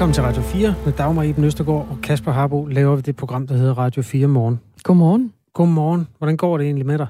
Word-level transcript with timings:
Velkommen 0.00 0.14
til 0.14 0.22
Radio 0.22 0.42
4 0.42 0.74
med 0.84 0.92
Dagmar 0.92 1.22
Iben 1.22 1.44
Østergaard 1.44 1.88
og 1.90 1.98
Kasper 2.02 2.32
Harbo 2.32 2.66
laver 2.66 2.96
vi 2.96 3.02
det 3.02 3.16
program, 3.16 3.46
der 3.46 3.54
hedder 3.54 3.78
Radio 3.78 4.02
4 4.02 4.26
Morgen. 4.26 4.60
Godmorgen. 4.82 5.32
Godmorgen. 5.52 6.06
Hvordan 6.18 6.36
går 6.36 6.58
det 6.58 6.64
egentlig 6.64 6.86
med 6.86 6.98
dig? 6.98 7.06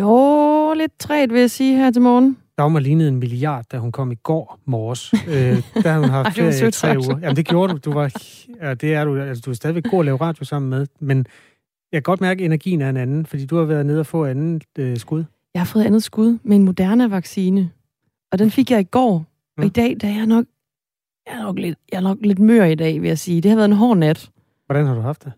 Jo, 0.00 0.72
lidt 0.76 0.98
træt 0.98 1.32
vil 1.32 1.40
jeg 1.40 1.50
sige 1.50 1.76
her 1.76 1.90
til 1.90 2.02
morgen. 2.02 2.36
Dagmar 2.58 2.80
lignede 2.80 3.08
en 3.08 3.16
milliard, 3.18 3.64
da 3.72 3.78
hun 3.78 3.92
kom 3.92 4.12
i 4.12 4.14
går 4.14 4.58
morges. 4.64 5.12
øh, 5.28 5.82
der 5.82 5.92
har 5.92 5.98
hun 6.00 6.08
haft 6.08 6.26
Ej, 6.38 6.52
ferie 6.52 6.68
i 6.68 6.70
tre 6.70 6.96
uger. 6.98 7.18
Jamen 7.22 7.36
det 7.36 7.46
gjorde 7.46 7.72
du. 7.72 7.78
Du 7.78 7.92
var, 7.92 8.12
ja, 8.62 8.74
det 8.74 8.94
er 8.94 9.04
du. 9.04 9.16
Altså, 9.16 9.42
du 9.46 9.50
er 9.50 9.54
stadigvæk 9.54 9.84
god 9.90 9.98
at 10.00 10.04
lave 10.04 10.16
radio 10.16 10.44
sammen 10.44 10.70
med, 10.70 10.86
men 11.00 11.18
jeg 11.92 11.96
kan 11.96 12.02
godt 12.02 12.20
mærke, 12.20 12.40
at 12.40 12.44
energien 12.46 12.80
er 12.80 12.90
en 12.90 12.96
anden, 12.96 13.26
fordi 13.26 13.46
du 13.46 13.56
har 13.56 13.64
været 13.64 13.86
nede 13.86 14.00
og 14.00 14.06
få 14.06 14.24
anden 14.24 14.60
øh, 14.78 14.96
skud. 14.96 15.24
Jeg 15.54 15.60
har 15.60 15.66
fået 15.66 15.84
andet 15.84 16.02
skud 16.02 16.38
med 16.42 16.56
en 16.56 16.62
Moderna-vaccine, 16.62 17.70
og 18.32 18.38
den 18.38 18.50
fik 18.50 18.70
jeg 18.70 18.80
i 18.80 18.84
går. 18.84 19.14
Og 19.56 19.62
Mm. 19.62 19.66
i 19.66 19.68
dag, 19.68 19.96
der 20.00 20.08
er 20.08 20.14
jeg 20.14 20.26
nok, 20.26 20.44
jeg 21.26 21.34
er 21.38 21.42
nok, 21.42 21.58
lidt, 21.58 21.78
jeg 21.92 21.96
er 21.98 22.02
nok 22.02 22.18
lidt 22.20 22.38
mør 22.38 22.64
i 22.64 22.74
dag, 22.74 23.00
vil 23.02 23.08
jeg 23.08 23.18
sige. 23.18 23.40
Det 23.40 23.50
har 23.50 23.56
været 23.56 23.68
en 23.68 23.76
hård 23.76 23.96
nat. 23.96 24.30
Hvordan 24.66 24.86
har 24.86 24.94
du 24.94 25.00
haft 25.00 25.24
det? 25.24 25.32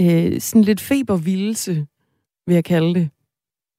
Øh, 0.00 0.40
sådan 0.40 0.62
lidt 0.62 0.80
febervildelse, 0.80 1.86
vil 2.46 2.54
jeg 2.54 2.64
kalde 2.64 2.94
det. 2.94 3.10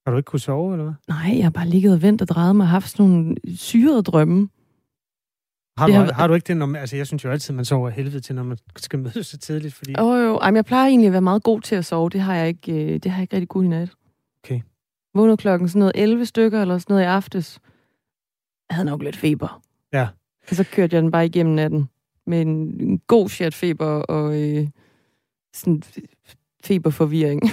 Har 0.06 0.12
du 0.12 0.18
ikke 0.18 0.28
kunne 0.28 0.40
sove, 0.40 0.74
eller 0.74 0.84
hvad? 0.84 0.94
Nej, 1.08 1.36
jeg 1.38 1.46
har 1.46 1.50
bare 1.52 1.68
ligget 1.68 1.94
og 1.94 2.02
ventet 2.02 2.30
og 2.30 2.36
drejet 2.36 2.56
mig 2.56 2.64
og 2.64 2.68
haft 2.70 2.90
sådan 2.90 3.06
nogle 3.12 3.36
syrede 3.56 4.04
drømme. 4.04 4.50
Har, 5.78 5.88
Det 5.88 5.96
du, 5.96 6.00
har- 6.00 6.14
har 6.14 6.28
du 6.28 6.34
ikke 6.34 6.48
det, 6.48 6.58
når 6.58 6.66
man, 6.66 6.82
altså 6.82 6.96
jeg 6.98 7.08
synes 7.08 7.24
jo 7.24 7.30
altid, 7.32 7.54
man 7.54 7.66
sover 7.66 7.90
helvede 7.90 8.20
til, 8.20 8.36
når 8.36 8.44
man 8.44 8.58
skal 8.76 9.00
mødes 9.00 9.28
så 9.28 9.38
tidligt, 9.38 9.74
fordi... 9.74 9.94
Åh 10.00 10.06
oh, 10.08 10.24
jo, 10.24 10.38
Ej, 10.38 10.52
men 10.52 10.56
jeg 10.56 10.66
plejer 10.66 10.88
egentlig 10.88 11.08
at 11.08 11.12
være 11.14 11.22
meget 11.22 11.44
god 11.44 11.62
til 11.62 11.76
at 11.76 11.86
sove. 11.86 12.10
Det 12.10 12.22
har 12.22 12.36
jeg 12.36 12.48
ikke, 12.48 12.72
øh, 12.74 12.94
det 12.94 13.06
har 13.12 13.18
jeg 13.18 13.22
ikke 13.24 13.36
rigtig 13.36 13.48
kunnet 13.50 13.66
i 13.66 13.70
nat. 13.70 13.92
Okay. 14.44 14.62
Vågnede 15.16 15.38
klokken 15.38 15.70
sådan 15.70 15.80
noget 15.80 15.92
11 15.96 16.26
stykker 16.26 16.62
eller 16.62 16.78
sådan 16.78 16.94
noget 16.94 17.04
i 17.04 17.08
aftes. 17.08 17.60
Jeg 18.70 18.76
havde 18.76 18.86
nok 18.90 19.04
lidt 19.04 19.16
feber. 19.16 19.62
Ja. 19.94 20.08
Og 20.50 20.56
så 20.56 20.66
kørte 20.72 20.96
jeg 20.96 21.04
den 21.04 21.12
bare 21.12 21.26
igennem 21.26 21.56
natten. 21.56 21.90
Med 22.28 22.42
en, 22.42 22.82
en 22.82 23.00
god 23.08 23.30
chat 23.30 23.54
feber 23.54 23.86
og 23.86 24.42
øh, 24.42 24.68
sådan 25.54 25.84
feberforvirring. 26.64 27.42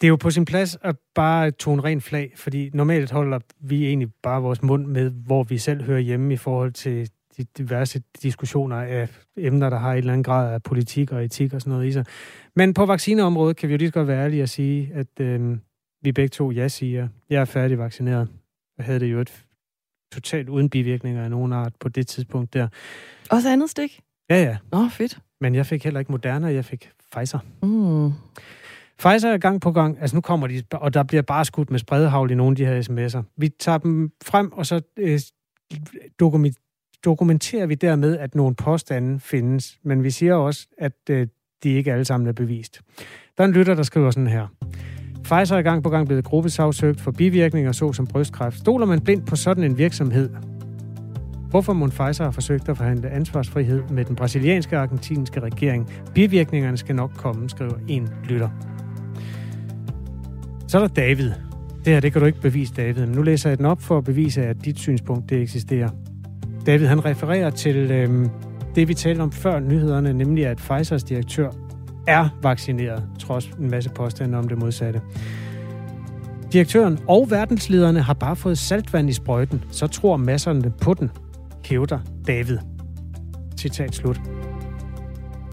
Det 0.00 0.06
er 0.06 0.08
jo 0.08 0.16
på 0.16 0.30
sin 0.30 0.44
plads 0.44 0.78
at 0.82 0.96
bare 1.14 1.50
tone 1.50 1.82
ren 1.82 2.00
flag, 2.00 2.32
fordi 2.36 2.70
normalt 2.74 3.10
holder 3.10 3.38
vi 3.60 3.86
egentlig 3.86 4.08
bare 4.22 4.42
vores 4.42 4.62
mund 4.62 4.86
med, 4.86 5.10
hvor 5.10 5.42
vi 5.42 5.58
selv 5.58 5.82
hører 5.82 6.00
hjemme 6.00 6.34
i 6.34 6.36
forhold 6.36 6.72
til 6.72 7.10
de 7.36 7.44
diverse 7.58 8.02
diskussioner 8.22 8.76
af 8.76 9.08
emner, 9.36 9.70
der 9.70 9.78
har 9.78 9.92
en 9.92 9.98
eller 9.98 10.12
anden 10.12 10.24
grad 10.24 10.54
af 10.54 10.62
politik 10.62 11.12
og 11.12 11.24
etik 11.24 11.54
og 11.54 11.60
sådan 11.60 11.70
noget 11.70 11.86
i 11.86 11.92
sig. 11.92 12.04
Men 12.56 12.74
på 12.74 12.86
vaccineområdet 12.86 13.56
kan 13.56 13.68
vi 13.68 13.74
jo 13.74 13.78
lige 13.78 13.88
så 13.88 13.92
godt 13.92 14.08
være 14.08 14.24
ærlige 14.24 14.42
og 14.42 14.48
sige, 14.48 14.90
at 14.94 15.20
øh, 15.20 15.56
vi 16.02 16.12
begge 16.12 16.28
to 16.28 16.50
ja 16.50 16.68
siger, 16.68 17.08
jeg 17.30 17.40
er 17.40 17.44
færdig 17.44 17.78
vaccineret. 17.78 18.28
Jeg 18.78 18.86
havde 18.86 19.00
det 19.00 19.12
jo 19.12 19.20
et 19.20 19.44
totalt 20.12 20.48
uden 20.48 20.70
bivirkninger 20.70 21.24
af 21.24 21.30
nogen 21.30 21.52
art 21.52 21.72
på 21.80 21.88
det 21.88 22.06
tidspunkt 22.06 22.54
der. 22.54 22.68
Også 23.30 23.50
andet 23.50 23.70
stik. 23.70 24.00
Ja, 24.30 24.42
ja, 24.42 24.56
Nå, 24.72 24.88
fedt. 24.88 25.18
men 25.40 25.54
jeg 25.54 25.66
fik 25.66 25.84
heller 25.84 26.00
ikke 26.00 26.12
Moderna, 26.12 26.46
jeg 26.52 26.64
fik 26.64 26.90
Pfizer. 27.16 27.38
Mm. 27.62 28.12
Pfizer 28.98 29.28
er 29.32 29.38
gang 29.38 29.60
på 29.60 29.72
gang, 29.72 29.98
altså 30.00 30.16
nu 30.16 30.20
kommer 30.20 30.46
de, 30.46 30.62
og 30.72 30.94
der 30.94 31.02
bliver 31.02 31.22
bare 31.22 31.44
skudt 31.44 31.70
med 31.70 31.78
spredhavl 31.78 32.30
i 32.30 32.34
nogle 32.34 32.52
af 32.52 32.56
de 32.56 32.66
her 32.66 32.82
sms'er. 32.82 33.22
Vi 33.36 33.48
tager 33.48 33.78
dem 33.78 34.12
frem, 34.24 34.52
og 34.52 34.66
så 34.66 34.80
øh, 34.96 35.20
dokument- 36.22 37.00
dokumenterer 37.04 37.66
vi 37.66 37.74
dermed, 37.74 38.18
at 38.18 38.34
nogle 38.34 38.54
påstande 38.54 39.20
findes, 39.20 39.78
men 39.82 40.04
vi 40.04 40.10
siger 40.10 40.34
også, 40.34 40.66
at 40.78 40.92
øh, 41.10 41.26
de 41.62 41.68
ikke 41.70 41.92
alle 41.92 42.04
sammen 42.04 42.28
er 42.28 42.32
bevist. 42.32 42.80
Der 43.38 43.44
er 43.44 43.48
en 43.48 43.54
lytter, 43.54 43.74
der 43.74 43.82
skriver 43.82 44.10
sådan 44.10 44.26
her. 44.26 44.46
Pfizer 45.22 45.56
er 45.56 45.62
gang 45.62 45.82
på 45.82 45.90
gang 45.90 46.06
blevet 46.06 46.24
gruppesagsøgt 46.24 47.00
for 47.00 47.10
bivirkninger 47.10 47.72
såsom 47.72 48.06
brystkræft. 48.06 48.58
Stoler 48.58 48.86
man 48.86 49.00
blindt 49.00 49.26
på 49.26 49.36
sådan 49.36 49.64
en 49.64 49.78
virksomhed? 49.78 50.30
Hvorfor 51.50 51.72
må 51.72 51.86
Pfizer 51.86 52.24
har 52.24 52.30
forsøgt 52.30 52.68
at 52.68 52.76
forhandle 52.76 53.10
ansvarsfrihed 53.10 53.82
med 53.90 54.04
den 54.04 54.16
brasilianske 54.16 54.76
og 54.76 54.82
argentinske 54.82 55.40
regering? 55.40 55.90
Bivirkningerne 56.14 56.76
skal 56.76 56.94
nok 56.94 57.10
komme, 57.16 57.50
skriver 57.50 57.74
en 57.88 58.08
lytter. 58.28 58.48
Så 60.68 60.78
er 60.78 60.86
der 60.86 60.94
David. 60.94 61.30
Det 61.84 61.92
her, 61.92 62.00
det 62.00 62.12
kan 62.12 62.20
du 62.20 62.26
ikke 62.26 62.40
bevise, 62.40 62.74
David. 62.74 63.06
Men 63.06 63.14
nu 63.14 63.22
læser 63.22 63.50
jeg 63.50 63.58
den 63.58 63.66
op 63.66 63.82
for 63.82 63.98
at 63.98 64.04
bevise, 64.04 64.42
at 64.42 64.64
dit 64.64 64.78
synspunkt, 64.78 65.30
det 65.30 65.42
eksisterer. 65.42 65.88
David, 66.66 66.86
han 66.86 67.04
refererer 67.04 67.50
til 67.50 67.76
øhm, 67.76 68.28
det, 68.74 68.88
vi 68.88 68.94
talte 68.94 69.20
om 69.20 69.32
før 69.32 69.60
nyhederne, 69.60 70.12
nemlig 70.12 70.46
at 70.46 70.56
Pfizers 70.56 71.04
direktør 71.04 71.50
er 72.10 72.28
vaccineret, 72.42 73.02
trods 73.18 73.46
en 73.46 73.70
masse 73.70 73.90
påstande 73.90 74.38
om 74.38 74.48
det 74.48 74.58
modsatte. 74.58 75.00
Direktøren 76.52 76.98
og 77.08 77.30
verdenslederne 77.30 78.00
har 78.00 78.14
bare 78.14 78.36
fået 78.36 78.58
saltvand 78.58 79.08
i 79.08 79.12
sprøjten, 79.12 79.64
så 79.70 79.86
tror 79.86 80.16
masserne 80.16 80.72
på 80.82 80.94
den, 80.94 81.10
hævder 81.64 81.98
David. 82.26 82.58
Citat 83.58 83.94
slut. 83.94 84.20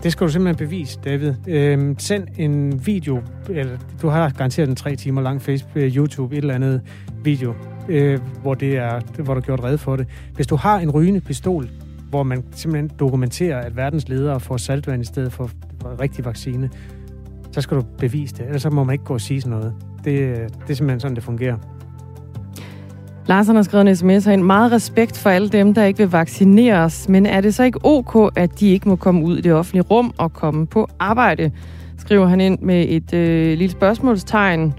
Det 0.03 0.12
skal 0.12 0.28
du 0.28 0.31
simpelthen 0.31 0.67
bevise, 0.67 1.00
David. 1.06 1.34
Øhm, 1.47 2.00
send 2.00 2.28
en 2.38 2.85
video, 2.85 3.22
eller 3.50 3.78
du 4.01 4.07
har 4.07 4.29
garanteret 4.29 4.69
en 4.69 4.75
tre 4.75 4.96
timer 4.96 5.22
lang 5.22 5.41
Facebook, 5.41 5.78
øh, 5.78 5.97
YouTube, 5.97 6.35
et 6.35 6.41
eller 6.41 6.56
andet 6.56 6.81
video, 7.23 7.53
øh, 7.90 8.19
hvor, 8.41 8.53
det 8.53 8.78
er, 8.78 9.00
hvor 9.23 9.34
du 9.34 9.40
har 9.40 9.46
gjort 9.46 9.63
red 9.63 9.78
for 9.78 9.96
det. 9.96 10.07
Hvis 10.35 10.47
du 10.47 10.56
har 10.56 10.79
en 10.79 10.91
rygende 10.91 11.22
pistol, 11.22 11.69
hvor 12.09 12.23
man 12.23 12.44
simpelthen 12.51 12.91
dokumenterer, 13.00 13.62
at 13.62 13.75
verdens 13.75 14.09
ledere 14.09 14.40
får 14.40 14.57
saltvand 14.57 15.01
i 15.01 15.06
stedet 15.06 15.34
for 15.34 15.50
rigtig 15.86 16.26
vaccine, 16.26 16.70
så 17.52 17.62
skal 17.62 17.78
du 17.78 17.84
bevise 17.98 18.36
det. 18.36 18.46
Ellers 18.46 18.62
så 18.62 18.70
må 18.70 18.84
man 18.84 18.94
ikke 18.94 19.06
gå 19.06 19.14
og 19.14 19.22
sige 19.22 19.42
sådan 19.42 19.58
noget. 19.58 19.74
Det, 19.98 20.38
det 20.68 20.70
er 20.70 20.74
simpelthen 20.74 21.00
sådan, 21.00 21.16
det 21.16 21.24
fungerer. 21.24 21.58
Lars 23.28 23.48
har 23.48 23.62
skrevet 23.62 23.88
en 23.88 23.96
sms 23.96 24.26
herind. 24.26 24.44
Meget 24.44 24.72
respekt 24.72 25.18
for 25.18 25.30
alle 25.30 25.50
dem, 25.50 25.74
der 25.74 25.84
ikke 25.84 25.98
vil 25.98 26.12
vaccineres. 26.12 27.10
Men 27.10 27.26
er 27.26 27.42
det 27.42 27.56
så 27.56 27.64
ikke 27.64 27.80
ok, 27.84 28.32
at 28.36 28.60
de 28.60 28.70
ikke 28.70 28.90
må 28.90 28.96
komme 28.96 29.26
ud 29.26 29.38
i 29.38 29.42
det 29.42 29.54
offentlige 29.54 29.84
rum 29.84 30.14
og 30.18 30.34
komme 30.34 30.68
på 30.68 30.88
arbejde? 31.00 31.52
Skriver 31.98 32.28
han 32.28 32.42
ind 32.42 32.59
med 32.59 32.86
et 32.90 33.14
øh, 33.14 33.58
lille 33.58 33.72
spørgsmålstegn. 33.72 34.74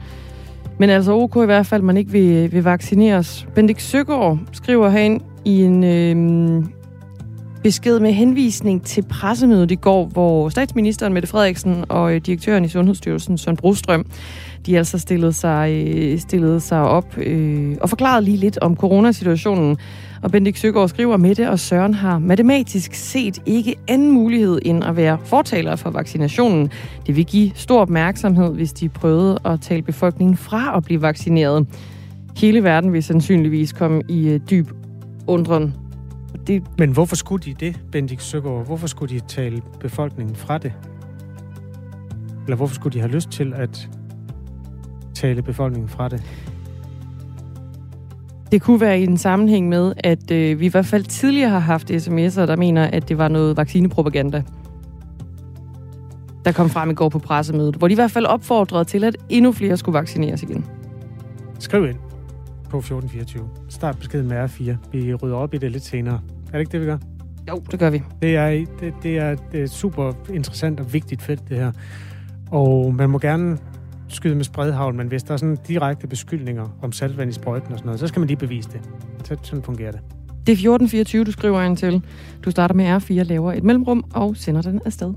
Men 0.79 0.91
altså 0.91 1.13
ok 1.13 1.37
i 1.37 1.45
hvert 1.45 1.67
fald, 1.67 1.83
man 1.83 1.97
ikke 1.97 2.11
vil, 2.11 2.53
vil 2.53 2.65
vaccineres. 2.65 3.49
Bendik 3.55 3.81
Søgaard 3.81 4.39
skriver 4.53 4.89
herind 4.89 5.21
i 5.45 5.63
en 5.63 5.85
øh, 5.85 6.65
besked 7.69 8.01
med 8.01 8.13
henvisning 8.13 8.83
til 8.83 9.03
pressemødet 9.03 9.71
i 9.71 9.75
går, 9.75 10.07
hvor 10.07 10.49
statsministeren 10.49 11.13
Mette 11.13 11.29
Frederiksen 11.29 11.85
og 11.89 12.15
øh, 12.15 12.21
direktøren 12.21 12.65
i 12.65 12.69
Sundhedsstyrelsen, 12.69 13.39
Søren 13.39 13.57
Brostrøm, 13.57 14.07
de 14.67 14.79
altså 14.79 14.99
stillede 14.99 15.33
sig, 15.33 15.73
øh, 15.73 16.19
stillede 16.19 16.61
sig 16.61 16.81
op 16.81 17.19
øh, 17.19 17.77
og 17.81 17.89
forklarede 17.89 18.25
lige 18.25 18.37
lidt 18.37 18.59
om 18.59 18.77
coronasituationen. 18.77 19.77
Og 20.23 20.31
Bendik 20.31 20.57
Søgaard 20.57 20.89
skriver, 20.89 21.15
at 21.15 21.21
Mette 21.21 21.51
og 21.51 21.59
Søren 21.59 21.95
har 21.95 22.19
matematisk 22.19 22.95
set 22.95 23.43
ikke 23.47 23.75
anden 23.89 24.13
mulighed 24.13 24.59
end 24.63 24.85
at 24.85 24.97
være 24.97 25.19
fortalere 25.25 25.79
for 25.79 25.91
vaccinationen. 25.91 26.71
Det 27.07 27.17
vil 27.17 27.25
give 27.25 27.51
stor 27.55 27.81
opmærksomhed, 27.81 28.55
hvis 28.55 28.73
de 28.73 28.89
prøvede 28.89 29.39
at 29.45 29.61
tale 29.61 29.83
befolkningen 29.83 30.37
fra 30.37 30.77
at 30.77 30.85
blive 30.85 31.03
vaccineret. 31.03 31.67
Hele 32.37 32.65
verden 32.65 32.93
vil 32.93 33.03
sandsynligvis 33.03 33.73
komme 33.73 34.03
i 34.09 34.29
øh, 34.29 34.41
dyb 34.51 34.69
undren. 35.27 35.88
Det, 36.47 36.63
Men 36.79 36.91
hvorfor 36.93 37.17
skulle 37.17 37.45
de 37.45 37.55
det, 37.55 37.81
Bendik 37.93 38.21
Søgaard? 38.21 38.67
Hvorfor 38.67 38.87
skulle 38.87 39.15
de 39.15 39.21
tale 39.21 39.63
befolkningen 39.81 40.37
fra 40.37 40.59
det? 40.59 40.73
Eller 42.45 42.57
hvorfor 42.57 42.75
skulle 42.75 42.95
de 42.95 43.01
have 43.01 43.13
lyst 43.13 43.31
til 43.31 43.55
at 43.55 43.89
tale 45.15 45.43
befolkningen 45.43 45.89
fra 45.89 46.09
det? 46.09 46.23
Det 48.53 48.63
kunne 48.63 48.81
være 48.81 49.01
i 49.01 49.05
en 49.05 49.19
sammenhæng 49.19 49.69
med, 49.69 49.93
at 49.99 50.31
øh, 50.31 50.61
vi 50.61 50.67
i 50.67 50.69
hvert 50.69 50.87
fald 50.87 51.05
tidligere 51.05 51.51
har 51.51 51.59
haft 51.59 51.91
sms'er, 51.91 52.47
der 52.47 52.57
mener, 52.57 52.85
at 52.85 53.09
det 53.09 53.19
var 53.19 53.29
noget 53.29 53.57
vaccinepropaganda. 53.57 54.43
Der 56.45 56.53
kom 56.53 56.71
frem 56.71 56.91
i 56.91 56.95
går 56.95 57.09
på 57.09 57.19
pressemødet, 57.19 57.77
hvor 57.77 57.89
de 57.89 57.93
i 57.93 57.95
hvert 57.95 58.11
fald 58.11 58.27
opfordrede 58.27 58.85
til, 58.85 59.05
at 59.05 59.17
endnu 59.29 59.53
flere 59.53 59.77
skulle 59.77 59.99
vaccineres 59.99 60.43
igen. 60.43 60.65
Skriv 61.59 61.87
ind 61.87 62.08
på 62.71 62.79
1424. 62.79 63.49
Start 63.69 63.99
beskeden 63.99 64.29
med 64.29 64.45
R4. 64.45 64.75
Vi 64.93 65.15
rydder 65.15 65.37
op 65.37 65.55
i 65.55 65.59
det 65.59 65.73
lidt 65.73 65.85
senere. 65.85 66.21
Er 66.47 66.53
det 66.53 66.61
ikke 66.61 66.73
det, 66.73 66.81
vi 66.81 66.87
gør? 66.87 66.99
Jo, 67.49 67.63
det 67.71 67.79
gør 67.79 67.91
vi. 67.91 68.03
Det 68.23 68.37
er, 68.37 68.65
det, 68.81 68.95
det 69.03 69.19
er, 69.19 69.35
det 69.53 69.61
er 69.61 69.65
et 69.65 69.71
super 69.71 70.13
interessant 70.33 70.81
og 70.81 70.93
vigtigt 70.93 71.23
felt, 71.23 71.49
det 71.49 71.57
her. 71.57 71.73
Og 72.51 72.95
man 72.95 73.11
må 73.11 73.19
gerne 73.19 73.59
skyde 74.09 74.35
med 74.35 74.45
spredhavl, 74.45 74.95
men 74.95 75.09
hvis 75.09 75.23
der 75.23 75.33
er 75.33 75.37
sådan 75.37 75.59
direkte 75.69 76.07
beskyldninger 76.07 76.79
om 76.83 76.93
saltvand 76.93 77.31
i 77.31 77.33
sprøjten 77.33 77.73
og 77.73 77.79
sådan 77.79 77.87
noget, 77.87 78.01
så 78.01 78.07
skal 78.07 78.21
man 78.21 78.27
lige 78.27 78.37
bevise 78.37 78.71
det. 78.71 78.81
Så, 79.25 79.37
sådan 79.43 79.63
fungerer 79.63 79.93
det. 79.93 80.01
Det 80.29 80.53
er 80.53 80.57
1424, 80.57 81.25
du 81.25 81.33
skriver 81.33 81.63
ind 81.63 81.77
til. 81.77 82.03
Du 82.45 82.51
starter 82.51 82.75
med 82.75 82.97
R4, 82.97 83.13
laver 83.13 83.53
et 83.53 83.65
mellemrum 83.65 84.05
og 84.15 84.37
sender 84.37 84.63
den 84.63 84.81
afsted. 84.85 85.15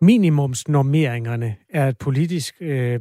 Minimumsnormeringerne 0.00 1.56
er 1.68 1.88
et 1.88 1.98
politisk 1.98 2.54
øh, 2.60 3.00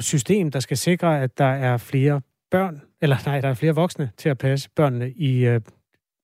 system, 0.00 0.50
der 0.50 0.60
skal 0.60 0.76
sikre, 0.76 1.22
at 1.22 1.38
der 1.38 1.44
er 1.44 1.76
flere 1.76 2.20
børn, 2.50 2.82
eller 3.02 3.16
nej, 3.26 3.40
der 3.40 3.48
er 3.48 3.54
flere 3.54 3.74
voksne 3.74 4.10
til 4.16 4.28
at 4.28 4.38
passe 4.38 4.70
børnene 4.76 5.10
i 5.10 5.46
øh, 5.46 5.60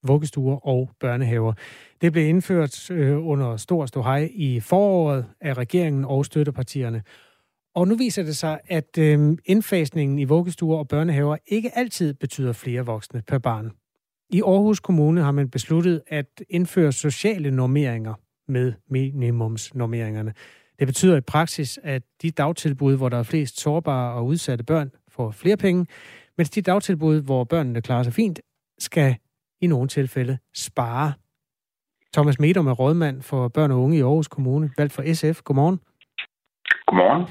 vuggestuer 0.06 0.67
og 0.67 0.91
børnehaver. 1.00 1.52
Det 2.00 2.12
blev 2.12 2.29
indført 2.29 2.91
øh, 2.91 3.26
under 3.26 3.56
stor 3.56 3.87
ståhej 3.87 4.31
i 4.32 4.61
foråret 4.61 5.25
af 5.41 5.55
regeringen 5.55 6.05
og 6.05 6.26
støttepartierne. 6.26 7.02
Og 7.75 7.88
nu 7.88 7.97
viser 7.97 8.23
det 8.23 8.37
sig, 8.37 8.61
at 8.69 8.99
øh, 8.99 9.37
indfasningen 9.44 10.19
i 10.19 10.25
vuggestuer 10.25 10.79
og 10.79 10.88
børnehaver 10.88 11.37
ikke 11.47 11.70
altid 11.79 12.14
betyder 12.14 12.52
flere 12.52 12.87
voksne 12.87 13.23
per 13.26 13.38
barn. 13.38 13.70
I 14.31 14.43
Aarhus 14.43 14.81
Kommune 14.81 15.23
har 15.23 15.32
man 15.32 15.50
besluttet 15.50 16.02
at 16.06 16.43
indføre 16.49 16.93
sociale 16.93 17.50
normeringer 17.50 18.14
med 18.50 18.73
minimumsnormeringerne. 18.88 20.35
Det 20.79 20.87
betyder 20.87 21.17
i 21.17 21.20
praksis, 21.20 21.79
at 21.82 22.02
de 22.23 22.31
dagtilbud, 22.31 22.97
hvor 22.97 23.08
der 23.08 23.19
er 23.19 23.23
flest 23.23 23.61
sårbare 23.61 24.14
og 24.14 24.26
udsatte 24.26 24.64
børn, 24.64 24.91
får 25.08 25.31
flere 25.31 25.56
penge, 25.56 25.87
mens 26.38 26.50
de 26.50 26.62
dagtilbud, 26.62 27.23
hvor 27.23 27.44
børnene 27.44 27.82
klarer 27.82 28.02
sig 28.02 28.12
fint, 28.12 28.41
skal 28.79 29.17
i 29.61 29.67
nogle 29.67 29.88
tilfælde 29.88 30.38
spare. 30.55 31.12
Thomas 32.12 32.38
Medum 32.38 32.67
er 32.67 32.73
rådmand 32.73 33.23
for 33.23 33.49
børn 33.49 33.70
og 33.70 33.81
unge 33.81 33.97
i 33.99 34.00
Aarhus 34.00 34.29
Kommune, 34.29 34.70
valgt 34.79 34.93
for 34.93 35.14
SF. 35.14 35.43
Godmorgen. 35.43 35.81
Godmorgen. 36.87 37.26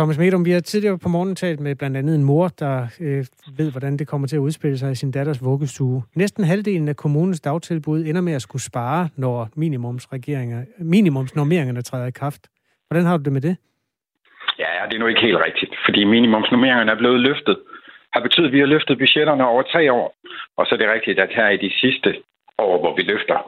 Thomas 0.00 0.18
Medum, 0.18 0.44
vi 0.44 0.50
har 0.50 0.60
tidligere 0.60 0.98
på 0.98 1.08
morgenen 1.08 1.36
talt 1.36 1.60
med 1.60 1.74
blandt 1.76 1.96
andet 1.96 2.14
en 2.14 2.24
mor, 2.24 2.48
der 2.48 2.76
øh, 3.00 3.24
ved, 3.58 3.70
hvordan 3.70 3.96
det 3.96 4.08
kommer 4.08 4.26
til 4.28 4.36
at 4.36 4.40
udspille 4.40 4.78
sig 4.78 4.90
i 4.92 4.94
sin 4.94 5.10
datters 5.10 5.44
vuggestue. 5.44 6.02
Næsten 6.14 6.44
halvdelen 6.44 6.88
af 6.88 6.96
kommunens 6.96 7.40
dagtilbud 7.40 8.00
ender 8.04 8.20
med 8.20 8.32
at 8.32 8.42
skulle 8.42 8.62
spare, 8.62 9.08
når 9.16 9.48
minimumsnormeringerne 10.84 11.82
træder 11.82 12.06
i 12.06 12.10
kraft. 12.10 12.42
Hvordan 12.88 13.06
har 13.06 13.16
du 13.16 13.22
det 13.22 13.32
med 13.32 13.40
det? 13.40 13.56
Ja, 14.58 14.70
det 14.88 14.94
er 14.94 15.00
nu 15.00 15.06
ikke 15.06 15.20
helt 15.20 15.38
rigtigt, 15.46 15.72
fordi 15.84 16.04
minimumsnormeringerne 16.04 16.90
er 16.92 16.98
blevet 17.02 17.20
løftet. 17.20 17.56
Har 18.12 18.20
betydet, 18.20 18.46
at 18.46 18.52
vi 18.52 18.58
har 18.58 18.66
løftet 18.66 18.98
budgetterne 18.98 19.46
over 19.46 19.62
tre 19.62 19.92
år. 19.92 20.14
Og 20.56 20.66
så 20.66 20.74
er 20.74 20.78
det 20.78 20.92
rigtigt, 20.94 21.18
at 21.18 21.30
her 21.34 21.48
i 21.48 21.56
de 21.56 21.70
sidste 21.80 22.16
år, 22.58 22.80
hvor 22.80 22.96
vi 22.96 23.02
løfter, 23.02 23.38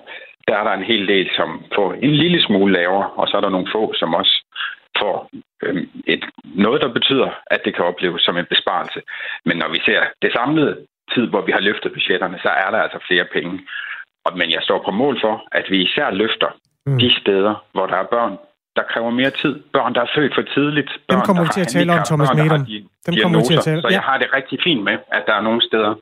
der 0.48 0.54
er 0.56 0.64
der 0.64 0.72
en 0.72 0.88
hel 0.92 1.08
del, 1.08 1.30
som 1.36 1.64
får 1.74 1.92
en 1.92 2.14
lille 2.22 2.42
smule 2.42 2.72
lavere, 2.72 3.10
og 3.10 3.28
så 3.28 3.36
er 3.36 3.40
der 3.40 3.50
nogle 3.56 3.68
få, 3.74 3.92
som 3.94 4.14
også 4.14 4.34
får 5.02 5.16
øh, 5.62 5.76
et, 6.14 6.24
noget, 6.44 6.78
der 6.84 6.92
betyder, 6.98 7.30
at 7.54 7.60
det 7.64 7.72
kan 7.74 7.84
opleves 7.84 8.22
som 8.22 8.36
en 8.36 8.48
besparelse. 8.54 9.00
Men 9.46 9.56
når 9.56 9.68
vi 9.74 9.80
ser 9.88 10.00
det 10.22 10.30
samlede 10.32 10.74
tid, 11.14 11.24
hvor 11.32 11.42
vi 11.46 11.52
har 11.52 11.62
løftet 11.68 11.92
budgetterne, 11.96 12.38
så 12.44 12.50
er 12.64 12.70
der 12.70 12.80
altså 12.86 12.98
flere 13.08 13.26
penge. 13.36 13.54
Og, 14.26 14.32
men 14.38 14.48
jeg 14.56 14.62
står 14.62 14.78
på 14.86 14.90
mål 15.02 15.14
for, 15.24 15.34
at 15.58 15.64
vi 15.70 15.78
især 15.86 16.10
løfter 16.10 16.50
mm. 16.86 16.98
de 16.98 17.08
steder, 17.20 17.54
hvor 17.74 17.86
der 17.86 17.96
er 17.96 18.08
børn, 18.16 18.34
der 18.76 18.84
kræver 18.92 19.10
mere 19.20 19.32
tid. 19.42 19.54
Børn, 19.76 19.94
der 19.94 20.00
er 20.06 20.10
født 20.16 20.34
for 20.34 20.44
tidligt. 20.56 20.90
Børn, 21.08 21.18
Dem 21.18 21.26
kommer 21.26 21.42
vi 21.42 21.50
til 21.56 21.64
at 21.66 21.72
tale 21.76 21.92
om, 21.92 22.00
Thomas 22.10 22.28
Medom. 22.40 22.64
Dem 23.06 23.14
kommer 23.22 23.38
vi 23.38 23.44
til 23.50 23.56
at 23.60 23.64
tale. 23.70 23.80
Så 23.82 23.88
jeg 23.98 24.04
har 24.08 24.16
det 24.22 24.28
rigtig 24.38 24.58
fint 24.66 24.82
med, 24.88 24.96
at 25.16 25.22
der 25.28 25.34
er 25.34 25.44
nogle 25.48 25.62
steder, 25.68 25.92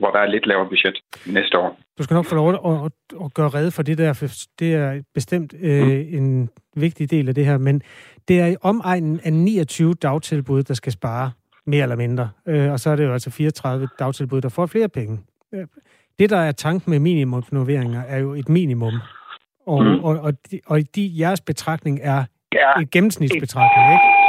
hvor 0.00 0.10
der 0.10 0.18
er 0.18 0.26
lidt 0.26 0.46
lavere 0.46 0.68
budget 0.68 0.96
næste 1.26 1.58
år. 1.58 1.78
Du 1.98 2.02
skal 2.02 2.14
nok 2.14 2.24
få 2.24 2.34
lov 2.34 2.48
at, 2.48 2.84
at, 2.86 2.92
at 3.24 3.34
gøre 3.34 3.48
redde 3.48 3.70
for 3.70 3.82
det 3.82 3.98
der, 3.98 4.12
for 4.12 4.26
det 4.58 4.74
er 4.74 5.02
bestemt 5.14 5.54
øh, 5.60 5.86
mm. 5.86 6.16
en 6.18 6.50
vigtig 6.76 7.10
del 7.10 7.28
af 7.28 7.34
det 7.34 7.46
her, 7.46 7.58
men 7.58 7.82
det 8.28 8.40
er 8.40 8.46
i 8.46 8.56
omegnen 8.62 9.20
af 9.24 9.32
29 9.32 9.94
dagtilbud, 9.94 10.62
der 10.62 10.74
skal 10.74 10.92
spare 10.92 11.30
mere 11.66 11.82
eller 11.82 11.96
mindre, 11.96 12.30
øh, 12.46 12.72
og 12.72 12.80
så 12.80 12.90
er 12.90 12.96
det 12.96 13.04
jo 13.04 13.12
altså 13.12 13.30
34 13.30 13.88
dagtilbud, 13.98 14.40
der 14.40 14.48
får 14.48 14.66
flere 14.66 14.88
penge. 14.88 15.18
Øh, 15.54 15.66
det, 16.18 16.30
der 16.30 16.38
er 16.38 16.52
tanken 16.52 16.90
med 16.90 16.98
minimumsnoveringer, 16.98 18.02
er 18.02 18.18
jo 18.18 18.34
et 18.34 18.48
minimum, 18.48 18.94
og, 19.66 19.84
mm. 19.84 20.04
og, 20.04 20.18
og, 20.20 20.32
de, 20.50 20.60
og 20.66 20.80
de, 20.96 21.12
jeres 21.18 21.40
betragtning 21.40 22.00
er 22.02 22.24
ja. 22.54 22.80
et 22.80 22.90
gennemsnitsbetragtning, 22.90 23.92
ikke? 23.92 24.19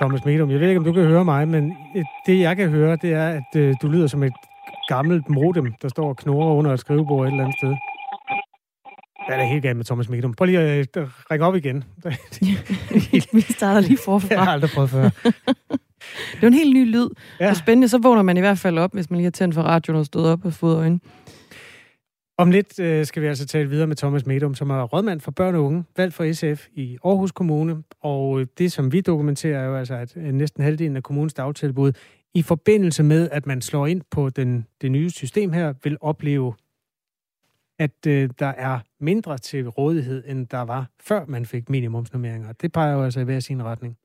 Thomas 0.00 0.24
Medum. 0.24 0.50
Jeg 0.50 0.60
ved 0.60 0.68
ikke, 0.68 0.78
om 0.78 0.84
du 0.84 0.92
kan 0.92 1.04
høre 1.04 1.24
mig, 1.24 1.48
men 1.48 1.76
det, 2.26 2.40
jeg 2.40 2.56
kan 2.56 2.68
høre, 2.68 2.96
det 3.02 3.12
er, 3.12 3.28
at 3.28 3.56
øh, 3.56 3.74
du 3.82 3.88
lyder 3.88 4.06
som 4.06 4.22
et 4.22 4.32
gammelt 4.88 5.28
modem, 5.28 5.72
der 5.82 5.88
står 5.88 6.08
og 6.08 6.16
knurrer 6.16 6.54
under 6.54 6.72
et 6.72 6.80
skrivebord 6.80 7.26
et 7.26 7.32
eller 7.32 7.44
andet 7.44 7.56
sted. 7.58 7.74
Det 9.28 9.34
er 9.36 9.44
helt 9.44 9.62
galt 9.62 9.76
med 9.76 9.84
Thomas 9.84 10.08
Medum. 10.08 10.34
Prøv 10.34 10.44
lige 10.44 10.58
at 10.58 10.96
øh, 10.96 11.08
række 11.30 11.44
op 11.44 11.56
igen. 11.56 11.84
Vi 13.32 13.40
starter 13.40 13.80
lige 13.80 13.98
forfra. 14.04 14.28
Jeg 14.34 14.44
har 14.44 14.52
aldrig 14.52 14.70
prøvet 14.70 14.90
før. 14.90 15.02
det 15.02 16.42
er 16.42 16.46
en 16.46 16.54
helt 16.54 16.74
ny 16.74 16.92
lyd. 16.92 17.08
Ja. 17.40 17.48
Er 17.48 17.54
spændende. 17.54 17.88
Så 17.88 17.98
vågner 17.98 18.22
man 18.22 18.36
i 18.36 18.40
hvert 18.40 18.58
fald 18.58 18.78
op, 18.78 18.92
hvis 18.92 19.10
man 19.10 19.16
lige 19.16 19.24
har 19.24 19.30
tændt 19.30 19.54
for 19.54 19.62
radioen 19.62 20.00
og 20.00 20.06
stået 20.06 20.32
op 20.32 20.44
og 20.44 20.52
fået 20.52 20.76
øjne. 20.76 21.00
Om 22.40 22.50
lidt 22.50 22.80
øh, 22.80 23.04
skal 23.04 23.22
vi 23.22 23.26
altså 23.26 23.46
tale 23.46 23.68
videre 23.68 23.86
med 23.86 23.96
Thomas 23.96 24.26
Medum, 24.26 24.54
som 24.54 24.70
er 24.70 24.82
rådmand 24.82 25.20
for 25.20 25.30
børn 25.30 25.54
og 25.54 25.64
unge, 25.64 25.84
valgt 25.96 26.14
for 26.14 26.32
SF 26.32 26.66
i 26.72 26.98
Aarhus 27.04 27.32
Kommune. 27.32 27.82
Og 28.02 28.46
det, 28.58 28.72
som 28.72 28.92
vi 28.92 29.00
dokumenterer, 29.00 29.60
er 29.60 29.66
jo 29.66 29.76
altså, 29.76 29.94
at 29.94 30.16
øh, 30.16 30.24
næsten 30.24 30.62
halvdelen 30.62 30.96
af 30.96 31.02
kommunens 31.02 31.34
dagtilbud, 31.34 31.92
i 32.34 32.42
forbindelse 32.42 33.02
med, 33.02 33.30
at 33.32 33.46
man 33.46 33.60
slår 33.60 33.86
ind 33.86 34.02
på 34.10 34.30
den, 34.30 34.66
det 34.80 34.90
nye 34.90 35.10
system 35.10 35.52
her, 35.52 35.74
vil 35.84 35.96
opleve, 36.00 36.54
at 37.78 38.06
øh, 38.06 38.30
der 38.38 38.52
er 38.56 38.78
mindre 39.00 39.38
til 39.38 39.68
rådighed, 39.68 40.24
end 40.26 40.46
der 40.46 40.62
var, 40.62 40.86
før 41.00 41.24
man 41.28 41.46
fik 41.46 41.70
minimumsnummeringer. 41.70 42.52
Det 42.52 42.72
peger 42.72 42.92
jo 42.92 43.04
altså 43.04 43.20
i 43.20 43.24
hver 43.24 43.40
sin 43.40 43.64
retning. 43.64 43.96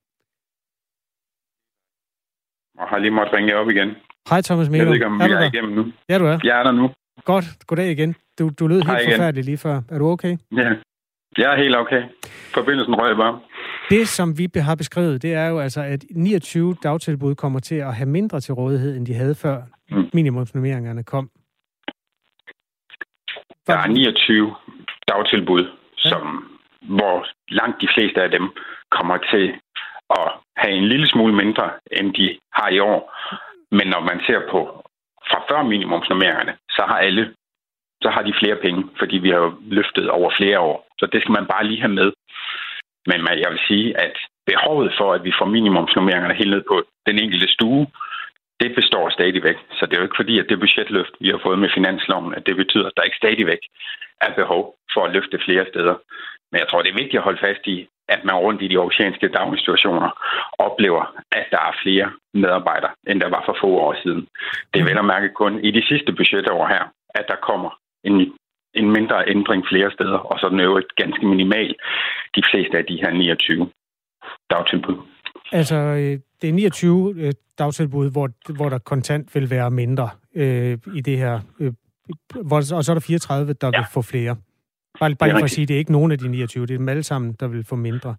Og 2.78 2.88
har 2.88 2.98
lige 2.98 3.12
måttet 3.12 3.34
ringe 3.34 3.56
op 3.56 3.70
igen. 3.70 3.90
Hej 4.30 4.42
Thomas 4.42 4.70
Medum. 4.70 4.80
Jeg 4.80 4.88
ved 4.88 4.94
ikke, 4.94 5.06
om 5.06 5.22
er 5.22 5.26
er 5.26 5.54
igennem 5.54 5.72
nu. 5.76 5.86
Ja, 6.10 6.18
du 6.20 6.26
er. 6.26 6.40
Jeg 6.44 6.60
er 6.60 6.64
der 6.64 6.72
nu. 6.72 6.90
Godt. 7.26 7.46
Goddag 7.68 7.92
igen. 7.92 8.16
Du, 8.40 8.50
du 8.60 8.68
lød 8.68 8.82
helt 8.82 9.12
forfærdelig 9.12 9.46
lige 9.46 9.58
før. 9.58 9.82
Er 9.90 9.98
du 9.98 10.08
okay? 10.08 10.38
Ja, 10.52 10.70
jeg 11.38 11.54
er 11.54 11.58
helt 11.58 11.76
okay. 11.76 12.02
Forbindelsen 12.54 12.96
røg 12.96 13.18
bare. 13.18 13.40
Det, 13.90 14.08
som 14.08 14.38
vi 14.38 14.50
har 14.56 14.76
beskrevet, 14.76 15.22
det 15.22 15.34
er 15.34 15.48
jo 15.48 15.60
altså, 15.60 15.82
at 15.82 16.04
29 16.16 16.76
dagtilbud 16.84 17.36
kommer 17.36 17.60
til 17.60 17.76
at 17.76 17.96
have 17.96 18.10
mindre 18.10 18.40
til 18.40 18.54
rådighed, 18.54 18.98
end 18.98 19.06
de 19.06 19.14
havde 19.14 19.36
før 19.36 19.62
mm. 19.90 20.10
minimumsnummeringerne 20.14 21.04
kom. 21.04 21.30
Der 23.68 23.78
er 23.78 23.88
29 23.88 24.56
dagtilbud, 25.08 25.64
ja. 26.06 26.10
som, 26.10 26.22
hvor 26.82 27.26
langt 27.48 27.82
de 27.82 27.88
fleste 27.96 28.22
af 28.22 28.30
dem 28.30 28.50
kommer 28.92 29.18
til 29.18 29.54
at 30.10 30.32
have 30.58 30.74
en 30.74 30.88
lille 30.88 31.08
smule 31.08 31.36
mindre, 31.36 31.72
end 31.92 32.14
de 32.14 32.40
har 32.54 32.70
i 32.70 32.80
år. 32.80 33.02
Men 33.72 33.88
når 33.88 34.02
man 34.02 34.20
ser 34.28 34.40
på 34.52 34.83
fra 35.30 35.40
før 35.50 35.64
minimumsnummeringerne, 35.64 36.54
så 36.70 36.84
har 36.88 36.98
alle 36.98 37.34
så 38.04 38.10
har 38.16 38.24
de 38.28 38.40
flere 38.42 38.58
penge, 38.66 38.82
fordi 39.00 39.18
vi 39.26 39.30
har 39.30 39.58
løftet 39.78 40.10
over 40.10 40.30
flere 40.38 40.60
år. 40.60 40.78
Så 41.00 41.06
det 41.14 41.22
skal 41.22 41.38
man 41.40 41.48
bare 41.54 41.68
lige 41.68 41.82
have 41.86 41.98
med. 42.02 42.10
Men 43.10 43.20
jeg 43.44 43.50
vil 43.52 43.68
sige, 43.68 43.88
at 44.06 44.16
behovet 44.52 44.92
for, 45.00 45.14
at 45.14 45.24
vi 45.24 45.34
får 45.40 45.46
minimumsnummeringerne 45.46 46.40
helt 46.42 46.54
ned 46.56 46.64
på 46.72 46.76
den 47.08 47.20
enkelte 47.24 47.48
stue, 47.56 47.88
det 48.62 48.76
består 48.76 49.10
stadigvæk. 49.10 49.58
Så 49.78 49.86
det 49.86 49.94
er 49.94 50.02
jo 50.02 50.08
ikke 50.08 50.22
fordi, 50.22 50.40
at 50.40 50.50
det 50.50 50.60
budgetløft, 50.60 51.14
vi 51.20 51.30
har 51.30 51.40
fået 51.46 51.60
med 51.60 51.70
finansloven, 51.78 52.34
at 52.38 52.46
det 52.48 52.56
betyder, 52.56 52.88
at 52.88 52.98
der 52.98 53.04
ikke 53.04 53.22
stadigvæk 53.24 53.64
er 54.22 54.32
behov 54.42 54.76
for 54.94 55.02
at 55.06 55.14
løfte 55.16 55.40
flere 55.46 55.66
steder. 55.72 55.96
Men 56.52 56.60
jeg 56.60 56.68
tror, 56.68 56.82
det 56.82 56.92
er 56.92 57.02
vigtigt 57.02 57.22
at 57.22 57.28
holde 57.28 57.44
fast 57.48 57.64
i, 57.68 57.88
at 58.08 58.22
man 58.26 58.36
rundt 58.36 58.62
i 58.62 58.68
de 58.68 58.78
oceanske 58.78 59.28
daginstitutioner 59.28 60.10
oplever, 60.60 61.04
at 61.32 61.46
der 61.52 61.58
er 61.58 61.80
flere 61.84 62.12
medarbejdere, 62.34 62.92
end 63.08 63.22
der 63.22 63.30
var 63.30 63.44
for 63.46 63.58
få 63.62 63.68
år 63.68 63.96
siden. 64.04 64.28
Det 64.74 64.80
er 64.80 64.86
vel 64.90 64.98
at 64.98 65.06
mærke 65.06 65.30
kun 65.30 65.60
i 65.68 65.72
de 65.72 65.84
sidste 65.88 66.12
budgetår 66.14 66.68
her, 66.68 66.84
at 67.10 67.26
der 67.28 67.36
kommer 67.50 67.70
en, 68.04 68.16
en 68.74 68.92
mindre 68.92 69.18
ændring 69.28 69.64
flere 69.72 69.92
steder, 69.92 70.18
og 70.18 70.40
så 70.40 70.50
den 70.50 70.60
øvrigt 70.60 70.96
ganske 70.96 71.26
minimal 71.26 71.76
de 72.36 72.44
fleste 72.52 72.78
af 72.78 72.86
de 72.86 72.96
her 73.02 73.12
29 73.12 73.70
dagtilbud. 74.50 74.98
Altså, 75.52 75.76
øh, 75.76 76.20
det 76.42 76.50
er 76.50 76.54
29 76.54 77.16
øh, 77.18 77.32
dagtilbud, 77.58 78.12
hvor, 78.12 78.30
hvor 78.58 78.70
der 78.70 78.78
kontant 78.78 79.36
vil 79.36 79.50
være 79.50 79.72
mindre 79.72 80.10
øh, 80.36 80.78
i 80.96 81.02
det 81.02 81.18
her. 81.18 81.40
Øh, 81.60 81.74
hvor, 82.46 82.58
og 82.58 82.84
så 82.84 82.92
er 82.92 82.96
der 82.96 83.02
34, 83.08 83.54
der 83.54 83.72
ja. 83.74 83.80
vil 83.80 83.86
få 83.94 84.02
flere. 84.02 84.36
Bare, 85.00 85.16
bare 85.16 85.30
for 85.32 85.44
at 85.44 85.50
sige, 85.50 85.66
det 85.66 85.74
er 85.74 85.78
ikke 85.78 85.92
nogen 85.92 86.12
af 86.12 86.18
de 86.18 86.28
29, 86.28 86.66
det 86.66 86.74
er 86.74 86.78
dem 86.78 86.90
alle 86.90 87.04
sammen, 87.04 87.36
der 87.40 87.48
vil 87.48 87.64
få 87.64 87.76
mindre. 87.76 88.16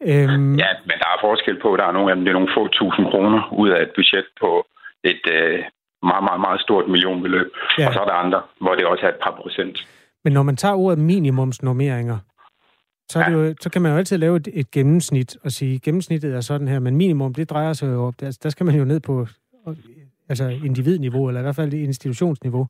Øhm, 0.00 0.54
ja, 0.62 0.70
men 0.88 0.96
der 1.02 1.08
er 1.14 1.18
forskel 1.20 1.60
på, 1.62 1.76
der 1.76 1.84
er 1.84 1.92
nogle 1.92 2.10
af 2.10 2.16
dem, 2.16 2.24
det 2.24 2.30
er 2.30 2.38
nogle 2.40 2.54
få 2.56 2.68
tusind 2.68 3.06
kroner 3.06 3.52
ud 3.52 3.68
af 3.68 3.82
et 3.82 3.90
budget 3.96 4.26
på 4.40 4.66
et 5.04 5.24
øh, 5.36 5.58
meget, 6.02 6.24
meget, 6.28 6.40
meget 6.40 6.60
stort 6.60 6.88
millionbeløb. 6.88 7.48
Ja. 7.78 7.86
Og 7.86 7.92
så 7.92 8.00
er 8.00 8.04
der 8.04 8.12
andre, 8.12 8.40
hvor 8.60 8.74
det 8.74 8.84
også 8.86 9.04
er 9.06 9.08
et 9.08 9.20
par 9.22 9.34
procent. 9.42 9.86
Men 10.24 10.32
når 10.32 10.42
man 10.42 10.56
tager 10.56 10.74
ordet 10.74 10.98
minimumsnormeringer, 10.98 12.18
så, 13.08 13.18
er 13.18 13.24
det 13.28 13.32
jo, 13.32 13.54
så 13.60 13.70
kan 13.70 13.82
man 13.82 13.92
jo 13.92 13.98
altid 13.98 14.18
lave 14.18 14.36
et, 14.36 14.48
et 14.52 14.70
gennemsnit 14.70 15.36
og 15.44 15.50
sige, 15.52 15.78
gennemsnittet 15.78 16.34
er 16.34 16.40
sådan 16.40 16.68
her, 16.68 16.78
men 16.78 16.96
minimum, 16.96 17.34
det 17.34 17.50
drejer 17.50 17.72
sig 17.72 17.92
jo 17.92 18.06
op. 18.06 18.14
Der, 18.20 18.38
der 18.42 18.48
skal 18.48 18.66
man 18.66 18.74
jo 18.74 18.84
ned 18.84 19.00
på 19.00 19.26
altså 20.28 20.48
individniveau, 20.48 21.28
eller 21.28 21.40
i 21.40 21.42
hvert 21.42 21.56
fald 21.56 21.72
institutionsniveau. 21.72 22.66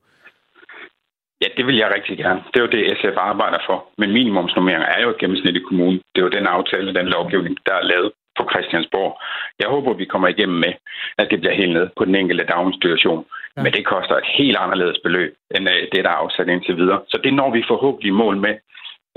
Ja, 1.43 1.49
det 1.57 1.65
vil 1.67 1.77
jeg 1.77 1.95
rigtig 1.97 2.17
gerne. 2.19 2.41
Det 2.51 2.57
er 2.59 2.65
jo 2.67 2.75
det, 2.77 2.83
SF 2.99 3.17
arbejder 3.31 3.61
for. 3.69 3.79
Men 3.99 4.13
minimumsnormeringer 4.19 4.89
er 4.97 5.03
jo 5.03 5.11
et 5.11 5.19
gennemsnit 5.19 5.57
i 5.57 5.67
kommunen. 5.69 5.99
Det 6.13 6.19
er 6.21 6.27
jo 6.27 6.37
den 6.39 6.47
aftale, 6.47 6.95
den 6.95 7.09
lovgivning, 7.17 7.57
der 7.67 7.75
er 7.75 7.89
lavet 7.93 8.11
på 8.39 8.43
Christiansborg. 8.53 9.13
Jeg 9.61 9.69
håber, 9.75 9.93
vi 9.93 10.05
kommer 10.13 10.29
igennem 10.29 10.59
med, 10.67 10.73
at 11.21 11.27
det 11.31 11.41
bliver 11.41 11.55
helt 11.61 11.75
ned 11.79 11.87
på 11.99 12.05
den 12.05 12.15
enkelte 12.15 12.45
daginstitution. 12.45 13.25
Ja. 13.57 13.63
Men 13.63 13.73
det 13.73 13.85
koster 13.87 14.17
et 14.17 14.29
helt 14.39 14.57
anderledes 14.65 14.99
beløb, 15.05 15.33
end 15.55 15.65
øh, 15.75 15.83
det, 15.93 16.05
der 16.05 16.11
er 16.11 16.23
afsat 16.25 16.49
indtil 16.49 16.77
videre. 16.77 17.01
Så 17.09 17.17
det 17.25 17.35
når 17.35 17.51
vi 17.51 17.71
forhåbentlig 17.73 18.15
mål 18.15 18.37
med 18.37 18.55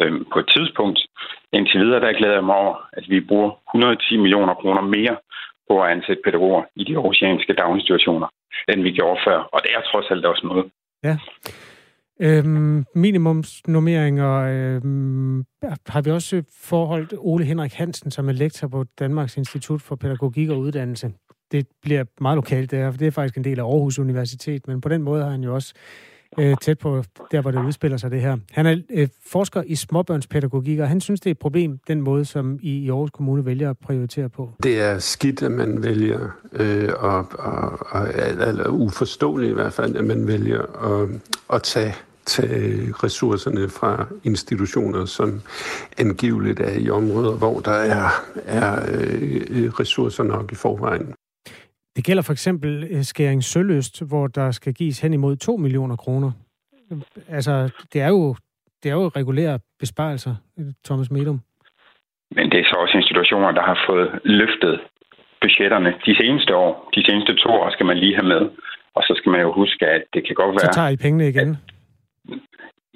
øhm, 0.01 0.25
på 0.33 0.39
et 0.39 0.49
tidspunkt. 0.55 0.99
Indtil 1.53 1.79
videre, 1.79 1.99
der 1.99 2.17
glæder 2.19 2.33
jeg 2.33 2.43
mig 2.43 2.55
over, 2.55 2.75
at 2.93 3.05
vi 3.09 3.19
bruger 3.19 3.51
110 3.69 4.17
millioner 4.17 4.53
kroner 4.53 4.81
mere 4.81 5.15
på 5.69 5.83
at 5.83 5.91
ansætte 5.91 6.21
pædagoger 6.25 6.63
i 6.75 6.83
de 6.83 6.97
oceanske 6.97 7.53
daginstitutioner, 7.53 8.27
end 8.69 8.81
vi 8.81 8.91
gjorde 8.91 9.21
før. 9.27 9.37
Og 9.53 9.59
det 9.63 9.71
er 9.75 9.81
trods 9.81 10.11
alt 10.11 10.25
også 10.25 10.47
noget. 10.47 10.65
Ja. 11.03 11.15
Øhm, 12.19 12.85
minimumsnormeringer 12.95 14.31
øhm, 14.31 15.45
har 15.87 16.01
vi 16.01 16.11
også 16.11 16.43
forholdt 16.51 17.13
Ole 17.17 17.45
Henrik 17.45 17.73
Hansen, 17.73 18.11
som 18.11 18.29
er 18.29 18.33
lektor 18.33 18.67
på 18.67 18.85
Danmarks 18.99 19.37
Institut 19.37 19.81
for 19.81 19.95
Pædagogik 19.95 20.49
og 20.49 20.59
Uddannelse. 20.59 21.13
Det 21.51 21.67
bliver 21.81 22.03
meget 22.21 22.35
lokalt 22.35 22.71
der, 22.71 22.91
for 22.91 22.97
det 22.97 23.07
er 23.07 23.11
faktisk 23.11 23.37
en 23.37 23.43
del 23.43 23.59
af 23.59 23.63
Aarhus 23.63 23.99
Universitet, 23.99 24.67
men 24.67 24.81
på 24.81 24.89
den 24.89 25.01
måde 25.01 25.23
har 25.23 25.31
han 25.31 25.43
jo 25.43 25.55
også 25.55 25.73
øh, 26.39 26.55
tæt 26.61 26.79
på 26.79 27.03
der, 27.31 27.41
hvor 27.41 27.51
det 27.51 27.65
udspiller 27.65 27.97
sig 27.97 28.11
det 28.11 28.21
her. 28.21 28.37
Han 28.51 28.65
er 28.65 28.77
øh, 28.89 29.07
forsker 29.27 29.63
i 29.65 29.75
småbørnspædagogik, 29.75 30.79
og 30.79 30.87
han 30.87 31.01
synes, 31.01 31.19
det 31.19 31.29
er 31.29 31.31
et 31.31 31.39
problem, 31.39 31.79
den 31.87 32.01
måde, 32.01 32.25
som 32.25 32.59
I 32.61 32.69
i 32.69 32.89
Aarhus 32.89 33.09
Kommune 33.09 33.45
vælger 33.45 33.69
at 33.69 33.77
prioritere 33.77 34.29
på. 34.29 34.51
Det 34.63 34.81
er 34.81 34.99
skidt, 34.99 35.41
at 35.41 35.51
man 35.51 35.83
vælger, 35.83 36.19
øh, 36.53 36.89
og, 36.97 37.27
og, 37.39 37.79
og, 37.89 38.07
eller 38.47 38.67
uforståeligt 38.67 39.51
i 39.51 39.53
hvert 39.53 39.73
fald, 39.73 39.95
at 39.95 40.03
man 40.03 40.27
vælger 40.27 40.61
at, 40.61 41.09
at 41.53 41.63
tage 41.63 41.93
tage 42.25 42.93
ressourcerne 43.03 43.69
fra 43.69 44.05
institutioner, 44.23 45.05
som 45.05 45.41
angiveligt 45.97 46.59
er 46.59 46.71
i 46.71 46.89
områder, 46.89 47.31
hvor 47.31 47.59
der 47.59 47.71
er, 47.71 48.09
er 48.45 48.85
øh, 48.91 49.69
ressourcer 49.79 50.23
nok 50.23 50.51
i 50.51 50.55
forvejen. 50.55 51.13
Det 51.95 52.05
gælder 52.05 52.23
for 52.23 52.31
eksempel 52.31 52.87
øh, 52.91 53.03
Skæring 53.03 53.43
Søløst, 53.43 54.07
hvor 54.07 54.27
der 54.27 54.51
skal 54.51 54.73
gives 54.73 54.99
hen 54.99 55.13
imod 55.13 55.35
2 55.35 55.57
millioner 55.57 55.95
kroner. 55.95 56.31
Altså, 57.29 57.53
det 57.93 58.01
er 58.01 58.07
jo, 58.07 58.35
det 58.83 58.89
er 58.91 58.95
jo 58.95 59.07
regulære 59.07 59.59
besparelser, 59.79 60.35
Thomas 60.85 61.11
Medum. 61.11 61.39
Men 62.31 62.49
det 62.51 62.59
er 62.59 62.63
så 62.63 62.75
også 62.83 62.97
institutioner, 62.97 63.51
der 63.51 63.61
har 63.61 63.77
fået 63.89 64.19
løftet 64.23 64.79
budgetterne 65.41 65.93
de 66.05 66.15
seneste 66.21 66.55
år. 66.55 66.89
De 66.95 67.05
seneste 67.05 67.35
to 67.35 67.49
år 67.49 67.69
skal 67.69 67.85
man 67.85 67.97
lige 67.97 68.15
have 68.15 68.27
med. 68.27 68.41
Og 68.95 69.01
så 69.07 69.13
skal 69.17 69.29
man 69.31 69.41
jo 69.41 69.51
huske, 69.61 69.83
at 69.87 70.03
det 70.13 70.21
kan 70.27 70.35
godt 70.35 70.51
være... 70.55 70.71
Så 70.71 70.77
tager 70.79 70.89
I 70.95 70.97
pengene 71.05 71.29
igen? 71.29 71.49
At, 71.49 71.57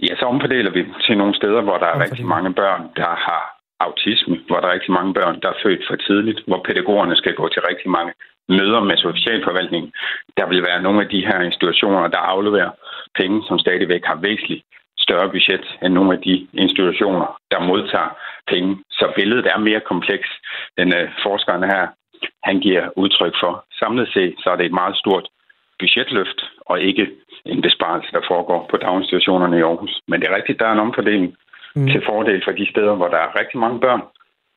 ja, 0.08 0.14
så 0.20 0.26
omfordeler 0.26 0.72
vi 0.72 0.82
til 1.06 1.18
nogle 1.18 1.36
steder, 1.36 1.62
hvor 1.62 1.78
der 1.78 1.88
er 1.94 2.02
rigtig 2.04 2.26
mange 2.26 2.54
børn, 2.54 2.82
der 2.96 3.12
har 3.28 3.44
autisme, 3.80 4.36
hvor 4.48 4.60
der 4.60 4.68
er 4.68 4.74
rigtig 4.74 4.94
mange 5.00 5.14
børn, 5.14 5.36
der 5.42 5.50
er 5.50 5.62
født 5.64 5.84
for 5.90 5.96
tidligt, 5.96 6.40
hvor 6.48 6.62
pædagogerne 6.68 7.16
skal 7.16 7.34
gå 7.40 7.46
til 7.50 7.62
rigtig 7.70 7.90
mange 7.98 8.12
møder 8.50 8.82
med 8.90 8.98
socialforvaltningen. 8.98 9.92
Der 10.38 10.46
vil 10.48 10.64
være 10.64 10.82
nogle 10.82 11.02
af 11.02 11.10
de 11.10 11.26
her 11.26 11.40
institutioner, 11.42 12.08
der 12.08 12.18
afleverer 12.18 12.72
penge, 13.16 13.44
som 13.48 13.60
stadigvæk 13.60 14.04
har 14.06 14.16
væsentligt 14.16 14.64
større 14.98 15.30
budget 15.30 15.66
end 15.84 15.94
nogle 15.94 16.14
af 16.14 16.22
de 16.22 16.48
institutioner, 16.54 17.40
der 17.52 17.60
modtager 17.60 18.12
penge. 18.48 18.78
Så 18.92 19.12
billedet 19.16 19.46
er 19.54 19.58
mere 19.58 19.80
kompleks, 19.80 20.30
end 20.78 20.94
uh, 20.96 21.10
forskerne 21.24 21.68
her 21.68 21.88
han 22.44 22.60
giver 22.60 22.90
udtryk 22.96 23.36
for. 23.42 23.66
Samlet 23.80 24.10
set 24.14 24.36
så 24.40 24.50
er 24.50 24.56
det 24.56 24.66
et 24.66 24.80
meget 24.82 24.98
stort 24.98 25.28
budgetløft, 25.80 26.40
og 26.66 26.82
ikke 26.82 27.08
en 27.46 27.62
besparelse, 27.62 28.12
der 28.12 28.22
foregår 28.28 28.68
på 28.72 28.78
daginstitutionerne 28.78 29.58
i 29.58 29.62
Aarhus. 29.62 30.02
Men 30.08 30.22
det 30.22 30.28
er 30.30 30.36
rigtigt, 30.36 30.60
der 30.60 30.66
er 30.66 30.72
en 30.74 30.86
omfordeling 30.88 31.38
mm. 31.76 31.88
til 31.88 32.02
fordel 32.06 32.42
for 32.44 32.52
de 32.52 32.72
steder, 32.72 32.96
hvor 32.96 33.08
der 33.08 33.18
er 33.18 33.40
rigtig 33.40 33.60
mange 33.60 33.80
børn, 33.80 34.02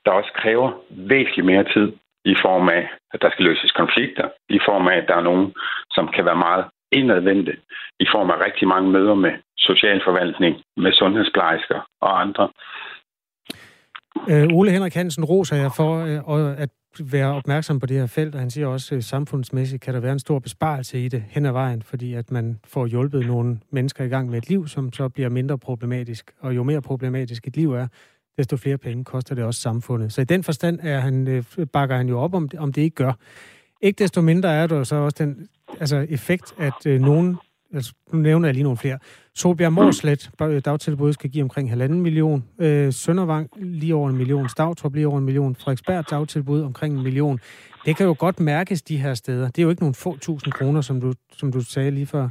der 0.04 0.11
også 0.11 0.32
kræver 0.34 0.70
væsentligt 0.90 1.46
mere 1.46 1.64
tid 1.64 1.92
i 2.25 2.35
form 2.45 2.69
af, 2.69 2.83
at 3.12 3.23
der 3.23 3.31
skal 3.31 3.45
løses 3.45 3.71
konflikter, 3.71 4.29
i 4.49 4.59
form 4.69 4.88
af, 4.88 4.97
at 4.97 5.09
der 5.09 5.17
er 5.17 5.29
nogen, 5.31 5.55
som 5.91 6.09
kan 6.14 6.25
være 6.25 6.37
meget 6.49 6.64
indadvendte, 6.93 7.57
i 8.00 8.07
form 8.14 8.31
af 8.31 8.45
rigtig 8.47 8.69
mange 8.69 8.91
møder 8.91 9.14
med 9.14 9.33
socialforvaltning, 9.59 10.55
med 10.76 10.93
sundhedsplejersker 10.93 11.81
og 12.00 12.21
andre. 12.21 12.49
Øh, 14.31 14.59
Ole 14.59 14.71
Henrik 14.71 14.95
Hansen 14.95 15.25
roser 15.25 15.57
jer 15.57 15.71
for 15.76 15.93
øh, 16.05 16.62
at 16.62 16.71
være 17.00 17.35
opmærksom 17.35 17.81
på 17.81 17.87
det 17.87 17.97
her 17.97 18.07
felt, 18.07 18.35
og 18.35 18.41
han 18.41 18.50
siger 18.50 18.67
også, 18.67 18.95
at 18.95 19.05
samfundsmæssigt 19.05 19.83
kan 19.83 19.95
der 19.95 20.00
være 20.00 20.12
en 20.12 20.19
stor 20.19 20.38
besparelse 20.38 21.05
i 21.05 21.09
det 21.09 21.25
hen 21.31 21.47
ad 21.47 21.52
vejen, 21.52 21.83
fordi 21.83 22.14
at 22.14 22.31
man 22.31 22.61
får 22.67 22.87
hjulpet 22.87 23.26
nogle 23.26 23.59
mennesker 23.71 24.05
i 24.05 24.09
gang 24.09 24.31
med 24.31 24.38
et 24.38 24.49
liv, 24.49 24.69
som 24.69 24.93
så 24.93 25.09
bliver 25.09 25.29
mindre 25.29 25.59
problematisk. 25.59 26.33
Og 26.41 26.57
jo 26.57 26.62
mere 26.62 26.83
problematisk 26.83 27.47
et 27.47 27.57
liv 27.57 27.73
er, 27.73 27.87
desto 28.38 28.56
flere 28.56 28.78
penge 28.78 29.04
koster 29.04 29.34
det 29.34 29.44
også 29.44 29.60
samfundet. 29.60 30.12
Så 30.12 30.20
i 30.20 30.24
den 30.24 30.42
forstand 30.42 30.78
er 30.82 31.00
han, 31.00 31.28
øh, 31.28 31.44
bakker 31.72 31.96
han 31.96 32.08
jo 32.08 32.20
op, 32.20 32.34
om 32.34 32.48
det, 32.48 32.60
om 32.60 32.72
det 32.72 32.82
ikke 32.82 32.94
gør. 32.94 33.12
Ikke 33.82 33.98
desto 33.98 34.20
mindre 34.20 34.54
er 34.54 34.66
der 34.66 34.84
så 34.84 34.96
også 34.96 35.16
den 35.18 35.48
altså 35.80 36.06
effekt, 36.08 36.54
at 36.58 36.86
øh, 36.86 37.00
nogen, 37.00 37.36
altså 37.74 37.92
nu 38.12 38.18
nævner 38.18 38.48
jeg 38.48 38.54
lige 38.54 38.62
nogle 38.62 38.76
flere, 38.76 38.98
Solbjerg 39.34 39.72
Morslet 39.72 40.30
øh, 40.42 40.62
dagtilbud 40.64 41.12
skal 41.12 41.30
give 41.30 41.42
omkring 41.42 41.70
halvanden 41.70 42.00
million, 42.00 42.44
øh, 42.58 42.92
Søndervang 42.92 43.50
lige 43.56 43.94
over 43.94 44.10
en 44.10 44.16
million, 44.16 44.48
Stavtrup 44.48 44.94
lige 44.94 45.08
over 45.08 45.18
en 45.18 45.24
million, 45.24 45.54
Frederiksberg 45.54 46.10
dagtilbud 46.10 46.62
omkring 46.62 46.96
en 46.96 47.02
million. 47.02 47.40
Det 47.84 47.96
kan 47.96 48.06
jo 48.06 48.16
godt 48.18 48.40
mærkes 48.40 48.82
de 48.82 48.96
her 48.96 49.14
steder. 49.14 49.46
Det 49.46 49.58
er 49.58 49.62
jo 49.62 49.70
ikke 49.70 49.82
nogle 49.82 49.94
få 49.94 50.16
tusind 50.16 50.52
kroner, 50.52 50.80
som 50.80 51.00
du, 51.00 51.14
som 51.36 51.52
du 51.52 51.60
sagde 51.60 51.90
lige 51.90 52.06
før. 52.06 52.28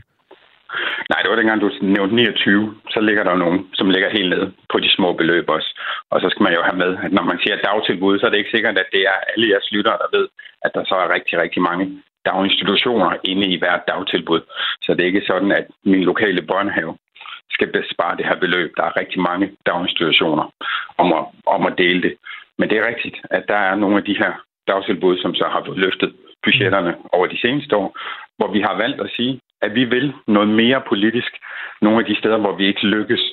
Nej, 1.12 1.20
det 1.22 1.30
var 1.30 1.36
dengang, 1.36 1.62
du 1.62 1.70
nævnte 1.82 2.16
29. 2.16 2.76
Så 2.94 3.00
ligger 3.02 3.24
der 3.24 3.36
nogen, 3.36 3.60
som 3.74 3.90
ligger 3.90 4.10
helt 4.10 4.30
nede 4.30 4.54
på 4.72 4.80
de 4.80 4.90
små 4.96 5.14
beløb 5.14 5.50
også. 5.50 5.70
Og 6.12 6.22
så 6.22 6.28
skal 6.30 6.44
man 6.44 6.54
jo 6.54 6.62
have 6.68 6.78
med, 6.84 6.92
at 7.06 7.12
når 7.12 7.24
man 7.24 7.40
siger 7.44 7.58
dagtilbud, 7.68 8.20
så 8.20 8.26
er 8.26 8.30
det 8.30 8.38
ikke 8.38 8.56
sikkert, 8.56 8.78
at 8.78 8.90
det 8.92 9.02
er 9.02 9.18
alle 9.32 9.50
jeres 9.50 9.72
lyttere, 9.72 9.98
der 10.04 10.18
ved, 10.18 10.28
at 10.66 10.72
der 10.76 10.84
så 10.86 10.96
er 10.96 11.14
rigtig, 11.16 11.40
rigtig 11.40 11.62
mange 11.62 11.86
daginstitutioner 12.26 13.10
inde 13.24 13.48
i 13.56 13.60
hvert 13.60 13.88
dagtilbud. 13.88 14.42
Så 14.82 14.94
det 14.94 15.02
er 15.02 15.12
ikke 15.12 15.30
sådan, 15.32 15.52
at 15.52 15.66
min 15.86 16.04
lokale 16.04 16.42
børnehave 16.42 16.98
skal 17.56 17.68
bespare 17.78 18.18
det 18.18 18.26
her 18.26 18.36
beløb. 18.44 18.70
Der 18.78 18.84
er 18.84 19.00
rigtig 19.02 19.22
mange 19.22 19.52
daginstitutioner 19.66 20.46
om 20.98 21.14
at, 21.14 21.24
om 21.46 21.66
at 21.66 21.78
dele 21.78 22.02
det. 22.02 22.14
Men 22.58 22.70
det 22.70 22.78
er 22.78 22.88
rigtigt, 22.88 23.18
at 23.30 23.44
der 23.48 23.60
er 23.70 23.76
nogle 23.76 23.98
af 23.98 24.04
de 24.04 24.18
her 24.22 24.32
dagtilbud, 24.68 25.18
som 25.18 25.36
så 25.36 25.46
har 25.54 25.64
fået 25.66 25.78
løftet 25.78 26.16
budgetterne 26.44 26.96
over 27.12 27.28
de 27.28 27.42
seneste 27.42 27.76
år, 27.76 27.98
hvor 28.38 28.52
vi 28.56 28.62
har 28.62 28.76
valgt 28.84 29.02
at 29.02 29.12
sige, 29.16 29.40
at 29.62 29.76
vi 29.76 29.84
vil 29.84 30.14
noget 30.28 30.50
mere 30.50 30.82
politisk 30.90 31.32
nogle 31.82 32.00
af 32.00 32.06
de 32.06 32.20
steder, 32.20 32.38
hvor 32.38 32.56
vi 32.56 32.66
ikke 32.68 32.88
lykkes 32.88 33.24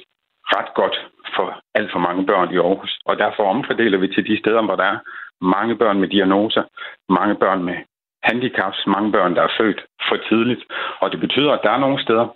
ret 0.55 0.75
godt 0.75 0.97
for 1.37 1.61
alt 1.75 1.93
for 1.93 1.99
mange 1.99 2.27
børn 2.27 2.55
i 2.55 2.59
Aarhus. 2.59 2.99
Og 3.07 3.19
derfor 3.19 3.43
omfordeler 3.55 3.99
vi 3.99 4.09
til 4.09 4.27
de 4.27 4.39
steder, 4.39 4.63
hvor 4.63 4.77
der 4.77 4.85
er 4.85 4.99
mange 5.41 5.77
børn 5.77 6.01
med 6.01 6.09
diagnoser, 6.09 6.63
mange 7.09 7.35
børn 7.35 7.63
med 7.65 7.77
handicaps, 8.23 8.87
mange 8.87 9.13
børn, 9.13 9.35
der 9.37 9.43
er 9.43 9.57
født 9.59 9.81
for 10.09 10.17
tidligt. 10.29 10.63
Og 11.01 11.13
det 11.13 11.21
betyder, 11.21 11.53
at 11.53 11.61
der 11.63 11.71
er 11.71 11.79
nogle 11.79 12.03
steder, 12.03 12.27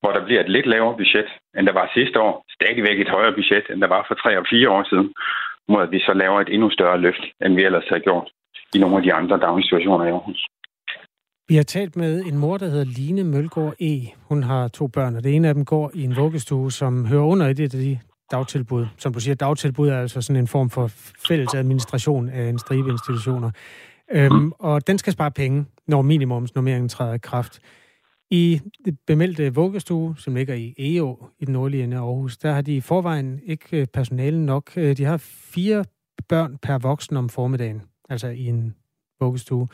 hvor 0.00 0.12
der 0.12 0.24
bliver 0.24 0.40
et 0.40 0.48
lidt 0.48 0.66
lavere 0.66 0.96
budget, 0.96 1.28
end 1.56 1.66
der 1.66 1.72
var 1.72 1.90
sidste 1.94 2.20
år. 2.20 2.44
Stadigvæk 2.56 3.00
et 3.00 3.08
højere 3.08 3.32
budget, 3.32 3.64
end 3.70 3.80
der 3.80 3.86
var 3.86 4.04
for 4.08 4.14
tre 4.14 4.38
og 4.38 4.46
fire 4.50 4.70
år 4.70 4.82
siden, 4.90 5.14
mod 5.68 5.82
at 5.82 5.90
vi 5.90 6.00
så 6.00 6.12
laver 6.12 6.40
et 6.40 6.54
endnu 6.54 6.70
større 6.70 6.98
løft, 7.00 7.24
end 7.44 7.54
vi 7.54 7.64
ellers 7.64 7.88
har 7.88 7.98
gjort 7.98 8.28
i 8.74 8.78
nogle 8.78 8.96
af 8.96 9.02
de 9.02 9.14
andre 9.14 9.36
daginstitutioner 9.38 10.04
i 10.06 10.10
Aarhus. 10.10 10.46
Vi 11.50 11.56
har 11.56 11.62
talt 11.62 11.96
med 11.96 12.22
en 12.24 12.38
mor, 12.38 12.58
der 12.58 12.68
hedder 12.68 12.84
Line 12.84 13.24
Mølgaard 13.24 13.74
E. 13.80 14.00
Hun 14.28 14.42
har 14.42 14.68
to 14.68 14.86
børn, 14.86 15.16
og 15.16 15.24
det 15.24 15.34
ene 15.34 15.48
af 15.48 15.54
dem 15.54 15.64
går 15.64 15.90
i 15.94 16.04
en 16.04 16.16
vuggestue, 16.16 16.72
som 16.72 17.06
hører 17.06 17.22
under 17.22 17.46
et 17.46 17.60
af 17.60 17.70
de 17.70 17.98
dagtilbud. 18.30 18.86
Som 18.98 19.12
du 19.12 19.20
siger, 19.20 19.34
dagtilbud 19.34 19.88
er 19.88 20.00
altså 20.00 20.20
sådan 20.20 20.40
en 20.40 20.46
form 20.46 20.70
for 20.70 20.86
fælles 21.28 21.54
administration 21.54 22.28
af 22.28 22.48
en 22.48 22.58
stribe 22.58 22.90
institutioner. 22.90 23.50
Øhm, 24.12 24.52
og 24.58 24.86
den 24.86 24.98
skal 24.98 25.12
spare 25.12 25.30
penge, 25.30 25.64
når 25.88 26.02
minimumsnormeringen 26.02 26.88
træder 26.88 27.14
i 27.14 27.18
kraft. 27.18 27.60
I 28.30 28.60
det 28.84 28.98
bemeldte 29.06 29.54
vuggestue, 29.54 30.14
som 30.18 30.34
ligger 30.34 30.54
i 30.54 30.74
EO 30.78 31.26
i 31.38 31.44
den 31.44 31.52
nordlige 31.52 31.84
ende 31.84 31.96
af 31.96 32.00
Aarhus, 32.00 32.36
der 32.38 32.52
har 32.52 32.62
de 32.62 32.76
i 32.76 32.80
forvejen 32.80 33.40
ikke 33.46 33.86
personale 33.86 34.46
nok. 34.46 34.70
Øh, 34.76 34.96
de 34.96 35.04
har 35.04 35.16
fire 35.16 35.84
børn 36.28 36.58
per 36.62 36.78
voksen 36.78 37.16
om 37.16 37.28
formiddagen, 37.28 37.82
altså 38.08 38.28
i 38.28 38.46
en 38.46 38.74
vuggestue. 39.20 39.68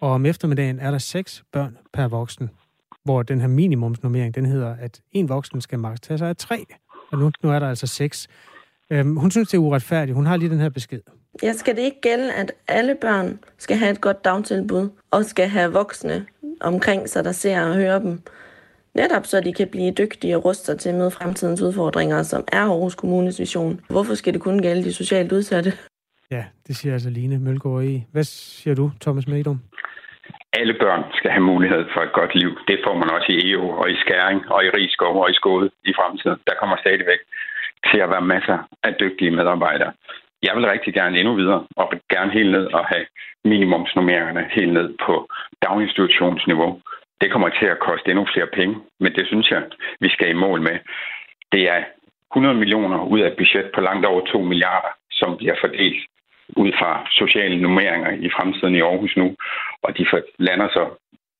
Og 0.00 0.10
om 0.10 0.26
eftermiddagen 0.26 0.78
er 0.78 0.90
der 0.90 0.98
seks 0.98 1.42
børn 1.52 1.78
per 1.92 2.08
voksen, 2.08 2.50
hvor 3.04 3.22
den 3.22 3.40
her 3.40 3.48
minimumsnormering, 3.48 4.34
den 4.34 4.46
hedder, 4.46 4.76
at 4.80 5.00
en 5.12 5.28
voksen 5.28 5.60
skal 5.60 5.78
maks 5.78 6.00
tage 6.00 6.18
sig 6.18 6.28
af 6.28 6.36
tre, 6.36 6.66
og 7.12 7.18
nu, 7.18 7.30
nu 7.42 7.50
er 7.50 7.58
der 7.58 7.68
altså 7.68 7.86
seks. 7.86 8.28
Øhm, 8.90 9.16
hun 9.16 9.30
synes, 9.30 9.48
det 9.48 9.56
er 9.56 9.62
uretfærdigt. 9.62 10.16
Hun 10.16 10.26
har 10.26 10.36
lige 10.36 10.50
den 10.50 10.60
her 10.60 10.68
besked. 10.68 11.00
Ja, 11.42 11.52
skal 11.52 11.76
det 11.76 11.82
ikke 11.82 12.00
gælde, 12.00 12.32
at 12.32 12.52
alle 12.68 12.96
børn 13.00 13.38
skal 13.58 13.76
have 13.76 13.90
et 13.90 14.00
godt 14.00 14.24
dagtilbud, 14.24 14.88
og 15.10 15.24
skal 15.24 15.48
have 15.48 15.72
voksne 15.72 16.26
omkring 16.60 17.08
sig, 17.08 17.24
der 17.24 17.32
ser 17.32 17.62
og 17.62 17.74
hører 17.74 17.98
dem? 17.98 18.22
Netop 18.94 19.26
så 19.26 19.40
de 19.40 19.52
kan 19.52 19.68
blive 19.68 19.90
dygtige 19.90 20.36
og 20.36 20.44
ruste 20.44 20.76
til 20.76 20.88
at 20.88 20.94
møde 20.94 21.10
fremtidens 21.10 21.62
udfordringer, 21.62 22.22
som 22.22 22.44
er 22.52 22.60
Aarhus 22.60 22.94
Kommunes 22.94 23.40
vision. 23.40 23.80
Hvorfor 23.88 24.14
skal 24.14 24.32
det 24.32 24.40
kun 24.40 24.62
gælde 24.62 24.84
de 24.84 24.92
socialt 24.92 25.32
udsatte? 25.32 25.72
Ja, 26.30 26.44
det 26.66 26.76
siger 26.76 26.92
altså 26.92 27.10
Line 27.10 27.38
Mølgaard 27.38 27.84
i. 27.84 28.06
Hvad 28.12 28.24
siger 28.24 28.74
du, 28.74 28.90
Thomas 29.00 29.26
Medum? 29.28 29.60
Alle 30.52 30.74
børn 30.74 31.04
skal 31.18 31.30
have 31.30 31.50
mulighed 31.52 31.84
for 31.92 32.00
et 32.00 32.12
godt 32.12 32.34
liv. 32.34 32.50
Det 32.68 32.80
får 32.84 32.94
man 32.94 33.10
også 33.10 33.32
i 33.32 33.50
EU 33.50 33.66
og 33.80 33.90
i 33.90 33.96
Skæring 33.96 34.50
og 34.52 34.64
i 34.64 34.70
Rigskov 34.70 35.22
og 35.22 35.30
i 35.30 35.34
Skåde 35.34 35.70
i 35.84 35.92
fremtiden. 35.98 36.38
Der 36.46 36.54
kommer 36.60 36.76
stadigvæk 36.76 37.20
til 37.90 37.98
at 38.00 38.10
være 38.10 38.30
masser 38.34 38.58
af 38.82 38.94
dygtige 39.00 39.30
medarbejdere. 39.30 39.92
Jeg 40.42 40.56
vil 40.56 40.70
rigtig 40.70 40.94
gerne 40.94 41.18
endnu 41.18 41.34
videre 41.34 41.66
og 41.76 41.92
gerne 42.10 42.32
helt 42.32 42.50
ned 42.50 42.66
og 42.66 42.86
have 42.86 43.06
minimumsnummeringerne 43.44 44.48
helt 44.50 44.72
ned 44.72 44.88
på 45.06 45.28
daginstitutionsniveau. 45.62 46.80
Det 47.20 47.32
kommer 47.32 47.48
til 47.48 47.66
at 47.66 47.78
koste 47.78 48.10
endnu 48.10 48.26
flere 48.32 48.46
penge, 48.46 48.76
men 49.00 49.12
det 49.14 49.26
synes 49.26 49.50
jeg, 49.50 49.62
vi 50.00 50.08
skal 50.08 50.30
i 50.30 50.42
mål 50.44 50.60
med. 50.62 50.78
Det 51.52 51.62
er 51.70 51.84
100 52.32 52.54
millioner 52.54 53.04
ud 53.04 53.20
af 53.20 53.28
et 53.28 53.36
budget 53.36 53.70
på 53.74 53.80
langt 53.80 54.06
over 54.06 54.20
2 54.26 54.42
milliarder, 54.42 54.92
som 55.10 55.36
bliver 55.36 55.54
fordelt 55.60 56.02
ud 56.56 56.72
fra 56.78 57.06
sociale 57.10 57.56
nummeringer 57.60 58.10
i 58.26 58.28
fremtiden 58.36 58.74
i 58.74 58.80
Aarhus 58.80 59.16
nu, 59.16 59.36
og 59.82 59.98
de 59.98 60.06
lander 60.38 60.68
så 60.68 60.84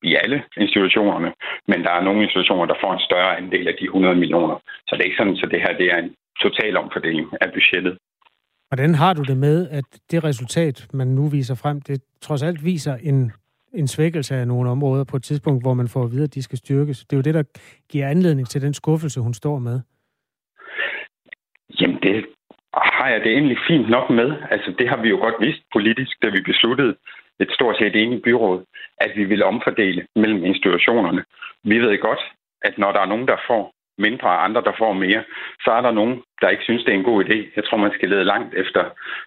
i 0.03 0.15
alle 0.23 0.43
institutionerne, 0.57 1.33
men 1.67 1.83
der 1.83 1.91
er 1.91 2.01
nogle 2.03 2.23
institutioner, 2.23 2.65
der 2.65 2.81
får 2.83 2.93
en 2.93 3.05
større 3.09 3.37
andel 3.37 3.67
af 3.67 3.75
de 3.79 3.85
100 3.85 4.15
millioner. 4.15 4.55
Så 4.87 4.91
det 4.95 5.01
er 5.01 5.09
ikke 5.09 5.17
sådan, 5.17 5.37
at 5.43 5.51
det 5.51 5.61
her 5.61 5.77
det 5.77 5.87
er 5.93 5.97
en 5.97 6.13
total 6.41 6.77
omfordeling 6.77 7.27
af 7.41 7.49
budgettet. 7.53 7.97
Hvordan 8.69 8.95
har 8.95 9.13
du 9.13 9.23
det 9.23 9.37
med, 9.37 9.69
at 9.69 9.83
det 10.11 10.23
resultat, 10.23 10.87
man 10.93 11.07
nu 11.07 11.27
viser 11.27 11.55
frem, 11.55 11.81
det 11.81 12.01
trods 12.21 12.43
alt 12.43 12.65
viser 12.65 12.95
en, 12.95 13.31
en 13.73 13.87
svækkelse 13.87 14.35
af 14.35 14.47
nogle 14.47 14.69
områder 14.69 15.03
på 15.03 15.15
et 15.17 15.23
tidspunkt, 15.23 15.63
hvor 15.63 15.73
man 15.73 15.87
får 15.87 16.03
at 16.03 16.11
vide, 16.11 16.23
at 16.23 16.33
de 16.33 16.43
skal 16.43 16.57
styrkes? 16.57 16.99
Det 16.99 17.13
er 17.13 17.17
jo 17.17 17.21
det, 17.21 17.33
der 17.33 17.43
giver 17.89 18.07
anledning 18.07 18.47
til 18.49 18.61
den 18.61 18.73
skuffelse, 18.73 19.19
hun 19.19 19.33
står 19.33 19.59
med. 19.59 19.79
Jamen, 21.79 21.99
det 22.03 22.25
har 22.73 23.07
jeg 23.09 23.21
det 23.23 23.31
egentlig 23.31 23.57
fint 23.67 23.89
nok 23.89 24.09
med. 24.09 24.29
Altså, 24.51 24.71
det 24.79 24.89
har 24.89 24.97
vi 24.97 25.09
jo 25.09 25.17
godt 25.17 25.35
vidst 25.39 25.63
politisk, 25.73 26.21
da 26.23 26.29
vi 26.29 26.41
besluttede 26.41 26.95
et 27.39 27.51
stort 27.51 27.77
set 27.77 27.95
enigt 27.95 28.23
byråd, 28.23 28.65
at 28.97 29.11
vi 29.15 29.23
ville 29.23 29.45
omfordele 29.45 30.07
mellem 30.15 30.45
institutionerne. 30.45 31.23
Vi 31.63 31.79
ved 31.79 31.97
godt, 32.01 32.19
at 32.61 32.77
når 32.77 32.91
der 32.91 32.99
er 32.99 33.05
nogen, 33.05 33.27
der 33.27 33.37
får 33.47 33.73
mindre 33.97 34.27
og 34.27 34.43
andre, 34.43 34.61
der 34.61 34.73
får 34.77 34.93
mere, 34.93 35.23
så 35.63 35.71
er 35.71 35.81
der 35.81 35.91
nogen, 35.91 36.21
der 36.41 36.49
ikke 36.49 36.63
synes, 36.63 36.83
det 36.83 36.93
er 36.93 36.97
en 36.97 37.11
god 37.11 37.25
idé. 37.25 37.37
Jeg 37.55 37.63
tror, 37.65 37.77
man 37.77 37.93
skal 37.93 38.09
lede 38.09 38.23
langt 38.23 38.53
efter 38.53 38.83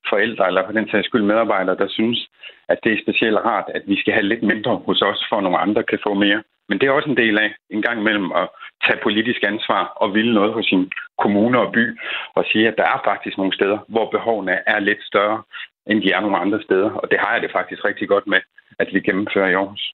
forældre, 0.08 0.46
eller 0.46 0.66
på 0.66 0.72
den 0.72 0.88
sags 0.88 1.06
skyld 1.06 1.22
medarbejdere, 1.22 1.76
der 1.76 1.88
synes, 1.88 2.28
at 2.68 2.78
det 2.84 2.92
er 2.92 3.02
specielt 3.04 3.36
rart, 3.36 3.64
at 3.74 3.82
vi 3.86 3.96
skal 4.00 4.12
have 4.12 4.30
lidt 4.32 4.42
mindre 4.42 4.76
hos 4.86 5.02
os, 5.02 5.26
for 5.28 5.36
at 5.36 5.42
nogle 5.42 5.58
andre 5.58 5.82
kan 5.82 5.98
få 6.06 6.14
mere. 6.14 6.42
Men 6.68 6.78
det 6.78 6.86
er 6.86 6.90
også 6.90 7.10
en 7.10 7.16
del 7.16 7.38
af 7.38 7.54
en 7.70 7.82
gang 7.82 8.00
imellem 8.00 8.32
at 8.32 8.48
tage 8.84 9.00
politisk 9.02 9.40
ansvar 9.42 9.84
og 9.84 10.14
ville 10.14 10.34
noget 10.34 10.52
hos 10.52 10.66
sin 10.66 10.92
kommune 11.18 11.60
og 11.60 11.72
by, 11.72 11.98
og 12.34 12.44
sige, 12.52 12.68
at 12.68 12.74
der 12.78 12.84
er 12.84 13.00
faktisk 13.04 13.36
nogle 13.38 13.54
steder, 13.54 13.78
hvor 13.88 14.10
behovene 14.10 14.58
er 14.66 14.78
lidt 14.78 15.02
større, 15.02 15.42
end 15.86 16.02
de 16.02 16.12
er 16.12 16.20
nogle 16.20 16.38
andre 16.38 16.62
steder. 16.62 16.90
Og 16.90 17.10
det 17.10 17.18
har 17.20 17.32
jeg 17.32 17.42
det 17.42 17.52
faktisk 17.52 17.84
rigtig 17.84 18.08
godt 18.08 18.26
med, 18.26 18.40
at 18.78 18.88
vi 18.92 19.00
gennemfører 19.00 19.48
i 19.48 19.54
Aarhus. 19.54 19.92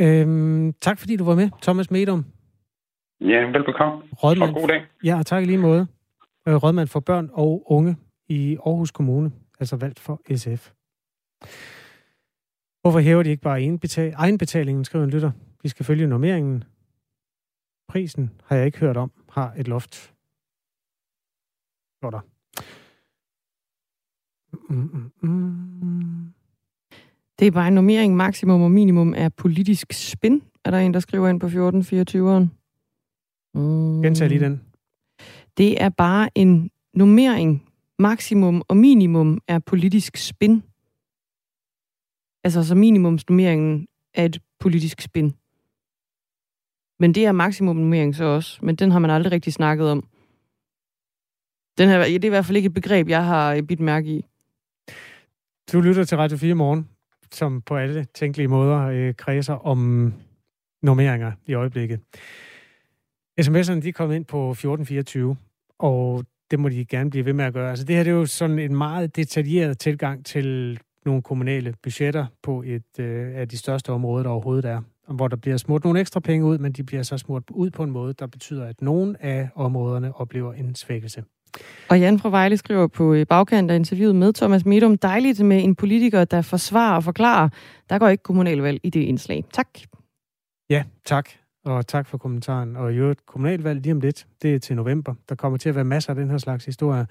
Øhm, 0.00 0.72
tak 0.72 0.98
fordi 0.98 1.16
du 1.16 1.24
var 1.24 1.34
med, 1.34 1.50
Thomas 1.62 1.90
Medum. 1.90 2.24
Ja, 3.20 3.40
velbekomme. 3.40 4.02
Rådmand, 4.22 4.54
og 4.54 4.60
god 4.60 4.68
dag. 4.68 4.86
Ja, 5.04 5.22
tak 5.26 5.42
i 5.42 5.46
lige 5.46 5.58
måde. 5.58 5.86
Øh, 6.48 6.54
rådmand 6.54 6.88
for 6.88 7.00
børn 7.00 7.30
og 7.32 7.62
unge 7.72 7.96
i 8.28 8.56
Aarhus 8.66 8.90
Kommune, 8.90 9.32
altså 9.60 9.76
valgt 9.76 10.00
for 10.00 10.20
SF. 10.36 10.70
Hvorfor 12.80 12.98
hæver 13.00 13.22
de 13.22 13.30
ikke 13.30 13.42
bare 13.42 13.62
egenbetalingen, 14.16 14.84
skriver 14.84 15.04
en 15.04 15.10
lytter. 15.10 15.30
Vi 15.62 15.68
skal 15.68 15.86
følge 15.86 16.06
normeringen. 16.06 16.64
Prisen 17.88 18.30
har 18.44 18.56
jeg 18.56 18.66
ikke 18.66 18.78
hørt 18.78 18.96
om, 18.96 19.12
har 19.30 19.54
et 19.56 19.68
loft. 19.68 20.14
Står 21.96 22.10
der. 22.10 22.20
Mm, 24.72 25.12
mm, 25.22 25.30
mm. 25.80 26.34
Det 27.38 27.46
er 27.46 27.50
bare 27.50 27.68
en 27.68 27.74
normering. 27.74 28.16
Maksimum 28.16 28.62
og 28.62 28.70
minimum 28.70 29.14
er 29.16 29.28
politisk 29.28 29.92
spin, 29.92 30.42
er 30.64 30.70
der 30.70 30.78
en, 30.78 30.94
der 30.94 31.00
skriver 31.00 31.28
ind 31.28 31.40
på 31.40 31.46
1424'eren. 31.46 32.48
Mm. 33.54 34.02
Gentag 34.02 34.28
lige 34.28 34.40
den. 34.40 34.60
Det 35.56 35.82
er 35.82 35.88
bare 35.88 36.28
en 36.34 36.70
normering. 36.94 37.62
Maksimum 37.98 38.62
og 38.68 38.76
minimum 38.76 39.40
er 39.48 39.58
politisk 39.58 40.16
spin. 40.16 40.62
Altså, 42.44 42.64
så 42.64 42.74
minimumsnummeringen 42.74 43.88
er 44.14 44.24
et 44.24 44.42
politisk 44.60 45.00
spin. 45.00 45.34
Men 46.98 47.14
det 47.14 47.26
er 47.26 47.32
maksimumnummering 47.32 48.16
så 48.16 48.24
også, 48.24 48.58
men 48.62 48.76
den 48.76 48.90
har 48.90 48.98
man 48.98 49.10
aldrig 49.10 49.32
rigtig 49.32 49.52
snakket 49.52 49.90
om. 49.90 50.08
Den 51.78 51.88
her, 51.88 51.98
det 52.04 52.24
er 52.24 52.28
i 52.28 52.28
hvert 52.28 52.44
fald 52.44 52.56
ikke 52.56 52.66
et 52.66 52.74
begreb, 52.74 53.08
jeg 53.08 53.24
har 53.24 53.62
bidt 53.62 53.80
mærke 53.80 54.08
i. 54.08 54.24
Du 55.72 55.80
lytter 55.80 56.04
til 56.04 56.16
Radio 56.18 56.36
4 56.36 56.54
morgen, 56.54 56.88
som 57.32 57.62
på 57.62 57.76
alle 57.76 58.06
tænkelige 58.14 58.48
måder 58.48 58.80
øh, 58.80 59.14
kredser 59.14 59.54
om 59.54 60.12
normeringer 60.82 61.32
i 61.46 61.54
øjeblikket. 61.54 62.00
SMS'erne 63.40 63.80
de 63.80 63.88
er 63.88 63.92
kommet 63.92 64.16
ind 64.16 64.24
på 64.24 64.50
1424, 64.50 65.36
og 65.78 66.24
det 66.50 66.60
må 66.60 66.68
de 66.68 66.84
gerne 66.84 67.10
blive 67.10 67.24
ved 67.24 67.32
med 67.32 67.44
at 67.44 67.52
gøre. 67.52 67.70
Altså 67.70 67.84
det 67.84 67.96
her 67.96 68.02
det 68.02 68.10
er 68.10 68.14
jo 68.14 68.26
sådan 68.26 68.58
en 68.58 68.76
meget 68.76 69.16
detaljeret 69.16 69.78
tilgang 69.78 70.24
til 70.24 70.78
nogle 71.04 71.22
kommunale 71.22 71.74
budgetter 71.82 72.26
på 72.42 72.62
et 72.66 72.98
øh, 72.98 73.36
af 73.36 73.48
de 73.48 73.58
største 73.58 73.92
områder, 73.92 74.22
der 74.22 74.30
overhovedet 74.30 74.64
er. 74.64 74.82
Hvor 75.08 75.28
der 75.28 75.36
bliver 75.36 75.56
smurt 75.56 75.84
nogle 75.84 76.00
ekstra 76.00 76.20
penge 76.20 76.46
ud, 76.46 76.58
men 76.58 76.72
de 76.72 76.82
bliver 76.82 77.02
så 77.02 77.18
smurt 77.18 77.42
ud 77.50 77.70
på 77.70 77.82
en 77.82 77.90
måde, 77.90 78.12
der 78.12 78.26
betyder, 78.26 78.64
at 78.64 78.82
nogle 78.82 79.22
af 79.24 79.48
områderne 79.54 80.16
oplever 80.16 80.52
en 80.52 80.74
svækkelse. 80.74 81.24
Og 81.88 82.00
Jan 82.00 82.18
fra 82.18 82.30
Vejle 82.30 82.56
skriver 82.56 82.86
på 82.86 83.14
øh, 83.14 83.26
bagkant 83.26 83.70
af 83.70 83.76
interviewet 83.76 84.16
med 84.16 84.32
Thomas 84.32 84.64
Medum, 84.64 84.98
dejligt 84.98 85.44
med 85.44 85.64
en 85.64 85.74
politiker, 85.74 86.24
der 86.24 86.42
forsvarer 86.42 86.96
og 86.96 87.04
forklarer. 87.04 87.48
Der 87.90 87.98
går 87.98 88.08
ikke 88.08 88.22
kommunalvalg 88.22 88.80
i 88.82 88.90
det 88.90 89.00
indslag. 89.00 89.44
Tak. 89.52 89.68
Ja, 90.70 90.84
tak. 91.04 91.28
Og 91.64 91.86
tak 91.86 92.06
for 92.06 92.18
kommentaren. 92.18 92.76
Og 92.76 92.92
i 92.92 92.96
øvrigt, 92.96 93.26
kommunalvalg 93.26 93.80
lige 93.82 93.92
om 93.92 94.00
lidt, 94.00 94.26
det 94.42 94.54
er 94.54 94.58
til 94.58 94.76
november. 94.76 95.14
Der 95.28 95.34
kommer 95.34 95.58
til 95.58 95.68
at 95.68 95.74
være 95.74 95.84
masser 95.84 96.10
af 96.10 96.16
den 96.16 96.30
her 96.30 96.38
slags 96.38 96.64
historier. 96.64 97.04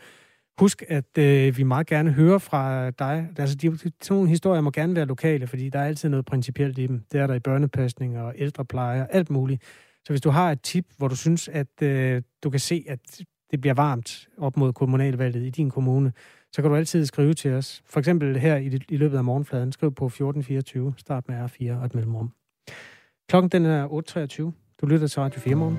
Husk, 0.60 0.84
at 0.88 1.18
øh, 1.18 1.58
vi 1.58 1.64
meget 1.64 1.88
gerne 1.88 2.12
hører 2.12 2.38
fra 2.38 2.90
dig. 2.90 3.28
Altså, 3.38 3.56
de, 3.56 3.78
de 3.78 3.92
nogle 4.10 4.30
historier 4.30 4.62
må 4.62 4.72
gerne 4.72 4.96
være 4.96 5.06
lokale, 5.06 5.48
fordi 5.48 5.70
der 5.70 5.80
er 5.80 5.86
altid 5.86 6.10
noget 6.10 6.26
principielt 6.26 6.78
i 6.78 6.88
dem. 6.88 7.02
Det 7.12 7.20
er 7.20 7.28
der 7.28 7.34
i 7.34 7.40
børnepasning 7.40 8.18
og 8.20 8.34
ældrepleje 8.38 9.02
og 9.02 9.08
alt 9.12 9.30
muligt. 9.30 9.64
Så 10.06 10.14
hvis 10.14 10.22
du 10.22 10.30
har 10.30 10.52
et 10.52 10.62
tip, 10.62 10.86
hvor 10.98 11.08
du 11.08 11.16
synes, 11.16 11.48
at 11.48 11.82
øh, 11.82 12.22
du 12.44 12.50
kan 12.50 12.60
se, 12.60 12.86
at 12.88 13.00
det 13.52 13.62
bliver 13.62 13.74
varmt 13.74 14.28
op 14.38 14.58
mod 14.58 14.74
kommunalvalget 14.74 15.46
i 15.46 15.50
din 15.50 15.70
kommune, 15.70 16.14
så 16.52 16.62
kan 16.62 16.72
du 16.72 16.78
altid 16.78 17.06
skrive 17.06 17.34
til 17.34 17.52
os. 17.52 17.84
For 17.86 18.00
eksempel 18.00 18.38
her 18.38 18.58
i, 18.58 18.80
i 18.90 18.98
løbet 18.98 19.18
af 19.18 19.24
morgenfladen. 19.24 19.72
Skriv 19.72 19.92
på 19.94 20.06
1424, 20.06 20.94
start 20.98 21.28
med 21.28 21.36
R4 21.36 21.80
og 21.80 21.86
et 21.86 21.96
mellemrum. 21.96 22.32
Klokken 23.30 23.50
den 23.50 23.66
er 23.66 23.88
8.23. 23.88 24.78
Du 24.82 24.86
lytter 24.86 25.08
til 25.08 25.22
Radio 25.22 25.40
4 25.40 25.56
morgen. 25.56 25.78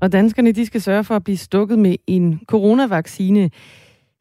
Og 0.00 0.12
danskerne 0.12 0.52
de 0.52 0.66
skal 0.66 0.80
sørge 0.80 1.04
for 1.04 1.16
at 1.16 1.24
blive 1.24 1.36
stukket 1.36 1.78
med 1.78 1.96
en 2.06 2.40
coronavaccine. 2.46 3.50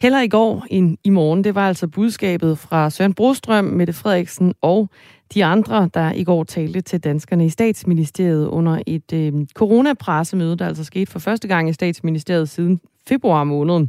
Heller 0.02 0.22
i 0.22 0.28
går 0.28 0.66
end 0.70 0.98
i 1.04 1.10
morgen. 1.10 1.44
Det 1.44 1.56
var 1.56 1.68
altså 1.68 1.88
budskabet 1.88 2.58
fra 2.58 2.90
Søren 2.90 3.14
Brostrøm, 3.14 3.66
Mette 3.66 3.94
Frederiksen 3.94 4.54
og 4.62 4.90
de 5.34 5.46
andre, 5.46 5.90
der 5.94 6.12
i 6.12 6.24
går 6.24 6.44
talte 6.44 6.82
til 6.82 7.04
danskerne 7.04 7.46
i 7.46 7.50
statsministeriet 7.50 8.48
under 8.48 8.82
et 8.88 9.14
øh, 9.14 9.34
coronapressemøde, 9.54 10.58
der 10.58 10.68
altså 10.68 10.84
skete 10.84 11.12
for 11.12 11.20
første 11.20 11.48
gang 11.48 11.70
i 11.70 11.74
statsministeriet 11.74 12.50
siden 12.50 12.80
februar 13.08 13.44
måned. 13.44 13.88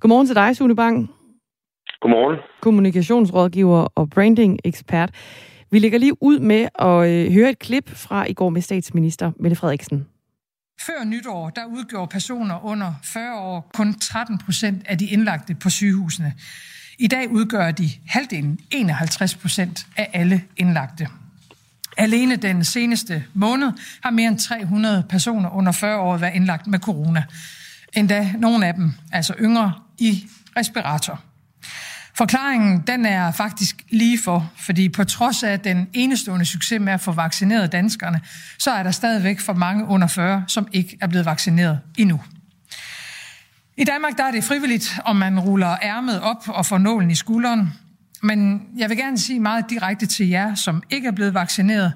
Godmorgen 0.00 0.26
til 0.26 0.36
dig, 0.36 0.56
Sune 0.56 0.76
Bang. 0.76 1.10
Godmorgen. 2.00 2.38
Kommunikationsrådgiver 2.62 3.88
og 3.94 4.10
branding 4.10 4.58
ekspert. 4.64 5.10
Vi 5.70 5.78
lægger 5.78 5.98
lige 5.98 6.22
ud 6.22 6.38
med 6.38 6.68
at 6.78 7.10
øh, 7.10 7.32
høre 7.32 7.50
et 7.50 7.58
klip 7.58 7.88
fra 7.88 8.24
i 8.24 8.32
går 8.32 8.50
med 8.50 8.62
statsminister 8.62 9.32
Mette 9.40 9.56
Frederiksen. 9.56 10.06
Før 10.80 11.04
nytår, 11.04 11.50
der 11.50 11.64
udgjorde 11.64 12.08
personer 12.08 12.64
under 12.64 12.92
40 13.04 13.40
år 13.40 13.70
kun 13.74 13.94
13 13.94 14.38
procent 14.38 14.86
af 14.86 14.98
de 14.98 15.06
indlagte 15.06 15.54
på 15.54 15.70
sygehusene. 15.70 16.32
I 16.98 17.06
dag 17.06 17.30
udgør 17.30 17.70
de 17.70 17.90
halvdelen, 18.06 18.58
51 18.70 19.34
procent 19.34 19.86
af 19.96 20.10
alle 20.12 20.42
indlagte. 20.56 21.08
Alene 21.96 22.36
den 22.36 22.64
seneste 22.64 23.24
måned 23.34 23.72
har 24.02 24.10
mere 24.10 24.28
end 24.28 24.38
300 24.38 25.04
personer 25.08 25.50
under 25.50 25.72
40 25.72 25.98
år 25.98 26.16
været 26.16 26.34
indlagt 26.34 26.66
med 26.66 26.78
corona. 26.78 27.24
Endda 27.92 28.32
nogle 28.38 28.66
af 28.66 28.74
dem, 28.74 28.92
altså 29.12 29.34
yngre, 29.40 29.72
i 29.98 30.28
respirator. 30.56 31.20
Forklaringen 32.14 32.80
den 32.86 33.06
er 33.06 33.30
faktisk 33.30 33.84
lige 33.90 34.18
for, 34.18 34.50
fordi 34.56 34.88
på 34.88 35.04
trods 35.04 35.42
af 35.42 35.60
den 35.60 35.88
enestående 35.92 36.44
succes 36.44 36.80
med 36.80 36.92
at 36.92 37.00
få 37.00 37.12
vaccineret 37.12 37.72
danskerne, 37.72 38.20
så 38.58 38.70
er 38.70 38.82
der 38.82 38.90
stadigvæk 38.90 39.40
for 39.40 39.52
mange 39.52 39.84
under 39.84 40.06
40, 40.06 40.44
som 40.48 40.68
ikke 40.72 40.98
er 41.00 41.06
blevet 41.06 41.26
vaccineret 41.26 41.80
endnu. 41.98 42.20
I 43.78 43.84
Danmark 43.84 44.16
der 44.16 44.24
er 44.24 44.30
det 44.30 44.44
frivilligt, 44.44 44.98
om 45.04 45.16
man 45.16 45.40
ruller 45.40 45.76
ærmet 45.82 46.20
op 46.20 46.48
og 46.48 46.66
får 46.66 46.78
nålen 46.78 47.10
i 47.10 47.14
skulderen. 47.14 47.72
Men 48.22 48.62
jeg 48.76 48.88
vil 48.88 48.96
gerne 48.96 49.18
sige 49.18 49.40
meget 49.40 49.70
direkte 49.70 50.06
til 50.06 50.28
jer, 50.28 50.54
som 50.54 50.82
ikke 50.90 51.08
er 51.08 51.12
blevet 51.12 51.34
vaccineret. 51.34 51.92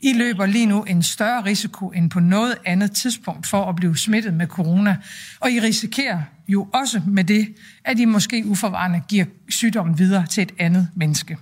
I 0.00 0.12
løber 0.12 0.46
lige 0.46 0.66
nu 0.66 0.82
en 0.82 1.02
større 1.02 1.44
risiko 1.44 1.88
end 1.88 2.10
på 2.10 2.20
noget 2.20 2.54
andet 2.64 2.92
tidspunkt 2.92 3.46
for 3.46 3.64
at 3.64 3.76
blive 3.76 3.96
smittet 3.96 4.34
med 4.34 4.46
corona. 4.46 4.96
Og 5.40 5.50
I 5.50 5.60
risikerer 5.60 6.20
jo 6.48 6.68
også 6.74 7.00
med 7.06 7.24
det, 7.24 7.54
at 7.84 7.98
I 7.98 8.04
måske 8.04 8.42
uforvarende 8.46 9.02
giver 9.08 9.24
sygdommen 9.48 9.98
videre 9.98 10.26
til 10.26 10.42
et 10.42 10.52
andet 10.58 10.88
menneske. 10.96 11.38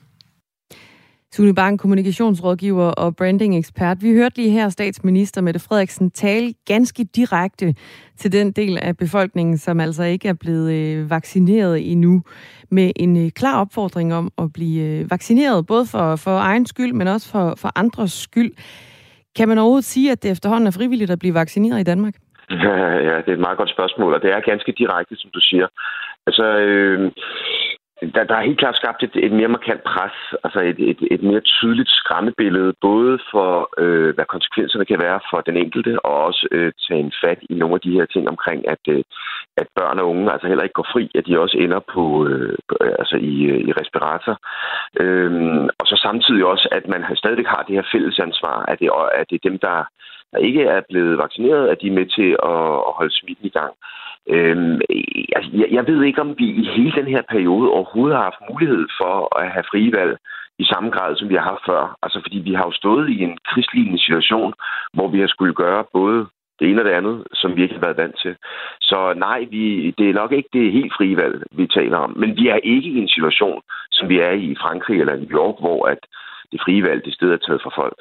Sune 1.33 1.55
Bang, 1.55 1.81
kommunikationsrådgiver 1.81 2.91
og 2.91 3.17
branding-ekspert. 3.17 3.97
Vi 4.03 4.13
hørte 4.13 4.37
lige 4.37 4.51
her 4.51 4.69
statsminister 4.69 5.41
Mette 5.41 5.61
Frederiksen 5.61 6.11
tale 6.11 6.55
ganske 6.67 7.05
direkte 7.05 7.75
til 8.17 8.33
den 8.33 8.53
del 8.53 8.79
af 8.83 8.97
befolkningen, 8.97 9.59
som 9.59 9.81
altså 9.81 10.03
ikke 10.03 10.29
er 10.29 10.35
blevet 10.41 10.73
øh, 10.73 11.11
vaccineret 11.11 11.93
endnu, 11.93 12.23
med 12.71 12.93
en 12.97 13.25
øh, 13.25 13.31
klar 13.31 13.61
opfordring 13.61 14.15
om 14.15 14.31
at 14.39 14.53
blive 14.53 14.83
øh, 14.83 15.11
vaccineret, 15.11 15.67
både 15.67 15.87
for, 15.87 16.17
for 16.17 16.39
egen 16.39 16.67
skyld, 16.67 16.93
men 16.93 17.07
også 17.07 17.31
for, 17.31 17.55
for 17.59 17.79
andres 17.79 18.13
skyld. 18.13 18.53
Kan 19.37 19.49
man 19.49 19.59
overhovedet 19.59 19.85
sige, 19.85 20.13
at 20.13 20.23
det 20.23 20.31
efterhånden 20.31 20.67
er 20.67 20.71
frivilligt 20.71 21.11
at 21.11 21.19
blive 21.19 21.35
vaccineret 21.35 21.81
i 21.81 21.85
Danmark? 21.93 22.15
Ja, 23.07 23.17
det 23.25 23.29
er 23.29 23.33
et 23.33 23.47
meget 23.47 23.59
godt 23.59 23.71
spørgsmål, 23.71 24.15
og 24.15 24.23
det 24.23 24.31
er 24.31 24.41
ganske 24.41 24.73
direkte, 24.79 25.17
som 25.17 25.31
du 25.35 25.41
siger. 25.41 25.67
Altså, 26.27 26.45
øh, 26.59 27.13
der, 28.15 28.25
der 28.25 28.35
er 28.37 28.49
helt 28.49 28.59
klart 28.59 28.77
skabt 28.77 29.03
et, 29.03 29.17
et 29.27 29.33
mere 29.33 29.49
markant 29.49 29.83
pres, 29.83 30.17
altså 30.45 30.61
et, 30.61 30.79
et, 30.91 31.01
et 31.11 31.23
mere 31.23 31.41
tydeligt 31.41 31.91
skræmmebillede, 31.91 32.73
både 32.81 33.19
for, 33.31 33.51
øh, 33.79 34.15
hvad 34.15 34.25
konsekvenserne 34.25 34.85
kan 34.85 35.01
være 35.01 35.21
for 35.31 35.41
den 35.41 35.57
enkelte, 35.57 36.05
og 36.07 36.15
også 36.25 36.49
øh, 36.51 36.73
tage 36.89 37.01
en 37.01 37.13
fat 37.25 37.39
i 37.51 37.55
nogle 37.55 37.75
af 37.75 37.81
de 37.81 37.93
her 37.99 38.07
ting 38.07 38.29
omkring, 38.29 38.69
at, 38.69 38.85
øh, 38.89 39.03
at 39.57 39.67
børn 39.77 39.99
og 39.99 40.09
unge 40.09 40.33
altså 40.33 40.47
heller 40.49 40.65
ikke 40.65 40.81
går 40.81 40.89
fri, 40.93 41.11
at 41.15 41.27
de 41.27 41.41
også 41.41 41.57
ender 41.59 41.81
på, 41.95 42.27
øh, 42.27 42.57
øh 42.81 42.93
altså 42.99 43.17
i, 43.17 43.35
øh, 43.53 43.61
i 43.69 43.73
respirator. 43.81 44.37
Øhm, 45.01 45.65
og 45.81 45.87
så 45.87 45.97
samtidig 46.07 46.45
også, 46.45 46.69
at 46.73 46.89
man 46.89 47.17
stadigvæk 47.17 47.47
har 47.47 47.63
det 47.63 47.75
her 47.75 47.91
fællesansvar, 47.93 48.59
at 48.71 48.79
det, 48.81 48.91
at 49.21 49.27
det 49.31 49.37
er 49.37 49.49
dem, 49.49 49.59
der, 49.59 49.79
der 50.33 50.39
ikke 50.39 50.63
er 50.63 50.81
blevet 50.91 51.19
vaccineret, 51.19 51.69
at 51.69 51.79
de 51.81 51.87
er 51.87 51.99
med 52.01 52.07
til 52.07 52.31
at, 52.53 52.73
at 52.89 52.93
holde 52.99 53.15
smitten 53.21 53.47
i 53.47 53.57
gang. 53.59 53.73
Øhm, 54.29 54.81
altså, 55.37 55.51
jeg, 55.53 55.69
jeg 55.71 55.87
ved 55.87 56.03
ikke, 56.03 56.21
om 56.21 56.35
vi 56.39 56.47
i 56.63 56.65
hele 56.77 56.93
den 56.93 57.07
her 57.07 57.23
periode 57.31 57.71
overhovedet 57.71 58.17
har 58.17 58.25
haft 58.25 58.51
mulighed 58.51 58.87
for 59.01 59.39
at 59.39 59.51
have 59.51 59.65
frivalg 59.71 60.19
i 60.59 60.65
samme 60.65 60.91
grad, 60.91 61.17
som 61.17 61.29
vi 61.29 61.35
har 61.35 61.47
haft 61.53 61.65
før. 61.67 61.97
Altså, 62.03 62.21
fordi 62.25 62.39
vi 62.39 62.55
har 62.55 62.65
jo 62.65 62.73
stået 62.73 63.11
i 63.11 63.19
en 63.23 63.39
krigslignende 63.51 64.03
situation, 64.05 64.53
hvor 64.93 65.09
vi 65.09 65.21
har 65.21 65.27
skulle 65.27 65.55
gøre 65.55 65.85
både 65.93 66.27
det 66.59 66.71
ene 66.71 66.81
og 66.81 66.85
det 66.85 66.99
andet, 67.01 67.25
som 67.35 67.57
vi 67.57 67.63
ikke 67.63 67.75
har 67.75 67.87
været 67.87 67.97
vant 67.97 68.19
til. 68.23 68.37
Så 68.81 69.15
nej, 69.17 69.47
vi, 69.51 69.91
det 69.99 70.11
er 70.11 70.15
nok 70.15 70.33
ikke 70.33 70.49
det 70.53 70.73
helt 70.73 70.93
frie 70.97 71.17
valg, 71.17 71.43
vi 71.53 71.67
taler 71.67 71.97
om. 71.97 72.13
Men 72.17 72.37
vi 72.37 72.49
er 72.49 72.57
ikke 72.57 72.89
i 72.91 72.99
en 72.99 73.09
situation, 73.09 73.63
som 73.91 74.09
vi 74.09 74.19
er 74.19 74.31
i 74.31 74.57
Frankrig 74.61 75.01
eller 75.01 75.17
New 75.17 75.33
York, 75.41 75.57
hvor 75.61 75.87
at 75.87 75.99
det 76.53 76.61
frie 76.65 76.83
valg 76.83 77.05
det 77.05 77.15
sted 77.15 77.33
er 77.33 77.37
taget 77.37 77.63
fra 77.63 77.73
folk. 77.83 77.99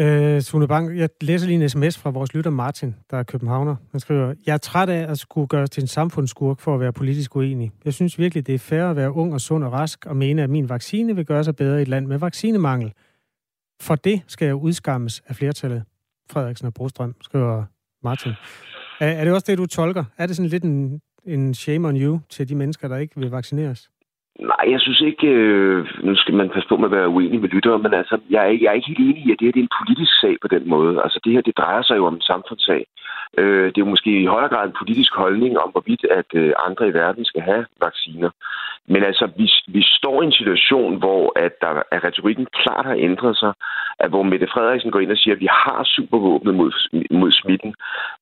Øh, 0.00 0.42
Sune 0.42 0.68
Bang, 0.68 0.98
jeg 0.98 1.08
læser 1.20 1.46
lige 1.46 1.62
en 1.62 1.68
sms 1.68 1.98
fra 1.98 2.10
vores 2.10 2.34
lytter 2.34 2.50
Martin, 2.50 2.94
der 3.10 3.16
er 3.16 3.22
københavner. 3.22 3.76
Han 3.90 4.00
skriver, 4.00 4.34
jeg 4.46 4.52
er 4.52 4.58
træt 4.58 4.88
af 4.88 5.10
at 5.10 5.18
skulle 5.18 5.46
gøres 5.46 5.70
til 5.70 5.80
en 5.80 5.86
samfundsskurk 5.86 6.60
for 6.60 6.74
at 6.74 6.80
være 6.80 6.92
politisk 6.92 7.36
uenig. 7.36 7.70
Jeg 7.84 7.94
synes 7.94 8.18
virkelig, 8.18 8.46
det 8.46 8.54
er 8.54 8.58
fair 8.58 8.84
at 8.84 8.96
være 8.96 9.12
ung 9.12 9.34
og 9.34 9.40
sund 9.40 9.64
og 9.64 9.72
rask 9.72 10.06
og 10.06 10.16
mene, 10.16 10.42
at 10.42 10.50
min 10.50 10.68
vaccine 10.68 11.16
vil 11.16 11.26
gøre 11.26 11.44
sig 11.44 11.56
bedre 11.56 11.78
i 11.78 11.82
et 11.82 11.88
land 11.88 12.06
med 12.06 12.18
vaccinemangel. 12.18 12.92
For 13.80 13.94
det 13.94 14.22
skal 14.26 14.46
jeg 14.46 14.54
udskammes 14.54 15.22
af 15.26 15.36
flertallet. 15.36 15.82
Frederiksen 16.30 16.66
og 16.66 16.74
Brostrøm, 16.74 17.14
skriver 17.20 17.64
Martin. 18.04 18.32
Er, 19.00 19.06
er 19.06 19.24
det 19.24 19.32
også 19.34 19.44
det, 19.48 19.58
du 19.58 19.66
tolker? 19.66 20.04
Er 20.18 20.26
det 20.26 20.36
sådan 20.36 20.50
lidt 20.50 20.64
en, 20.64 21.00
en 21.26 21.54
shame 21.54 21.88
on 21.88 21.96
you 21.96 22.20
til 22.28 22.48
de 22.48 22.54
mennesker, 22.54 22.88
der 22.88 22.96
ikke 22.96 23.20
vil 23.20 23.30
vaccineres? 23.30 23.90
Nej, 24.40 24.64
jeg 24.72 24.80
synes 24.80 25.00
ikke, 25.00 25.26
øh, 25.26 25.86
nu 26.02 26.16
skal 26.16 26.34
man 26.34 26.50
passe 26.50 26.68
på 26.68 26.76
med 26.76 26.84
at 26.84 26.96
være 26.96 27.08
uenig 27.08 27.40
med 27.40 27.48
lyttere, 27.48 27.78
men 27.78 27.94
altså, 27.94 28.18
jeg 28.30 28.42
er, 28.48 28.58
jeg 28.60 28.68
er 28.68 28.72
ikke 28.72 28.88
helt 28.88 29.00
enig 29.00 29.26
i, 29.26 29.32
at 29.32 29.38
det 29.38 29.46
her 29.46 29.52
det 29.52 29.60
er 29.60 29.68
en 29.68 29.78
politisk 29.80 30.20
sag 30.20 30.36
på 30.42 30.48
den 30.48 30.68
måde. 30.68 31.02
Altså, 31.04 31.20
det 31.24 31.32
her, 31.32 31.40
det 31.40 31.58
drejer 31.58 31.82
sig 31.82 31.96
jo 31.96 32.06
om 32.06 32.14
en 32.14 32.28
samfundssag. 32.32 32.86
Øh, 33.38 33.66
det 33.66 33.78
er 33.78 33.86
jo 33.86 33.94
måske 33.94 34.20
i 34.20 34.26
højere 34.26 34.48
grad 34.48 34.66
en 34.66 34.80
politisk 34.80 35.12
holdning 35.14 35.58
om, 35.58 35.70
hvorvidt 35.70 36.04
at 36.04 36.30
øh, 36.34 36.52
andre 36.66 36.88
i 36.88 36.94
verden 36.94 37.24
skal 37.24 37.42
have 37.42 37.66
vacciner. 37.82 38.30
Men 38.86 39.02
altså, 39.04 39.28
vi, 39.36 39.46
vi 39.68 39.82
står 39.82 40.22
i 40.22 40.24
en 40.26 40.38
situation, 40.40 40.98
hvor 40.98 41.32
at, 41.36 41.52
der, 41.60 41.82
at 41.90 42.04
retorikken 42.04 42.46
klart 42.60 42.86
har 42.86 42.98
ændret 43.08 43.36
sig, 43.36 43.52
at 43.98 44.10
hvor 44.10 44.22
Mette 44.22 44.46
Frederiksen 44.52 44.90
går 44.90 45.00
ind 45.00 45.10
og 45.10 45.18
siger, 45.18 45.34
at 45.34 45.40
vi 45.40 45.48
har 45.50 45.80
supervåbnet 45.84 46.54
mod, 46.54 46.72
mod 47.10 47.32
smitten, 47.32 47.74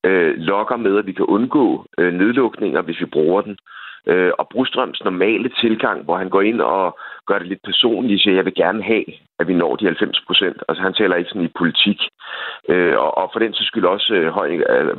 øh, 0.04 0.34
lokker 0.36 0.76
med, 0.76 0.98
at 0.98 1.06
vi 1.06 1.12
kan 1.12 1.24
undgå 1.24 1.86
øh, 1.98 2.12
nedlukninger, 2.14 2.82
hvis 2.82 3.00
vi 3.00 3.06
bruger 3.06 3.40
den. 3.40 3.58
Øh, 4.06 4.32
og 4.38 4.48
Brustrøms 4.48 5.04
normale 5.04 5.48
tilgang, 5.60 6.04
hvor 6.04 6.16
han 6.16 6.28
går 6.28 6.42
ind 6.42 6.60
og 6.60 6.98
gør 7.26 7.38
det 7.38 7.48
lidt 7.48 7.62
personligt, 7.64 8.22
siger, 8.22 8.34
jeg 8.34 8.44
vil 8.44 8.54
gerne 8.54 8.82
have, 8.82 9.04
at 9.38 9.48
vi 9.48 9.54
når 9.54 9.76
de 9.76 9.84
90 9.84 10.20
procent. 10.26 10.62
Altså 10.68 10.82
han 10.82 10.94
taler 10.94 11.16
ikke 11.16 11.30
sådan 11.30 11.48
i 11.50 11.58
politik. 11.58 12.00
Øh, 12.68 12.96
og, 12.98 13.18
og 13.18 13.30
for 13.32 13.38
den 13.38 13.52
så 13.54 13.64
skyld 13.64 13.84
også 13.84 14.14
øh, 14.14 14.28
høj, 14.38 14.48
øh, 14.50 14.88
øh 14.88 14.98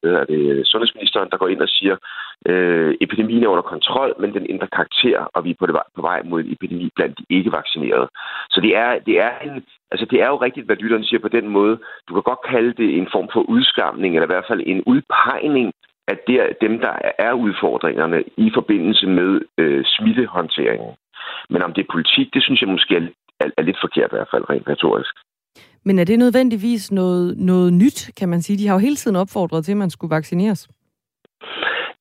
hvad 0.00 0.12
er 0.12 0.24
det, 0.24 0.66
sundhedsministeren, 0.66 1.30
der 1.30 1.36
går 1.36 1.48
ind 1.48 1.60
og 1.60 1.68
siger, 1.68 1.96
øh, 2.46 2.94
epidemien 3.00 3.44
er 3.44 3.48
under 3.48 3.62
kontrol, 3.62 4.14
men 4.18 4.34
den 4.34 4.46
ændrer 4.50 4.68
karakter, 4.78 5.18
og 5.34 5.44
vi 5.44 5.50
er 5.50 5.54
på, 5.58 5.66
det, 5.66 5.74
på 5.96 6.02
vej 6.02 6.22
mod 6.24 6.40
en 6.40 6.52
epidemi 6.52 6.90
blandt 6.96 7.18
de 7.18 7.24
ikke 7.30 7.52
vaccinerede. 7.52 8.08
Så 8.50 8.60
det 8.60 8.76
er, 8.76 8.98
det 8.98 9.20
er 9.20 9.32
en, 9.38 9.64
altså 9.90 10.06
det 10.10 10.22
er 10.22 10.28
jo 10.28 10.36
rigtigt, 10.36 10.66
hvad 10.66 10.76
lytteren 10.76 11.04
siger 11.04 11.20
på 11.20 11.28
den 11.28 11.48
måde. 11.48 11.78
Du 12.08 12.14
kan 12.14 12.22
godt 12.22 12.42
kalde 12.52 12.72
det 12.72 12.98
en 12.98 13.08
form 13.12 13.28
for 13.32 13.40
udskamning, 13.40 14.14
eller 14.14 14.26
i 14.26 14.32
hvert 14.34 14.48
fald 14.48 14.62
en 14.66 14.82
udpegning 14.86 15.72
at 16.08 16.18
det 16.26 16.36
er 16.44 16.48
dem, 16.60 16.78
der 16.78 16.94
er 17.18 17.32
udfordringerne 17.32 18.18
i 18.36 18.50
forbindelse 18.54 19.06
med 19.06 19.40
øh, 19.58 19.84
smittehåndteringen. 19.84 20.92
Men 21.50 21.62
om 21.62 21.72
det 21.72 21.82
er 21.82 21.92
politik, 21.92 22.34
det 22.34 22.42
synes 22.42 22.60
jeg 22.60 22.68
måske 22.68 22.96
er, 22.96 23.06
er, 23.40 23.48
er 23.58 23.62
lidt 23.62 23.82
forkert 23.84 24.10
i 24.12 24.16
hvert 24.16 24.32
fald, 24.32 24.50
rent 24.50 24.68
retorisk. 24.68 25.14
Men 25.84 25.98
er 25.98 26.04
det 26.04 26.18
nødvendigvis 26.18 26.92
noget, 26.92 27.38
noget 27.38 27.72
nyt, 27.72 28.10
kan 28.16 28.28
man 28.28 28.42
sige? 28.42 28.58
De 28.58 28.66
har 28.66 28.74
jo 28.74 28.78
hele 28.78 28.96
tiden 28.96 29.16
opfordret 29.16 29.64
til, 29.64 29.72
at 29.72 29.78
man 29.78 29.90
skulle 29.90 30.14
vaccineres. 30.14 30.68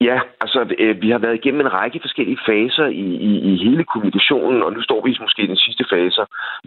Ja, 0.08 0.20
altså 0.44 0.76
øh, 0.80 1.02
vi 1.02 1.10
har 1.10 1.18
været 1.18 1.36
igennem 1.36 1.62
en 1.62 1.74
række 1.74 2.00
forskellige 2.04 2.40
faser 2.46 2.86
i, 2.86 3.08
i, 3.30 3.32
i 3.52 3.56
hele 3.66 3.84
kommunikationen, 3.84 4.64
og 4.64 4.74
nu 4.74 4.82
står 4.82 5.02
vi 5.06 5.18
måske 5.22 5.44
i 5.44 5.48
den 5.54 5.58
sidste 5.66 5.86
fase. 5.90 6.22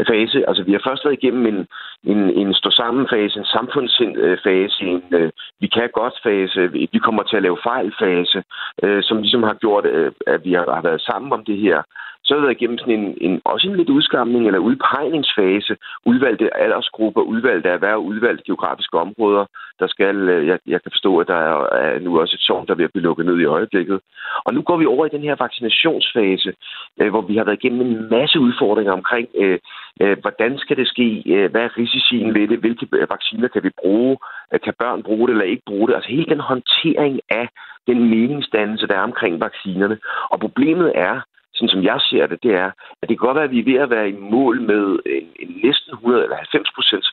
fase. 0.08 0.48
Altså 0.48 0.62
vi 0.62 0.72
har 0.72 0.82
først 0.84 1.04
været 1.04 1.18
igennem 1.22 1.46
en, 1.46 1.66
en, 2.12 2.20
en 2.40 2.54
stå 2.54 2.70
sammen 2.70 3.08
fase, 3.12 3.38
en 3.38 3.52
samfundsfase, 3.56 4.84
øh, 4.84 4.90
en 4.90 5.02
øh, 5.10 5.30
vi 5.60 5.66
kan 5.66 5.88
godt 6.00 6.14
fase, 6.22 6.60
vi 6.92 6.98
kommer 7.06 7.22
til 7.22 7.36
at 7.36 7.42
lave 7.42 7.58
fejl 7.64 7.94
fase, 7.98 8.42
øh, 8.82 9.02
som 9.02 9.18
ligesom 9.22 9.42
har 9.42 9.54
gjort, 9.54 9.86
øh, 9.86 10.12
at 10.26 10.44
vi 10.44 10.52
har, 10.52 10.74
har 10.74 10.82
været 10.82 11.00
sammen 11.00 11.32
om 11.32 11.44
det 11.44 11.58
her 11.58 11.82
så 12.24 12.34
har 12.34 12.40
vi 12.40 12.46
været 12.46 12.60
igennem 12.60 12.78
sådan 12.78 12.98
en, 13.00 13.16
en, 13.20 13.40
også 13.44 13.68
en 13.68 13.76
lidt 13.76 13.90
udskamning 13.90 14.46
eller 14.46 14.58
udpegningsfase, 14.58 15.76
udvalgte 16.06 16.56
aldersgrupper, 16.56 17.22
udvalgte 17.22 17.68
erhverv, 17.68 17.98
udvalgte 17.98 18.44
geografiske 18.46 18.98
områder, 18.98 19.44
der 19.80 19.86
skal, 19.86 20.16
øh, 20.28 20.46
jeg, 20.46 20.58
jeg 20.66 20.82
kan 20.82 20.92
forstå, 20.94 21.18
at 21.18 21.28
der 21.28 21.40
er 21.84 21.98
nu 21.98 22.20
også 22.20 22.34
et 22.36 22.40
sovn, 22.40 22.66
der 22.66 22.74
bliver 22.74 22.88
blive 22.88 23.02
lukket 23.02 23.26
ned 23.26 23.38
i 23.40 23.44
øjeblikket. 23.44 24.00
Og 24.44 24.54
nu 24.54 24.62
går 24.62 24.76
vi 24.76 24.86
over 24.86 25.06
i 25.06 25.14
den 25.16 25.22
her 25.22 25.36
vaccinationsfase, 25.38 26.52
øh, 27.00 27.10
hvor 27.10 27.20
vi 27.20 27.36
har 27.36 27.44
været 27.44 27.64
igennem 27.64 27.80
en 27.80 28.10
masse 28.10 28.40
udfordringer 28.40 28.92
omkring, 28.92 29.28
øh, 29.42 29.58
øh, 30.00 30.16
hvordan 30.20 30.58
skal 30.58 30.76
det 30.76 30.88
ske, 30.88 31.22
øh, 31.26 31.50
hvad 31.50 31.62
er 31.62 31.78
risicien 31.78 32.34
ved 32.34 32.48
det, 32.48 32.58
hvilke 32.58 32.86
øh, 32.92 33.10
vacciner 33.10 33.48
kan 33.48 33.62
vi 33.62 33.70
bruge, 33.80 34.16
øh, 34.52 34.60
kan 34.60 34.74
børn 34.78 35.02
bruge 35.02 35.28
det 35.28 35.32
eller 35.32 35.52
ikke 35.52 35.62
bruge 35.66 35.88
det. 35.88 35.94
Altså 35.94 36.10
hele 36.10 36.30
den 36.34 36.40
håndtering 36.40 37.20
af 37.30 37.48
den 37.86 37.98
meningsdannelse, 38.10 38.86
der 38.86 38.94
er 38.94 39.08
omkring 39.10 39.40
vaccinerne. 39.40 39.98
Og 40.30 40.40
problemet 40.40 40.92
er, 40.94 41.20
sådan 41.54 41.68
som 41.68 41.82
jeg 41.82 41.98
ser 42.00 42.26
det, 42.26 42.42
det 42.42 42.54
er, 42.54 42.70
at 43.00 43.08
det 43.08 43.14
kan 43.18 43.26
godt 43.26 43.34
være, 43.34 43.44
at 43.44 43.50
vi 43.50 43.60
er 43.60 43.70
ved 43.72 43.78
at 43.84 43.90
være 43.90 44.08
i 44.08 44.16
mål 44.34 44.60
med 44.60 44.84
en, 45.06 45.28
en 45.42 45.60
næsten 45.64 45.92
100 45.92 46.22
eller 46.22 46.36
90 46.36 46.70
procents 46.74 47.08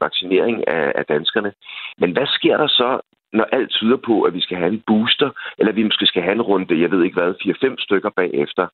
vaccinering 0.00 0.68
af, 0.68 0.92
af 0.94 1.04
danskerne. 1.04 1.52
Men 1.98 2.10
hvad 2.12 2.26
sker 2.26 2.56
der 2.56 2.66
så, 2.66 3.00
når 3.34 3.46
alt 3.52 3.70
tyder 3.70 3.96
på, 3.96 4.22
at 4.22 4.34
vi 4.34 4.40
skal 4.40 4.56
have 4.56 4.72
en 4.72 4.82
booster, 4.86 5.30
eller 5.58 5.72
vi 5.72 5.82
måske 5.82 6.06
skal 6.06 6.22
have 6.22 6.34
en 6.34 6.42
runde, 6.42 6.80
jeg 6.82 6.90
ved 6.90 7.02
ikke 7.02 7.20
hvad, 7.20 7.34
4-5 7.42 7.84
stykker 7.86 8.10
bagefter. 8.16 8.66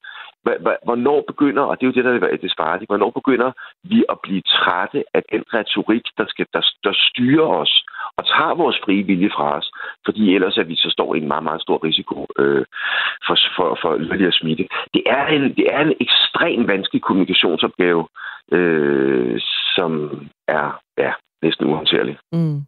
Hvornår 0.85 1.25
begynder, 1.27 1.63
og 1.63 1.75
det 1.77 1.83
er 1.87 1.91
jo 1.91 1.97
det, 1.97 2.05
der 2.23 2.29
er 2.29 2.37
det 2.37 2.53
svaret, 2.53 2.89
hvornår 2.89 3.11
begynder 3.11 3.51
vi 3.85 4.05
at 4.09 4.19
blive 4.23 4.43
trætte 4.57 5.05
af 5.15 5.23
den 5.33 5.43
retorik, 5.55 6.05
der, 6.19 6.27
skal, 6.29 6.47
der, 6.55 6.63
der 6.85 6.93
styrer 7.09 7.47
os 7.63 7.85
og 8.19 8.27
tager 8.27 8.55
vores 8.55 8.79
frie 8.85 9.03
vilje 9.03 9.31
fra 9.37 9.57
os, 9.59 9.71
fordi 10.05 10.35
ellers 10.35 10.59
at 10.59 10.69
vi 10.69 10.77
så 10.77 10.91
står 10.91 11.15
i 11.15 11.19
en 11.19 11.29
meget, 11.29 11.45
meget 11.45 11.63
stor 11.63 11.85
risiko 11.85 12.27
øh, 12.39 12.65
for, 13.27 13.37
for, 13.57 13.79
for 13.83 13.97
yderligere 13.99 14.33
smitte. 14.33 14.69
Det 14.95 15.03
er 15.07 15.27
en, 15.27 15.43
det 15.43 15.67
er 15.75 15.81
en 15.81 15.95
ekstremt 16.01 16.69
vanskelig 16.69 17.03
kommunikationsopgave, 17.03 18.07
øh, 18.53 19.41
som 19.77 19.91
er 20.49 20.81
ja, 20.99 21.13
næsten 21.43 21.67
uhåndterlig. 21.67 22.17
Mm. 22.33 22.61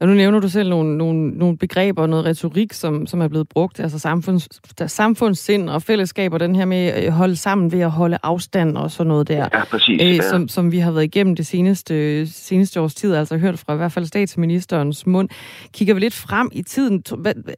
Og 0.00 0.08
nu 0.08 0.14
nævner 0.14 0.40
du 0.40 0.48
selv 0.48 0.68
nogle, 0.68 0.96
nogle, 0.96 1.30
nogle 1.30 1.56
begreber 1.58 2.02
og 2.02 2.08
noget 2.08 2.24
retorik, 2.24 2.72
som, 2.72 3.06
som 3.06 3.20
er 3.20 3.28
blevet 3.28 3.48
brugt, 3.48 3.80
altså 3.80 3.98
samfunds, 3.98 4.48
samfundssind 4.86 5.70
og 5.70 5.82
fællesskab, 5.82 6.32
og 6.32 6.40
den 6.40 6.56
her 6.56 6.64
med 6.64 6.86
at 6.86 7.12
holde 7.12 7.36
sammen 7.36 7.72
ved 7.72 7.80
at 7.80 7.90
holde 7.90 8.18
afstand 8.22 8.76
og 8.76 8.90
sådan 8.90 9.08
noget 9.08 9.28
der. 9.28 9.48
Ja, 9.52 9.64
præcis. 9.64 10.02
Øh, 10.02 10.16
ja. 10.16 10.22
som, 10.22 10.48
som 10.48 10.72
vi 10.72 10.78
har 10.78 10.90
været 10.90 11.04
igennem 11.04 11.36
det 11.36 11.46
seneste, 11.46 12.26
seneste 12.26 12.80
års 12.80 12.94
tid, 12.94 13.14
altså 13.14 13.36
hørt 13.36 13.58
fra 13.58 13.74
i 13.74 13.76
hvert 13.76 13.92
fald 13.92 14.06
statsministerens 14.06 15.06
mund. 15.06 15.28
Kigger 15.72 15.94
vi 15.94 16.00
lidt 16.00 16.14
frem 16.14 16.50
i 16.52 16.62
tiden, 16.62 17.02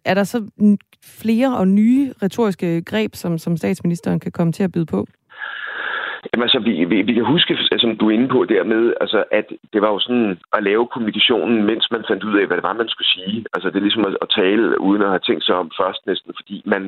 er 0.04 0.14
der 0.14 0.24
så 0.24 0.46
flere 1.04 1.56
og 1.56 1.68
nye 1.68 2.12
retoriske 2.22 2.82
greb, 2.82 3.14
som, 3.14 3.38
som 3.38 3.56
statsministeren 3.56 4.20
kan 4.20 4.32
komme 4.32 4.52
til 4.52 4.62
at 4.62 4.72
byde 4.72 4.86
på? 4.86 5.06
Jamen 6.28 6.42
altså, 6.42 6.58
vi, 6.58 6.84
vi, 6.84 7.02
vi 7.02 7.12
kan 7.14 7.24
huske, 7.24 7.56
som 7.78 7.96
du 7.96 8.08
er 8.08 8.14
inde 8.14 8.28
på 8.28 8.44
dermed, 8.44 8.94
altså, 9.00 9.24
at 9.30 9.46
det 9.72 9.80
var 9.82 9.90
jo 9.92 9.98
sådan 9.98 10.38
at 10.52 10.62
lave 10.62 10.86
kommunikationen, 10.86 11.64
mens 11.70 11.90
man 11.90 12.04
fandt 12.08 12.24
ud 12.24 12.36
af, 12.38 12.46
hvad 12.46 12.56
det 12.56 12.68
var, 12.68 12.72
man 12.72 12.88
skulle 12.88 13.08
sige. 13.16 13.44
Altså, 13.54 13.68
det 13.68 13.76
er 13.76 13.88
ligesom 13.88 14.04
at, 14.04 14.16
at 14.22 14.28
tale, 14.40 14.80
uden 14.80 15.02
at 15.02 15.08
have 15.08 15.26
tænkt 15.28 15.44
sig 15.44 15.54
om 15.54 15.70
først 15.80 16.06
næsten, 16.06 16.32
fordi 16.38 16.62
man, 16.64 16.82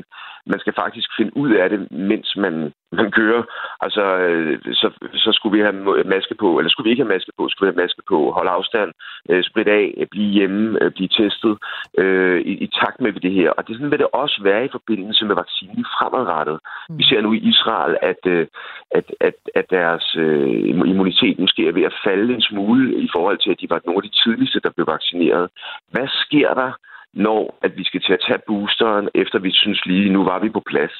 man 0.46 0.60
skal 0.60 0.74
faktisk 0.82 1.08
finde 1.18 1.36
ud 1.36 1.50
af 1.50 1.70
det, 1.70 1.90
mens 1.90 2.36
man, 2.36 2.72
man 2.92 3.10
kører. 3.10 3.42
Altså, 3.80 4.04
øh, 4.16 4.58
så, 4.72 4.88
så 5.14 5.30
skulle 5.32 5.56
vi 5.56 5.62
have 5.62 6.04
maske 6.04 6.34
på, 6.34 6.58
eller 6.58 6.70
skulle 6.70 6.84
vi 6.86 6.90
ikke 6.90 7.02
have 7.02 7.14
maske 7.14 7.32
på, 7.38 7.48
skulle 7.48 7.66
vi 7.66 7.74
have 7.74 7.82
maske 7.84 8.02
på, 8.08 8.32
holde 8.36 8.50
afstand, 8.50 8.90
øh, 9.30 9.44
sprit 9.44 9.68
af, 9.68 10.06
blive 10.10 10.30
hjemme, 10.38 10.82
øh, 10.82 10.90
blive 10.90 11.08
testet 11.08 11.58
øh, 11.98 12.40
i, 12.40 12.52
i 12.64 12.66
takt 12.80 13.00
med 13.00 13.12
det 13.12 13.32
her. 13.32 13.50
Og 13.50 13.68
det 13.68 13.76
sådan 13.76 13.90
vil 13.90 13.98
det 13.98 14.10
også 14.12 14.40
være 14.42 14.64
i 14.64 14.74
forbindelse 14.76 15.24
med 15.24 15.34
vaccinen 15.34 15.84
fremadrettet. 15.96 16.58
Mm. 16.88 16.98
Vi 16.98 17.04
ser 17.04 17.20
nu 17.20 17.32
i 17.32 17.44
Israel, 17.52 17.96
at, 18.02 18.22
øh, 18.26 18.46
at, 18.90 19.06
at, 19.20 19.34
at 19.54 19.66
deres 19.70 20.16
øh, 20.18 20.68
immunitet 20.92 21.38
måske 21.38 21.68
er 21.68 21.72
ved 21.72 21.82
at 21.82 21.98
falde 22.04 22.34
en 22.34 22.42
smule 22.42 23.02
i 23.06 23.08
forhold 23.12 23.38
til, 23.38 23.50
at 23.50 23.60
de 23.60 23.70
var 23.70 23.80
nogle 23.84 24.00
af 24.00 24.08
de 24.08 24.16
tidligste, 24.24 24.60
der 24.60 24.70
blev 24.70 24.86
vaccineret. 24.86 25.48
Hvad 25.92 26.08
sker 26.24 26.54
der, 26.54 26.72
når 27.14 27.58
at 27.62 27.76
vi 27.76 27.84
skal 27.84 28.00
til 28.00 28.12
at 28.12 28.24
tage 28.26 28.44
boosteren, 28.46 29.08
efter 29.14 29.38
vi 29.38 29.52
synes 29.52 29.86
lige, 29.86 30.12
nu 30.12 30.24
var 30.24 30.38
vi 30.38 30.48
på 30.48 30.62
plads, 30.66 30.94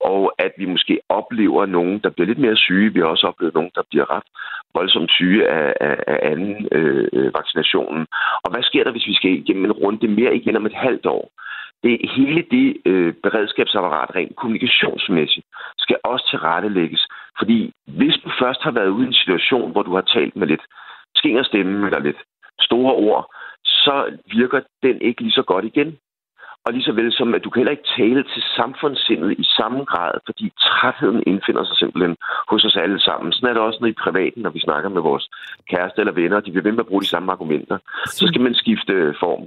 og 0.00 0.32
at 0.38 0.52
vi 0.58 0.64
måske 0.64 1.00
oplever 1.08 1.66
nogen, 1.66 1.98
der 1.98 2.10
bliver 2.10 2.26
lidt 2.26 2.38
mere 2.38 2.56
syge. 2.56 2.92
Vi 2.92 3.00
har 3.00 3.06
også 3.06 3.26
oplevet 3.26 3.54
nogen, 3.54 3.70
der 3.74 3.82
bliver 3.90 4.10
ret 4.16 4.28
voldsomt 4.74 5.10
syge 5.10 5.48
af, 5.48 5.74
af, 5.80 5.96
af 6.06 6.18
anden 6.22 6.68
øh, 6.72 7.08
øh 7.12 7.34
vaccinationen. 7.34 8.06
Og 8.44 8.50
hvad 8.52 8.62
sker 8.62 8.84
der, 8.84 8.92
hvis 8.92 9.06
vi 9.06 9.14
skal 9.14 9.30
igennem 9.30 9.64
en 9.64 9.72
runde 9.72 10.08
mere 10.08 10.36
igen 10.36 10.56
om 10.56 10.66
et 10.66 10.74
halvt 10.74 11.06
år? 11.06 11.30
Det, 11.84 12.10
hele 12.16 12.44
det 12.50 12.76
øh, 12.86 13.14
beredskabsapparat 13.22 14.16
rent 14.16 14.36
kommunikationsmæssigt 14.36 15.46
skal 15.78 15.96
også 16.04 16.26
tilrettelægges. 16.30 17.06
Fordi 17.38 17.72
hvis 17.86 18.16
du 18.24 18.30
først 18.42 18.62
har 18.62 18.70
været 18.70 18.88
ude 18.88 19.04
i 19.04 19.08
en 19.08 19.20
situation, 19.22 19.72
hvor 19.72 19.82
du 19.82 19.94
har 19.94 20.00
talt 20.00 20.36
med 20.36 20.46
lidt 20.46 20.64
skingerstemme 21.14 21.86
eller 21.86 22.00
lidt 22.00 22.20
store 22.60 22.94
ord, 22.94 23.35
så 23.84 23.96
virker 24.38 24.60
den 24.82 24.96
ikke 25.00 25.20
lige 25.22 25.38
så 25.40 25.42
godt 25.42 25.64
igen. 25.64 25.96
Og 26.64 26.72
lige 26.72 26.88
så 26.88 26.92
vel 26.92 27.12
som, 27.12 27.34
at 27.34 27.44
du 27.44 27.50
kan 27.50 27.60
heller 27.60 27.76
ikke 27.76 27.92
tale 27.98 28.22
til 28.32 28.42
samfundssindet 28.58 29.30
i 29.42 29.44
samme 29.58 29.84
grad, 29.84 30.12
fordi 30.26 30.52
trætheden 30.68 31.22
indfinder 31.26 31.64
sig 31.64 31.76
simpelthen 31.76 32.16
hos 32.50 32.64
os 32.64 32.76
alle 32.84 33.00
sammen. 33.00 33.32
Sådan 33.32 33.48
er 33.48 33.54
det 33.54 33.62
også 33.62 33.78
noget 33.80 33.92
i 33.92 34.02
privaten, 34.04 34.42
når 34.42 34.50
vi 34.50 34.60
snakker 34.60 34.88
med 34.88 35.02
vores 35.02 35.28
kæreste 35.70 36.00
eller 36.00 36.12
venner, 36.12 36.40
de 36.40 36.50
bliver 36.50 36.62
ved 36.62 36.72
med 36.72 36.84
at 36.84 36.86
bruge 36.86 37.02
de 37.02 37.06
samme 37.14 37.32
argumenter. 37.32 37.78
Så 38.06 38.24
skal 38.26 38.40
man 38.40 38.54
skifte 38.54 39.14
form. 39.22 39.44